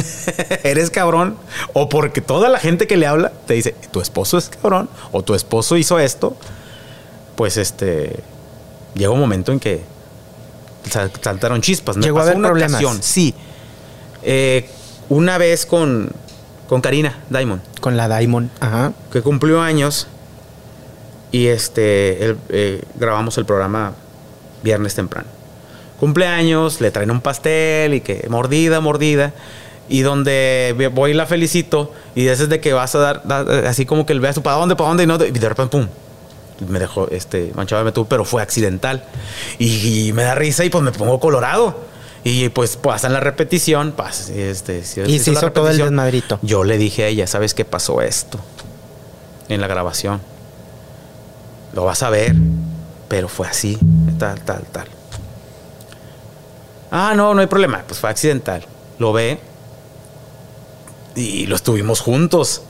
eres 0.64 0.90
cabrón 0.90 1.38
o 1.74 1.90
porque 1.90 2.22
toda 2.22 2.50
la 2.50 2.60
gente 2.60 2.88
que 2.88 2.98
le 2.98 3.08
habla 3.08 3.32
te 3.48 3.54
dice 3.54 3.76
tu 3.92 4.02
esposo 4.02 4.38
es 4.38 4.50
cabrón 4.50 4.90
o 5.12 5.24
tu 5.24 5.34
esposo 5.34 5.78
hizo 5.78 6.00
esto, 6.00 6.36
pues 7.36 7.58
este 7.58 8.20
llega 8.96 9.12
un 9.12 9.20
momento 9.20 9.52
en 9.52 9.60
que 9.60 9.84
saltaron 10.90 11.62
chispas. 11.62 11.98
Me 11.98 12.04
Llegó 12.04 12.18
a 12.18 12.22
pasó 12.22 12.30
haber 12.32 12.38
una 12.40 12.48
problemas. 12.50 12.72
ocasión, 12.82 13.02
sí. 13.04 13.34
Eh, 14.24 14.68
una 15.10 15.38
vez 15.38 15.66
con, 15.66 16.10
con 16.68 16.82
Karina 16.82 17.20
Diamond 17.30 17.62
Con 17.80 17.96
la 17.96 18.08
Diamond. 18.18 18.50
Ajá. 18.60 18.94
que 19.12 19.22
cumplió 19.22 19.62
años 19.62 20.08
y 21.32 21.48
este 21.48 22.26
el- 22.26 22.38
eh, 22.50 22.82
grabamos 22.96 23.38
el 23.38 23.46
programa 23.46 23.94
viernes 24.64 24.96
temprano. 24.96 25.28
Cumpleaños, 26.00 26.82
le 26.82 26.92
traen 26.92 27.12
un 27.12 27.22
pastel 27.22 27.94
y 27.94 28.02
que 28.02 28.26
mordida, 28.30 28.80
mordida. 28.82 29.34
Y 29.88 30.02
donde 30.02 30.74
ve- 30.78 30.88
voy 30.88 31.12
y 31.12 31.14
la 31.14 31.28
felicito 31.28 31.94
y 32.16 32.28
es 32.28 32.50
de 32.50 32.60
que 32.60 32.74
vas 32.74 32.96
a 32.96 33.00
dar, 33.00 33.24
así 33.68 33.86
como 33.86 34.06
que 34.08 34.14
el 34.14 34.20
beso, 34.20 34.42
¿para 34.42 34.58
dónde, 34.58 34.76
para 34.76 34.88
dónde? 34.90 35.04
Y, 35.04 35.08
no, 35.08 35.16
y 35.24 35.30
de 35.32 35.48
repente, 35.50 35.70
pum, 35.78 35.88
me 36.68 36.80
dejó 36.80 37.08
este, 37.10 37.52
manchado 37.56 37.82
de 37.82 37.86
metú, 37.86 38.06
pero 38.08 38.26
fue 38.26 38.42
accidental. 38.42 39.04
Y, 39.60 40.08
y 40.08 40.14
me 40.14 40.24
da 40.24 40.36
risa 40.36 40.64
y 40.66 40.70
pues 40.70 40.84
me 40.84 40.92
pongo 40.92 41.20
colorado. 41.20 41.94
Y 42.24 42.50
pues 42.50 42.76
pasan 42.78 43.14
la 43.14 43.20
repetición, 43.20 43.96
pas- 43.96 44.30
este, 44.30 44.84
si- 44.84 45.02
Y 45.02 45.20
se 45.20 45.32
hizo 45.32 45.52
todo 45.52 45.70
el 45.70 45.78
desmadrito. 45.86 46.40
Yo 46.42 46.64
le 46.64 46.78
dije 46.78 47.04
a 47.04 47.08
ella, 47.08 47.28
¿sabes 47.28 47.54
qué 47.54 47.66
pasó 47.66 48.02
esto? 48.02 48.40
En 49.48 49.62
la 49.62 49.68
grabación. 49.68 50.22
Lo 51.74 51.86
vas 51.86 52.02
a 52.04 52.10
ver, 52.10 52.34
pero 53.10 53.28
fue 53.28 53.48
así, 53.48 53.78
tal, 54.18 54.42
tal, 54.42 54.64
tal. 54.72 54.88
Ah, 56.92 57.14
no, 57.16 57.34
no 57.34 57.42
hay 57.42 57.48
problema, 57.48 57.84
pues 57.88 58.00
fue 58.00 58.10
accidental. 58.10 58.66
Lo 58.98 59.12
ve 59.14 59.40
y 61.16 61.46
lo 61.48 61.56
estuvimos 61.56 62.00
juntos. 62.00 62.62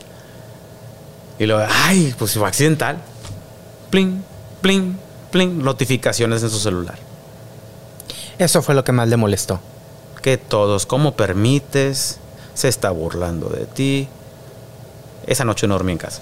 Y 1.39 1.45
lo, 1.45 1.59
ay, 1.59 2.13
pues 2.17 2.33
fue 2.33 2.47
accidental. 2.47 2.97
Pling, 3.89 4.23
pling, 4.61 4.97
pling, 5.31 5.63
notificaciones 5.63 6.43
en 6.43 6.49
su 6.49 6.59
celular. 6.59 6.97
Eso 8.37 8.61
fue 8.61 8.75
lo 8.75 8.83
que 8.83 8.91
más 8.91 9.07
le 9.07 9.17
molestó. 9.17 9.59
que 10.21 10.37
todos, 10.37 10.85
¿cómo 10.87 11.15
permites? 11.15 12.17
Se 12.55 12.67
está 12.67 12.89
burlando 12.89 13.47
de 13.49 13.65
ti. 13.67 14.07
Esa 15.27 15.45
noche 15.45 15.67
no 15.67 15.75
dormí 15.75 15.91
en 15.91 15.97
casa. 15.99 16.19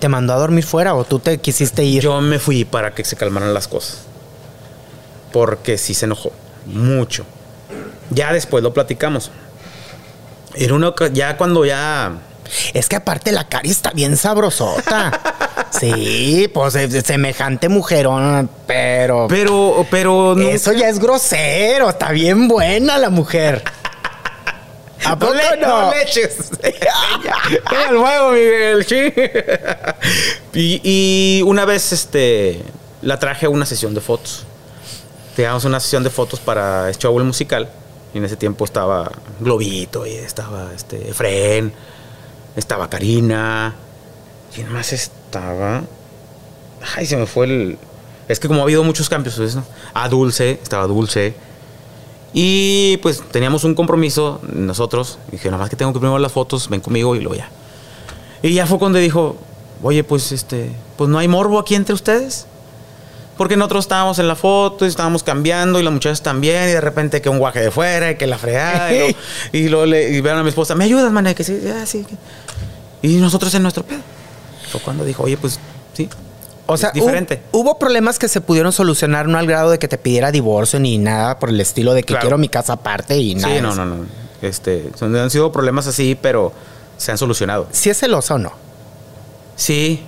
¿Te 0.00 0.08
mandó 0.08 0.32
a 0.32 0.38
dormir 0.38 0.64
fuera 0.64 0.94
o 0.94 1.04
tú 1.04 1.18
te 1.18 1.38
quisiste 1.38 1.84
ir? 1.84 2.02
Yo 2.02 2.20
me 2.20 2.38
fui 2.38 2.64
para 2.64 2.94
que 2.94 3.04
se 3.04 3.16
calmaran 3.16 3.52
las 3.54 3.68
cosas. 3.68 3.98
Porque 5.32 5.76
sí 5.78 5.92
se 5.94 6.06
enojó. 6.06 6.32
Mucho. 6.66 7.24
Ya 8.10 8.32
después 8.32 8.62
lo 8.62 8.72
platicamos. 8.72 9.30
Era 10.54 10.74
una, 10.74 10.88
oca- 10.88 11.08
ya 11.12 11.36
cuando 11.36 11.64
ya. 11.64 12.18
Es 12.72 12.88
que 12.88 12.96
aparte 12.96 13.32
la 13.32 13.48
Cari 13.48 13.70
está 13.70 13.90
bien 13.90 14.16
sabrosota. 14.16 15.20
sí, 15.80 16.50
pues 16.52 16.74
es- 16.74 16.94
es 16.94 17.04
semejante 17.04 17.68
mujerón, 17.68 18.48
pero... 18.66 19.26
Pero, 19.28 19.86
pero. 19.90 20.34
nunca- 20.36 20.50
Eso 20.52 20.72
ya 20.72 20.88
es 20.88 20.98
grosero, 20.98 21.90
está 21.90 22.10
bien 22.12 22.48
buena 22.48 22.98
la 22.98 23.10
mujer. 23.10 23.62
¿A 25.06 25.18
poco 25.18 25.34
no? 25.60 25.90
le 25.90 26.02
eches. 26.02 26.50
Era 26.62 27.90
el 27.90 27.96
huevo, 27.98 28.30
Miguel. 28.32 28.84
sí. 28.86 29.12
y, 30.54 30.80
y 30.82 31.42
una 31.42 31.64
vez 31.66 31.92
este, 31.92 32.62
la 33.02 33.18
traje 33.18 33.46
a 33.46 33.50
una 33.50 33.66
sesión 33.66 33.92
de 33.94 34.00
fotos. 34.00 34.44
Teníamos 35.36 35.64
una 35.66 35.78
sesión 35.80 36.04
de 36.04 36.10
fotos 36.10 36.40
para 36.40 36.88
el 36.88 36.96
show 36.96 37.18
el 37.18 37.24
musical. 37.24 37.68
Y 38.14 38.18
en 38.18 38.24
ese 38.24 38.36
tiempo 38.36 38.64
estaba 38.64 39.10
Globito 39.40 40.06
y 40.06 40.12
estaba 40.14 40.70
este, 40.74 41.10
Efren, 41.10 41.72
estaba 42.56 42.88
Karina. 42.88 43.74
¿Quién 44.54 44.72
más 44.72 44.92
estaba? 45.38 45.82
Ay, 46.96 47.06
se 47.06 47.16
me 47.16 47.26
fue 47.26 47.46
el. 47.46 47.78
Es 48.28 48.40
que 48.40 48.48
como 48.48 48.60
ha 48.60 48.62
habido 48.64 48.84
muchos 48.84 49.08
cambios, 49.08 49.38
¿no? 49.54 49.64
Ah, 49.92 50.08
Dulce, 50.08 50.58
estaba 50.62 50.86
Dulce. 50.86 51.34
Y 52.32 52.96
pues 52.98 53.22
teníamos 53.30 53.64
un 53.64 53.74
compromiso 53.74 54.40
nosotros. 54.52 55.18
Dije, 55.30 55.48
nada 55.50 55.58
más 55.62 55.70
que 55.70 55.76
tengo 55.76 55.92
que 55.92 55.98
primero 56.00 56.18
las 56.18 56.32
fotos, 56.32 56.68
ven 56.68 56.80
conmigo 56.80 57.14
y 57.14 57.20
luego 57.20 57.36
ya. 57.36 57.48
Y 58.42 58.52
ya 58.54 58.66
fue 58.66 58.78
cuando 58.78 58.98
dijo, 58.98 59.36
oye, 59.82 60.02
pues 60.04 60.32
este, 60.32 60.70
pues 60.96 61.08
no 61.10 61.18
hay 61.18 61.28
morbo 61.28 61.58
aquí 61.58 61.74
entre 61.74 61.94
ustedes. 61.94 62.46
Porque 63.36 63.56
nosotros 63.56 63.84
estábamos 63.84 64.18
en 64.20 64.28
la 64.28 64.36
foto 64.36 64.84
y 64.84 64.88
estábamos 64.88 65.22
cambiando 65.24 65.80
y 65.80 65.82
las 65.82 65.92
muchachas 65.92 66.22
también 66.22 66.68
y 66.68 66.72
de 66.72 66.80
repente 66.80 67.20
que 67.20 67.28
un 67.28 67.38
guaje 67.38 67.60
de 67.60 67.70
fuera 67.72 68.12
y 68.12 68.16
que 68.16 68.26
la 68.28 68.38
fregada 68.38 68.92
y, 68.92 68.98
luego- 68.98 69.18
y 69.52 69.68
luego 69.68 69.86
le 69.86 70.10
y 70.16 70.20
vean 70.20 70.38
a 70.38 70.42
mi 70.44 70.48
esposa, 70.50 70.74
¿me 70.76 70.84
ayudas, 70.84 71.10
mané? 71.12 71.34
Que 71.34 71.42
sí, 71.44 71.58
ah, 71.68 71.84
sí. 71.84 72.04
que-". 72.04 72.16
Y 73.08 73.16
nosotros 73.16 73.52
en 73.54 73.62
nuestro 73.62 73.82
pedo. 73.84 74.00
Fue 74.74 74.80
cuando 74.84 75.04
dijo, 75.04 75.22
oye, 75.22 75.36
pues 75.36 75.58
sí. 75.92 76.08
O 76.66 76.76
sea, 76.76 76.90
diferente. 76.92 77.42
hu- 77.52 77.60
hubo 77.60 77.78
problemas 77.78 78.18
que 78.18 78.26
se 78.26 78.40
pudieron 78.40 78.72
solucionar, 78.72 79.28
no 79.28 79.38
al 79.38 79.46
grado 79.46 79.70
de 79.70 79.78
que 79.78 79.86
te 79.86 79.98
pidiera 79.98 80.32
divorcio 80.32 80.80
ni 80.80 80.96
nada 80.98 81.38
por 81.38 81.50
el 81.50 81.60
estilo 81.60 81.92
de 81.94 82.02
que 82.02 82.08
Claro. 82.14 82.22
quiero 82.22 82.38
mi 82.38 82.48
casa 82.48 82.72
aparte 82.74 83.16
y 83.18 83.34
nada. 83.34 83.54
Sí, 83.54 83.60
no, 83.60 83.74
no, 83.74 83.84
no. 83.84 84.06
Este, 84.42 84.90
son- 84.98 85.14
han 85.14 85.30
sido 85.30 85.52
problemas 85.52 85.86
así, 85.86 86.18
pero 86.20 86.52
se 86.96 87.12
han 87.12 87.18
solucionado. 87.18 87.68
Si 87.70 87.90
es 87.90 87.98
celosa 87.98 88.34
o 88.34 88.38
no. 88.38 88.52
Sí. 89.56 90.02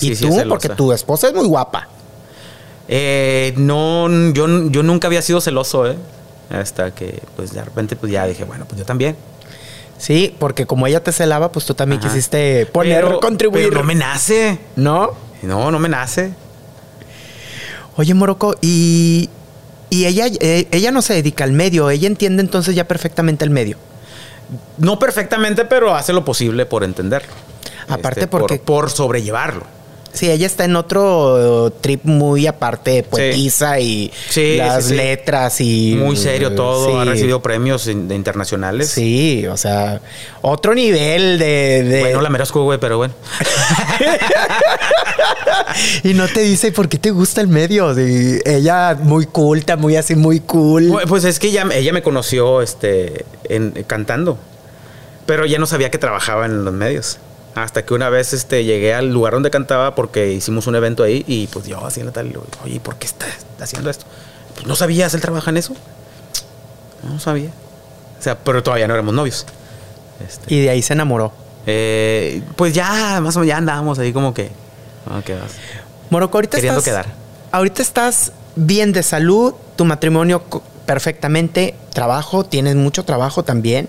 y 0.00 0.08
Sí, 0.08 0.16
sí, 0.16 0.26
tú, 0.28 0.48
porque 0.48 0.68
tu 0.70 0.92
esposa 0.92 1.28
es 1.28 1.34
muy 1.34 1.46
guapa. 1.46 1.88
Eh, 2.88 3.54
no, 3.56 4.08
yo, 4.32 4.68
yo 4.68 4.82
nunca 4.82 5.06
había 5.08 5.22
sido 5.22 5.40
celoso, 5.40 5.86
¿eh? 5.90 5.96
Hasta 6.50 6.90
que, 6.94 7.22
pues, 7.36 7.52
de 7.54 7.64
repente, 7.64 7.96
pues, 7.96 8.12
ya 8.12 8.26
dije, 8.26 8.44
bueno, 8.44 8.66
pues 8.66 8.78
yo 8.78 8.84
también. 8.84 9.16
Sí, 10.04 10.36
porque 10.38 10.66
como 10.66 10.86
ella 10.86 11.02
te 11.02 11.12
celaba, 11.12 11.50
pues 11.50 11.64
tú 11.64 11.72
también 11.74 11.98
Ajá. 12.00 12.10
quisiste 12.10 12.66
poner, 12.66 13.04
Pero- 13.04 13.20
contribuir. 13.20 13.68
pero 13.70 13.80
no 13.80 13.86
me 13.86 13.94
nace. 13.94 14.58
¿No? 14.76 15.12
No, 15.40 15.70
no 15.70 15.78
me 15.78 15.88
nace. 15.88 16.34
Oye, 17.96 18.12
Morocco, 18.12 18.54
y, 18.60 19.30
y 19.88 20.04
ella, 20.04 20.26
eh, 20.40 20.68
ella 20.72 20.90
no 20.90 21.00
se 21.00 21.14
dedica 21.14 21.44
al 21.44 21.52
medio, 21.52 21.88
ella 21.88 22.06
entiende 22.06 22.42
entonces 22.42 22.74
ya 22.74 22.86
perfectamente 22.86 23.44
el 23.44 23.50
medio. 23.50 23.78
no 24.76 24.98
perfectamente, 24.98 25.64
pero 25.64 25.94
hace 25.94 26.12
lo 26.12 26.22
posible 26.22 26.66
por 26.66 26.84
entenderlo. 26.84 27.32
Aparte 27.88 28.20
Este, 28.20 28.26
por- 28.28 28.40
porque- 28.42 28.58
por 28.58 28.90
sobrellevarlo. 28.90 29.64
Sí, 30.14 30.30
ella 30.30 30.46
está 30.46 30.64
en 30.64 30.76
otro 30.76 31.72
trip 31.80 32.04
muy 32.04 32.46
aparte, 32.46 33.02
poetiza 33.02 33.80
y 33.80 34.12
Sí, 34.30 34.56
las 34.56 34.84
sí, 34.84 34.90
sí. 34.90 34.96
letras 34.96 35.60
y... 35.60 35.96
Muy 35.98 36.16
serio 36.16 36.52
todo, 36.54 37.00
ha 37.00 37.04
recibido 37.04 37.42
premios 37.42 37.86
internacionales. 37.88 38.90
Sí, 38.90 39.44
o 39.48 39.56
sea, 39.56 40.00
otro 40.40 40.74
nivel 40.74 41.38
de... 41.38 41.82
de- 41.82 42.00
Bueno, 42.00 42.20
la 42.22 42.30
merezco, 42.30 42.62
güey, 42.62 42.78
pero 42.78 42.96
bueno. 42.98 43.12
Y 46.02 46.14
no 46.14 46.28
te 46.28 46.40
dice 46.40 46.72
por 46.72 46.88
qué 46.88 46.98
te 46.98 47.10
gusta 47.10 47.40
el 47.40 47.48
medio. 47.48 47.94
Sí, 47.94 48.38
ella 48.44 48.96
muy 49.00 49.26
culta, 49.26 49.76
muy 49.76 49.96
así, 49.96 50.14
muy 50.14 50.40
cool. 50.40 50.88
Pues- 50.92 51.06
Pues 51.08 51.24
es 51.24 51.38
que 51.38 51.48
ella, 51.48 51.66
ella 51.74 51.92
me 51.92 52.02
conoció 52.02 52.62
este, 52.62 53.24
en, 53.48 53.70
cantando, 53.86 54.38
pero 55.26 55.46
ya 55.46 55.58
no 55.58 55.66
sabía 55.66 55.90
que 55.90 55.98
trabajaba 55.98 56.46
en 56.46 56.64
los 56.64 56.74
medios. 56.74 57.18
Hasta 57.54 57.84
que 57.84 57.94
una 57.94 58.08
vez 58.08 58.32
este, 58.32 58.64
llegué 58.64 58.94
al 58.94 59.12
lugar 59.12 59.34
donde 59.34 59.50
cantaba 59.50 59.94
porque 59.94 60.32
hicimos 60.32 60.66
un 60.66 60.74
evento 60.74 61.02
ahí 61.04 61.24
y 61.26 61.46
pues 61.46 61.66
yo 61.66 61.80
la 61.80 62.10
tal, 62.12 62.32
oye, 62.64 62.80
¿por 62.80 62.96
qué 62.96 63.06
estás 63.06 63.30
haciendo 63.60 63.90
esto? 63.90 64.06
Pues 64.54 64.66
no 64.66 64.74
sabías, 64.76 65.14
él 65.14 65.20
trabaja 65.20 65.50
en 65.50 65.58
eso. 65.58 65.74
No 67.02 67.20
sabía. 67.20 67.50
O 68.18 68.22
sea, 68.22 68.38
pero 68.38 68.62
todavía 68.62 68.88
no 68.88 68.94
éramos 68.94 69.14
novios. 69.14 69.46
Este, 70.26 70.52
Y 70.54 70.62
de 70.62 70.70
ahí 70.70 70.82
se 70.82 70.94
enamoró. 70.94 71.32
eh, 71.66 72.42
pues 72.56 72.74
ya, 72.74 73.20
más 73.20 73.36
o 73.36 73.40
menos, 73.40 73.48
ya 73.48 73.56
andábamos 73.58 73.98
ahí 73.98 74.12
como 74.12 74.34
que... 74.34 74.50
como 75.06 75.22
que 75.22 75.34
vas. 75.34 75.52
Moroco, 76.10 76.38
ahorita 76.38 76.56
Queriendo 76.56 76.80
estás... 76.80 76.92
quedar. 76.92 77.06
Ahorita 77.52 77.82
estás 77.82 78.32
bien 78.56 78.92
de 78.92 79.02
salud, 79.02 79.54
tu 79.76 79.84
matrimonio 79.84 80.42
perfectamente, 80.86 81.74
trabajo, 81.92 82.44
tienes 82.44 82.76
mucho 82.76 83.04
trabajo 83.04 83.42
también. 83.42 83.88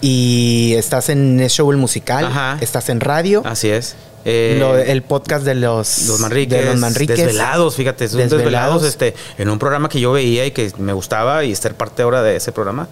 Y 0.00 0.74
estás 0.76 1.08
en 1.08 1.40
el 1.40 1.50
show 1.50 1.70
el 1.70 1.76
musical, 1.76 2.26
Ajá. 2.26 2.58
estás 2.60 2.88
en 2.88 3.00
radio, 3.00 3.42
Así 3.44 3.68
es. 3.68 3.96
Eh, 4.24 4.56
lo- 4.58 4.76
el 4.76 5.02
podcast 5.02 5.44
de 5.44 5.54
los, 5.54 6.06
Los 6.06 6.20
Manriques, 6.20 6.58
de 6.58 6.66
los 6.70 6.76
Manriques. 6.76 7.16
desvelados, 7.16 7.76
fíjate, 7.76 8.04
Desvelados. 8.04 8.30
desvelados, 8.38 8.84
este, 8.84 9.14
en 9.38 9.48
un 9.48 9.58
programa 9.58 9.88
que 9.88 10.00
yo 10.00 10.12
veía 10.12 10.44
y 10.44 10.50
que 10.50 10.70
me 10.78 10.92
gustaba 10.92 11.44
y 11.44 11.52
estar 11.52 11.74
parte 11.74 12.02
ahora 12.02 12.22
de 12.22 12.36
ese 12.36 12.52
programa, 12.52 12.88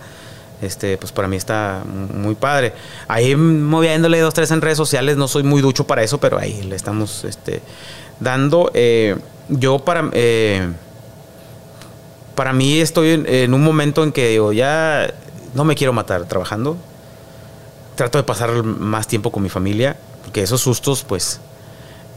este, 0.62 0.96
pues 0.96 1.12
para 1.12 1.28
mí 1.28 1.36
está 1.36 1.82
muy 1.86 2.34
padre. 2.36 2.72
Ahí 3.08 3.36
moviéndole 3.36 4.18
dos, 4.20 4.32
tres 4.34 4.50
en 4.50 4.60
redes 4.62 4.78
sociales, 4.78 5.16
no 5.16 5.28
soy 5.28 5.42
muy 5.42 5.60
ducho 5.60 5.84
para 5.86 6.02
eso, 6.02 6.18
pero 6.18 6.38
ahí 6.38 6.62
le 6.62 6.74
estamos 6.76 7.24
este, 7.24 7.60
dando. 8.20 8.70
Eh, 8.72 9.16
yo 9.48 9.78
para, 9.80 10.08
eh, 10.12 10.66
para 12.34 12.52
mí 12.52 12.80
estoy 12.80 13.10
en, 13.10 13.26
en 13.26 13.52
un 13.54 13.62
momento 13.62 14.02
en 14.04 14.12
que 14.12 14.28
digo, 14.30 14.52
ya 14.52 15.12
no 15.54 15.64
me 15.64 15.74
quiero 15.74 15.92
matar 15.92 16.24
trabajando. 16.26 16.76
Trato 17.96 18.18
de 18.18 18.24
pasar 18.24 18.62
más 18.62 19.08
tiempo 19.08 19.32
con 19.32 19.42
mi 19.42 19.48
familia, 19.48 19.96
porque 20.22 20.42
esos 20.42 20.60
sustos, 20.60 21.02
pues, 21.02 21.40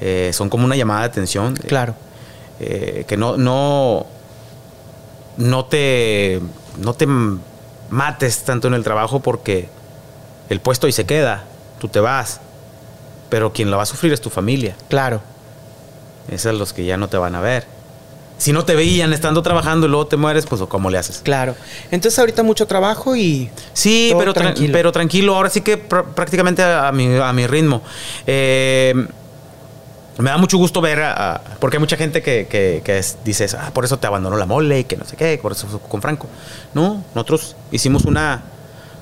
eh, 0.02 0.32
son 0.34 0.50
como 0.50 0.66
una 0.66 0.76
llamada 0.76 1.02
de 1.02 1.08
atención. 1.08 1.56
Claro. 1.56 1.96
Eh, 2.60 3.06
que 3.08 3.18
no, 3.18 3.38
no, 3.38 4.06
no 5.38 5.66
te, 5.66 6.42
no 6.78 6.94
te 6.94 7.08
mates 7.90 8.44
tanto 8.44 8.68
en 8.68 8.74
el 8.74 8.84
trabajo 8.84 9.22
porque 9.22 9.70
el 10.50 10.60
puesto 10.60 10.86
ahí 10.88 10.94
se 10.94 11.06
queda, 11.06 11.46
tú 11.80 11.88
te 11.88 12.00
vas, 12.00 12.42
pero 13.30 13.54
quien 13.54 13.72
lo 13.72 13.78
va 13.78 13.84
a 13.84 13.86
sufrir 13.86 14.12
es 14.12 14.22
tu 14.22 14.30
familia. 14.30 14.76
Claro. 14.90 15.22
Esos 16.28 16.44
son 16.44 16.60
los 16.60 16.74
que 16.74 16.86
ya 16.86 16.98
no 16.98 17.08
te 17.08 17.18
van 17.18 17.36
a 17.36 17.42
ver. 17.42 17.66
Si 18.40 18.52
no 18.54 18.66
te 18.66 18.74
veían 18.74 19.14
estando 19.14 19.44
trabajando 19.44 19.86
y 19.86 19.90
luego 19.90 20.08
te 20.08 20.18
mueres, 20.18 20.46
pues 20.48 20.62
¿cómo 20.68 20.90
le 20.90 20.98
haces? 20.98 21.20
Claro. 21.24 21.56
Entonces 21.92 22.18
ahorita 22.18 22.42
mucho 22.42 22.66
trabajo 22.66 23.16
y 23.16 23.50
Sí, 23.74 24.10
pero 24.18 24.34
tranquilo. 24.34 24.44
tranquilo. 24.56 24.74
pero 24.74 24.92
tranquilo. 24.92 25.36
Ahora 25.36 25.50
sí 25.52 25.62
que 25.62 25.78
pr- 25.88 26.06
prácticamente 26.16 26.64
a, 26.64 26.88
a 26.88 26.92
mi, 26.92 27.16
a 27.18 27.32
mi 27.34 27.46
ritmo. 27.46 27.82
Eh, 28.26 28.96
me 30.18 30.30
da 30.30 30.38
mucho 30.38 30.58
gusto 30.58 30.82
ver, 30.82 31.00
a- 31.02 31.36
a- 31.36 31.42
porque 31.60 31.78
hay 31.78 31.80
mucha 31.82 31.96
gente 31.98 32.22
que, 32.22 32.48
que, 32.50 32.82
que 32.84 32.98
es- 32.98 33.18
dice, 33.24 33.46
ah, 33.58 33.72
por 33.74 33.86
eso 33.86 34.00
te 34.00 34.08
abandonó 34.08 34.36
la 34.38 34.46
mole 34.46 34.80
y 34.80 34.84
que 34.86 34.98
no 34.98 35.06
sé 35.06 35.16
qué, 35.16 35.38
por 35.42 35.52
eso 35.54 35.80
con 35.88 36.02
Franco. 36.02 36.28
No, 36.74 37.04
nosotros 37.16 37.56
hicimos 37.72 38.06
una 38.06 38.42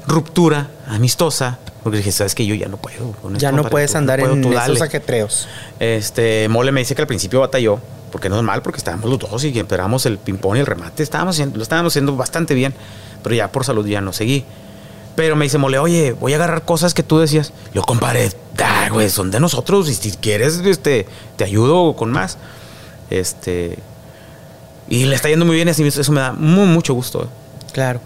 ruptura 0.08 0.68
amistosa, 0.88 1.58
porque 1.84 1.98
dije, 1.98 2.12
sabes 2.12 2.34
que 2.36 2.46
yo 2.46 2.56
ya 2.56 2.68
no 2.68 2.78
puedo. 2.78 3.12
con 3.14 3.34
ya 3.34 3.50
esto, 3.50 3.52
no 3.52 3.58
compadre, 3.58 3.72
puedes 3.72 3.92
tú- 3.92 3.98
andar 3.98 4.20
puedo, 4.20 4.34
en 4.34 4.44
esos 4.46 4.54
dale". 4.56 4.84
ajetreos. 4.84 5.48
Este, 5.80 6.48
Mole 6.50 6.72
me 6.72 6.82
dice 6.82 6.96
que 6.96 7.02
al 7.02 7.08
principio 7.08 7.40
batalló, 7.42 7.80
porque 8.12 8.30
no 8.30 8.38
es 8.38 8.44
mal, 8.44 8.62
porque 8.62 8.78
estábamos 8.78 9.10
los 9.10 9.20
dos 9.20 9.44
y 9.44 9.58
esperábamos 9.58 10.06
el 10.06 10.18
ping-pong 10.18 10.58
y 10.58 10.60
el 10.60 10.66
remate. 10.66 11.04
Estábamos 11.04 11.36
haciendo- 11.36 11.58
lo 11.58 11.64
estábamos 11.64 11.94
haciendo 11.94 12.16
bastante 12.16 12.54
bien, 12.54 12.74
pero 13.24 13.36
ya 13.36 13.52
por 13.52 13.66
salud 13.66 13.86
ya 13.88 14.02
no 14.02 14.14
seguí. 14.14 14.46
Pero 15.16 15.36
me 15.36 15.46
dice 15.46 15.58
Mole, 15.58 15.80
oye, 15.80 16.12
voy 16.14 16.34
a 16.34 16.36
agarrar 16.36 16.64
cosas 16.64 16.94
que 16.94 17.02
tú 17.04 17.18
decías. 17.20 17.52
Yo, 17.74 17.82
compadre, 17.82 18.32
ah, 18.64 18.88
güey, 18.92 19.10
son 19.10 19.32
de 19.32 19.40
nosotros 19.40 19.90
y 19.90 19.96
si 19.96 20.12
quieres, 20.12 20.58
este, 20.60 21.08
te 21.38 21.44
ayudo 21.44 21.96
con 21.96 22.12
más. 22.12 22.38
Este, 23.10 23.80
y 24.88 25.06
le 25.06 25.16
está 25.16 25.30
yendo 25.30 25.46
muy 25.46 25.56
bien, 25.56 25.70
así 25.70 25.84
eso 25.86 26.12
me 26.12 26.22
da 26.22 26.34
mu- 26.34 26.66
mucho 26.68 26.94
gusto. 26.94 27.28
Claro. 27.74 28.00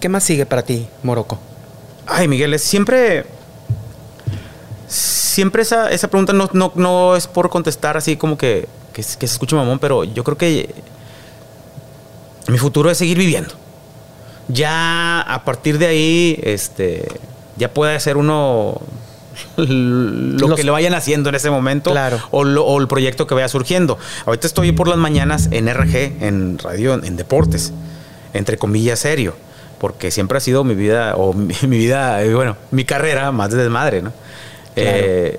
¿Qué 0.00 0.08
más 0.08 0.24
sigue 0.24 0.44
para 0.46 0.62
ti, 0.62 0.88
Moroco? 1.02 1.38
Ay, 2.06 2.26
Miguel, 2.26 2.52
es 2.54 2.62
siempre. 2.62 3.26
Siempre 4.90 5.62
esa, 5.62 5.88
esa 5.90 6.08
pregunta 6.08 6.32
no, 6.32 6.50
no, 6.52 6.72
no 6.74 7.14
es 7.16 7.26
por 7.28 7.48
contestar 7.48 7.96
así 7.96 8.16
como 8.16 8.36
que, 8.36 8.68
que, 8.92 9.02
se- 9.04 9.16
que 9.18 9.26
se 9.28 9.34
escuche 9.34 9.54
mamón, 9.54 9.78
pero 9.78 10.02
yo 10.02 10.24
creo 10.24 10.36
que 10.36 10.74
mi 12.48 12.58
futuro 12.58 12.90
es 12.90 12.98
seguir 12.98 13.16
viviendo. 13.18 13.54
Ya 14.48 15.20
a 15.20 15.44
partir 15.44 15.78
de 15.78 15.86
ahí, 15.86 16.40
este, 16.42 17.06
ya 17.56 17.72
puede 17.72 17.94
hacer 17.94 18.16
uno 18.16 18.80
lo 19.56 20.48
Los- 20.48 20.56
que 20.56 20.64
le 20.64 20.72
vayan 20.72 20.94
haciendo 20.94 21.28
en 21.28 21.36
ese 21.36 21.50
momento 21.50 21.92
Claro. 21.92 22.18
o, 22.32 22.42
lo- 22.42 22.64
o 22.64 22.80
el 22.80 22.88
proyecto 22.88 23.28
que 23.28 23.34
vaya 23.34 23.48
surgiendo. 23.48 23.96
Ahorita 24.26 24.48
estoy 24.48 24.72
por 24.72 24.88
las 24.88 24.98
mañanas 24.98 25.48
en 25.52 25.68
RG, 25.68 26.20
en 26.24 26.58
radio, 26.58 26.94
en 26.94 27.16
deportes, 27.16 27.72
entre 28.34 28.56
comillas 28.58 28.98
serio, 28.98 29.34
porque 29.78 30.10
siempre 30.10 30.38
ha 30.38 30.40
sido 30.40 30.64
mi 30.64 30.74
vida, 30.74 31.14
o 31.16 31.32
mi, 31.34 31.54
mi 31.68 31.78
vida, 31.78 32.20
eh, 32.24 32.34
bueno, 32.34 32.56
mi 32.72 32.84
carrera 32.84 33.30
más 33.30 33.50
de 33.52 33.58
desmadre, 33.62 34.02
¿no? 34.02 34.12
Claro. 34.74 34.98
Eh, 34.98 35.38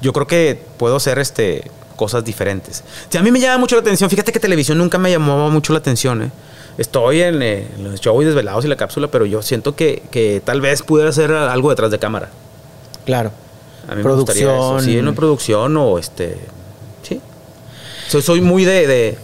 yo 0.00 0.12
creo 0.12 0.26
que 0.26 0.60
puedo 0.76 0.96
hacer 0.96 1.18
este, 1.18 1.70
cosas 1.96 2.24
diferentes. 2.24 2.82
Sí, 3.08 3.18
a 3.18 3.22
mí 3.22 3.30
me 3.30 3.40
llama 3.40 3.58
mucho 3.58 3.76
la 3.76 3.82
atención, 3.82 4.10
fíjate 4.10 4.32
que 4.32 4.40
televisión 4.40 4.78
nunca 4.78 4.98
me 4.98 5.10
llamaba 5.10 5.48
mucho 5.48 5.72
la 5.72 5.78
atención, 5.78 6.22
¿eh? 6.22 6.30
Estoy 6.78 7.20
en, 7.20 7.42
eh, 7.42 7.68
en 7.76 7.84
los 7.84 8.00
shows 8.00 8.24
desvelados 8.24 8.64
y 8.64 8.68
la 8.68 8.76
cápsula, 8.76 9.08
pero 9.08 9.26
yo 9.26 9.42
siento 9.42 9.76
que, 9.76 10.02
que 10.10 10.40
tal 10.42 10.60
vez 10.60 10.82
pudiera 10.82 11.10
hacer 11.10 11.30
algo 11.30 11.68
detrás 11.70 11.90
de 11.90 11.98
cámara. 11.98 12.30
Claro. 13.04 13.30
A 13.88 13.94
mí 13.94 14.02
me 14.02 14.12
gustaría 14.12 14.42
eso. 14.42 14.52
Producción. 14.52 14.84
Sí, 14.84 14.98
una 14.98 15.12
producción 15.12 15.76
o 15.76 15.98
este. 15.98 16.38
Sí. 17.02 17.20
Soy, 18.08 18.22
soy 18.22 18.40
muy 18.40 18.64
de. 18.64 18.86
de 18.86 19.18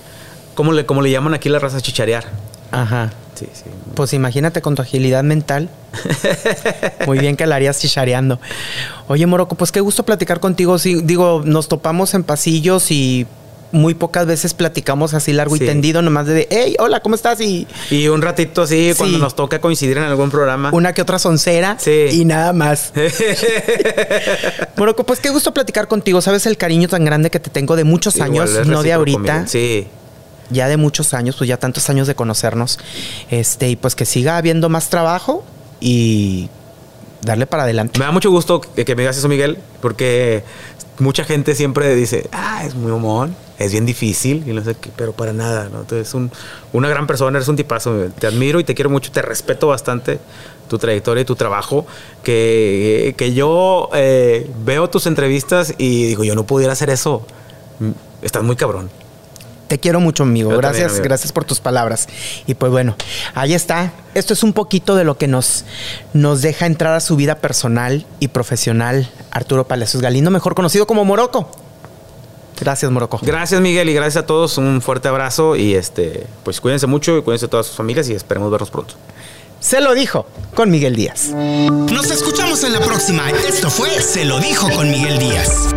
¿cómo, 0.54 0.72
le, 0.72 0.84
¿Cómo 0.84 1.00
le 1.00 1.10
llaman 1.10 1.32
aquí 1.32 1.48
la 1.48 1.58
raza 1.58 1.80
chicharear? 1.80 2.26
Ajá. 2.70 3.10
Sí, 3.34 3.46
sí. 3.52 3.64
Pues 3.94 4.12
imagínate 4.12 4.60
con 4.62 4.74
tu 4.74 4.82
agilidad 4.82 5.22
mental. 5.24 5.68
Muy 7.06 7.18
bien 7.18 7.36
que 7.36 7.46
la 7.46 7.56
harías 7.56 7.78
chichareando. 7.80 8.40
Oye, 9.06 9.26
Moroco, 9.26 9.54
pues 9.54 9.70
qué 9.72 9.80
gusto 9.80 10.04
platicar 10.04 10.40
contigo. 10.40 10.78
Sí, 10.78 11.00
digo, 11.02 11.42
nos 11.44 11.68
topamos 11.68 12.14
en 12.14 12.24
pasillos 12.24 12.90
y 12.90 13.26
muy 13.70 13.92
pocas 13.94 14.24
veces 14.26 14.54
platicamos 14.54 15.12
así 15.12 15.32
largo 15.34 15.54
y 15.54 15.58
tendido, 15.58 16.00
nomás 16.00 16.26
de, 16.26 16.48
hey, 16.50 16.74
hola, 16.78 17.00
¿cómo 17.00 17.14
estás? 17.14 17.38
Y 17.42 17.66
Y 17.90 18.08
un 18.08 18.22
ratito 18.22 18.62
así, 18.62 18.92
Sí. 18.92 18.98
cuando 18.98 19.18
nos 19.18 19.36
toca 19.36 19.60
coincidir 19.60 19.98
en 19.98 20.04
algún 20.04 20.30
programa. 20.30 20.70
una 20.72 20.92
que 20.94 21.02
otra 21.02 21.18
soncera 21.18 21.76
Sí. 21.78 22.06
y 22.12 22.24
nada 22.24 22.52
más. 22.54 22.92
Moroco, 24.76 25.04
pues 25.04 25.20
qué 25.20 25.30
gusto 25.30 25.52
platicar 25.52 25.88
contigo. 25.88 26.20
Sabes 26.20 26.46
el 26.46 26.56
cariño 26.56 26.88
tan 26.88 27.04
grande 27.04 27.30
que 27.30 27.40
te 27.40 27.50
tengo 27.50 27.76
de 27.76 27.84
muchos 27.84 28.20
años, 28.20 28.50
no 28.66 28.82
de 28.82 28.92
ahorita. 28.92 29.18
Miguel. 29.18 29.48
Sí. 29.48 29.86
Ya 30.50 30.68
de 30.68 30.76
muchos 30.76 31.14
años, 31.14 31.36
pues 31.36 31.48
ya 31.48 31.56
tantos 31.56 31.88
años 31.90 32.06
de 32.06 32.14
conocernos. 32.14 32.78
Este, 33.30 33.70
y 33.70 33.76
pues 33.76 33.94
que 33.94 34.04
siga 34.04 34.36
habiendo 34.36 34.68
más 34.68 34.90
trabajo 34.90 35.44
y 35.80 36.48
darle 37.22 37.46
para 37.46 37.64
adelante. 37.64 37.98
Me 37.98 38.04
da 38.04 38.12
mucho 38.12 38.30
gusto 38.30 38.60
que, 38.60 38.94
me 38.94 39.02
digas 39.02 39.16
eso, 39.18 39.28
Miguel, 39.28 39.58
porque 39.80 40.44
mucha 40.98 41.24
gente 41.24 41.54
siempre 41.54 41.94
dice, 41.94 42.28
ah, 42.32 42.64
es 42.64 42.74
muy 42.74 42.90
homón, 42.90 43.34
es 43.58 43.72
bien 43.72 43.86
difícil, 43.86 44.44
y 44.46 44.52
no 44.52 44.62
sé 44.62 44.74
qué, 44.74 44.90
pero 44.96 45.12
para 45.12 45.32
nada, 45.32 45.68
¿no? 45.68 45.80
Entonces, 45.80 46.12
un, 46.14 46.30
una 46.72 46.88
gran 46.88 47.06
persona, 47.06 47.38
eres 47.38 47.48
un 47.48 47.56
tipazo, 47.56 48.08
te 48.18 48.26
admiro 48.26 48.60
y 48.60 48.64
te 48.64 48.74
quiero 48.74 48.90
mucho, 48.90 49.12
te 49.12 49.22
respeto 49.22 49.68
bastante 49.68 50.18
tu 50.68 50.78
trayectoria 50.78 51.22
y 51.22 51.24
tu 51.24 51.36
trabajo, 51.36 51.86
que, 52.22 53.14
que 53.16 53.32
yo 53.32 53.90
eh, 53.94 54.50
veo 54.64 54.90
tus 54.90 55.06
entrevistas 55.06 55.74
y 55.78 56.06
digo, 56.06 56.24
yo 56.24 56.34
no 56.34 56.44
pudiera 56.46 56.72
hacer 56.72 56.90
eso, 56.90 57.24
Mm, 57.80 57.90
estás 58.22 58.42
muy 58.42 58.56
cabrón. 58.56 58.90
Te 59.68 59.78
quiero 59.78 60.00
mucho, 60.00 60.22
amigo. 60.24 60.50
Yo 60.50 60.56
también, 60.60 60.72
Gracias, 60.72 60.92
amigo. 60.92 61.04
gracias 61.04 61.32
por 61.32 61.44
tus 61.44 61.60
palabras. 61.60 62.08
Y 62.46 62.54
pues 62.54 62.72
bueno, 62.72 62.96
ahí 63.34 63.54
está. 63.54 63.92
Esto 64.14 64.32
es 64.32 64.42
un 64.42 64.52
poquito 64.52 64.96
de 64.96 65.04
lo 65.04 65.18
que 65.18 65.28
nos, 65.28 65.64
nos 66.14 66.42
deja 66.42 66.66
entrar 66.66 66.94
a 66.94 67.00
su 67.00 67.16
vida 67.16 67.36
personal 67.36 68.06
y 68.18 68.28
profesional 68.28 69.08
Arturo 69.30 69.68
Palacios 69.68 70.02
Galindo, 70.02 70.30
mejor 70.30 70.54
conocido 70.54 70.86
como 70.86 71.04
Moroco. 71.04 71.50
Gracias, 72.58 72.90
Moroco. 72.90 73.20
Gracias, 73.22 73.60
Miguel, 73.60 73.88
y 73.88 73.94
gracias 73.94 74.24
a 74.24 74.26
todos, 74.26 74.58
un 74.58 74.80
fuerte 74.82 75.06
abrazo 75.06 75.54
y 75.54 75.74
este, 75.74 76.26
pues 76.42 76.60
cuídense 76.60 76.86
mucho 76.88 77.16
y 77.16 77.22
cuídense 77.22 77.46
todas 77.46 77.66
sus 77.66 77.76
familias 77.76 78.08
y 78.08 78.14
esperemos 78.14 78.50
vernos 78.50 78.70
pronto. 78.70 78.94
Se 79.60 79.80
lo 79.80 79.94
dijo 79.94 80.26
con 80.54 80.70
Miguel 80.70 80.96
Díaz. 80.96 81.30
Nos 81.30 82.10
escuchamos 82.10 82.62
en 82.64 82.72
la 82.72 82.80
próxima. 82.80 83.30
Esto 83.30 83.70
fue 83.70 83.90
Se 84.00 84.24
lo 84.24 84.38
dijo 84.40 84.68
con 84.70 84.90
Miguel 84.90 85.18
Díaz. 85.18 85.68